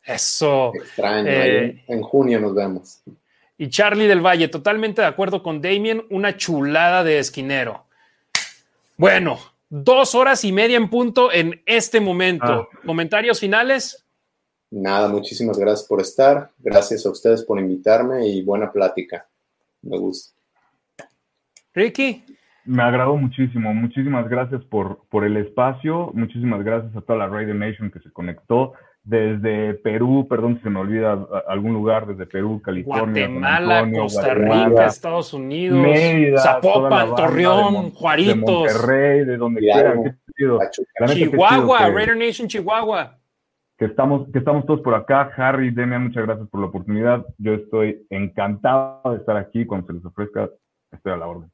[0.03, 0.73] Eso.
[0.75, 1.29] Extraño.
[1.29, 3.01] Eh, en junio nos vemos.
[3.57, 7.85] Y Charlie del Valle, totalmente de acuerdo con Damien, una chulada de esquinero.
[8.97, 12.69] Bueno, dos horas y media en punto en este momento.
[12.85, 14.05] ¿Comentarios finales?
[14.71, 16.51] Nada, muchísimas gracias por estar.
[16.59, 19.27] Gracias a ustedes por invitarme y buena plática.
[19.81, 20.35] Me gusta.
[21.73, 22.23] Ricky,
[22.65, 23.73] Me agradó muchísimo.
[23.73, 26.11] Muchísimas gracias por, por el espacio.
[26.13, 28.73] Muchísimas gracias a toda la Raider Nation que se conectó
[29.05, 34.01] desde Perú, perdón si se me olvida a- algún lugar, desde Perú, California, Guatemala, Antonio,
[34.01, 39.93] Costa Guatemala, Rica, Estados Unidos, Mérida, Zapopan, de Torreón, De Juaritos, Monterrey, de donde quiera.
[41.13, 43.17] Chihuahua, que- Raider Nation Chihuahua.
[43.77, 45.31] que estamos, que estamos todos por acá.
[45.37, 47.25] Harry, Demian, muchas gracias por la oportunidad.
[47.37, 49.65] Yo estoy encantado de estar aquí.
[49.65, 50.49] Cuando se les ofrezca,
[50.91, 51.51] estoy a la orden.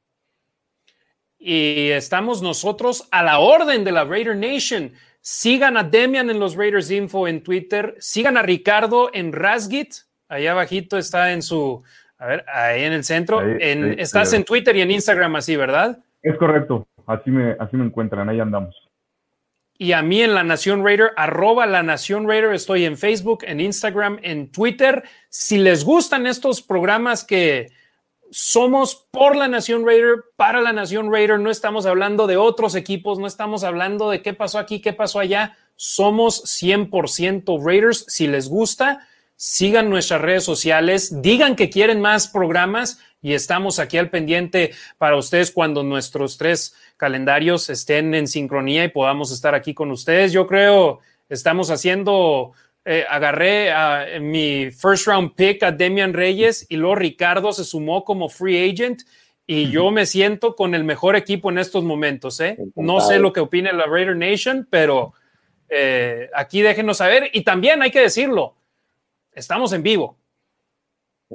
[1.39, 4.91] Y estamos nosotros a la orden de la Raider Nation.
[5.21, 7.95] Sigan a Demian en los Raiders Info en Twitter.
[7.99, 9.93] Sigan a Ricardo en Rasgit.
[10.27, 11.83] Allá abajito está en su,
[12.17, 13.39] a ver, ahí en el centro.
[13.39, 14.39] Ahí, En- ahí, estás ahí.
[14.39, 15.99] en Twitter y en Instagram así, ¿verdad?
[16.23, 16.87] Es correcto.
[17.05, 18.27] Así me, así me encuentran.
[18.29, 18.75] Ahí andamos.
[19.77, 23.59] Y a mí en La Nación Raider, arroba La Nación Raider, estoy en Facebook, en
[23.59, 25.03] Instagram, en Twitter.
[25.29, 27.71] Si les gustan estos programas que
[28.31, 33.19] somos por La Nación Raider, para La Nación Raider, no estamos hablando de otros equipos,
[33.19, 35.57] no estamos hablando de qué pasó aquí, qué pasó allá.
[35.75, 38.05] Somos 100% Raiders.
[38.07, 43.97] Si les gusta, sigan nuestras redes sociales, digan que quieren más programas y estamos aquí
[43.97, 49.73] al pendiente para ustedes cuando nuestros tres calendarios estén en sincronía y podamos estar aquí
[49.73, 50.31] con ustedes.
[50.31, 52.53] Yo creo estamos haciendo,
[52.83, 58.03] eh, agarré a mi first round pick a Demian Reyes y luego Ricardo se sumó
[58.03, 59.01] como free agent
[59.45, 62.39] y yo me siento con el mejor equipo en estos momentos.
[62.39, 62.57] ¿eh?
[62.75, 65.13] No sé lo que opine la Raider Nation, pero
[65.69, 68.55] eh, aquí déjenos saber y también hay que decirlo,
[69.33, 70.17] estamos en vivo.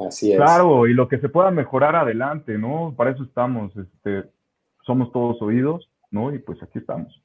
[0.06, 0.36] Así es.
[0.36, 2.94] Claro, y lo que se pueda mejorar adelante, ¿no?
[2.96, 3.72] Para eso estamos.
[3.76, 4.28] Este,
[4.84, 6.34] somos todos oídos, ¿no?
[6.34, 7.22] Y pues aquí estamos.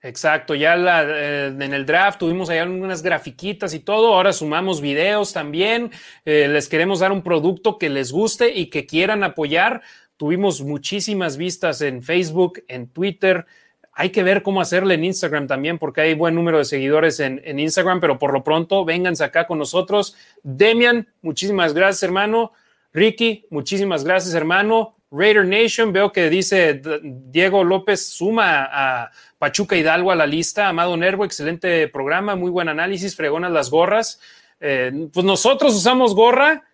[0.00, 4.80] Exacto, ya la, eh, en el draft tuvimos ahí algunas grafiquitas y todo, ahora sumamos
[4.80, 5.90] videos también,
[6.24, 9.82] eh, les queremos dar un producto que les guste y que quieran apoyar.
[10.16, 13.46] Tuvimos muchísimas vistas en Facebook, en Twitter.
[13.92, 17.40] Hay que ver cómo hacerle en Instagram también, porque hay buen número de seguidores en,
[17.44, 20.16] en Instagram, pero por lo pronto vénganse acá con nosotros.
[20.42, 22.52] Demian, muchísimas gracias, hermano.
[22.92, 24.97] Ricky, muchísimas gracias, hermano.
[25.10, 30.68] Raider Nation, veo que dice Diego López suma a Pachuca Hidalgo a la lista.
[30.68, 34.20] Amado Nervo, excelente programa, muy buen análisis, fregonas las gorras.
[34.60, 36.64] Eh, pues nosotros usamos gorra.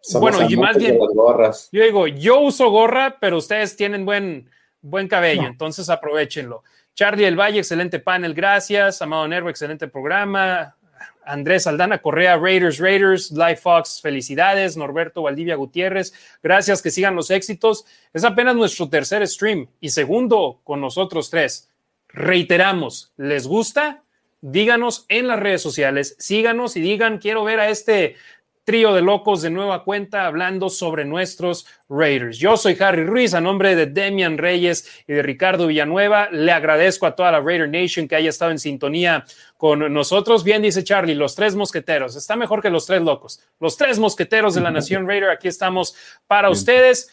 [0.00, 1.68] Somos bueno, y más bien, gorras.
[1.70, 6.64] yo digo, yo uso gorra, pero ustedes tienen buen, buen cabello, entonces aprovechenlo.
[6.94, 9.00] Charlie El Valle, excelente panel, gracias.
[9.00, 10.76] Amado Nervo, excelente programa.
[11.24, 14.76] Andrés Aldana Correa, Raiders, Raiders, Live Fox, felicidades.
[14.76, 17.84] Norberto Valdivia Gutiérrez, gracias, que sigan los éxitos.
[18.12, 21.70] Es apenas nuestro tercer stream y segundo con nosotros tres.
[22.08, 24.02] Reiteramos, ¿les gusta?
[24.40, 28.16] Díganos en las redes sociales, síganos y digan, quiero ver a este
[28.64, 32.38] trío de locos de nueva cuenta hablando sobre nuestros Raiders.
[32.38, 36.28] Yo soy Harry Ruiz, a nombre de Demian Reyes y de Ricardo Villanueva.
[36.30, 39.24] Le agradezco a toda la Raider Nation que haya estado en sintonía
[39.62, 40.42] con nosotros.
[40.42, 42.16] Bien, dice Charlie, los tres mosqueteros.
[42.16, 43.40] Está mejor que los tres locos.
[43.60, 45.94] Los tres mosqueteros de la Nación Raider, aquí estamos
[46.26, 47.12] para ustedes.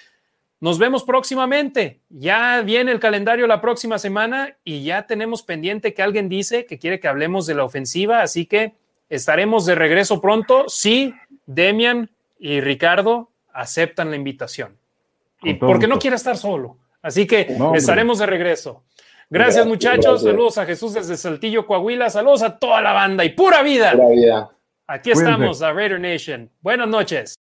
[0.60, 2.00] nos vemos próximamente.
[2.10, 6.80] Ya viene el calendario la próxima semana y ya tenemos pendiente que alguien dice que
[6.80, 8.74] quiere que hablemos de la ofensiva, así que
[9.10, 11.14] estaremos de regreso pronto si
[11.46, 14.76] Demian y Ricardo aceptan la invitación.
[15.44, 16.78] Y porque no quiere estar solo.
[17.04, 18.84] Así que No, estaremos de regreso.
[19.32, 20.06] Gracias, Gracias, muchachos.
[20.06, 20.32] gracias.
[20.32, 22.10] Saludos a Jesús desde Saltillo, Coahuila.
[22.10, 23.92] Saludos a toda la banda y pura vida.
[23.92, 24.50] Pura vida.
[24.88, 25.32] Aquí Cuídense.
[25.32, 26.50] estamos, la Raider Nation.
[26.62, 27.40] Buenas noches.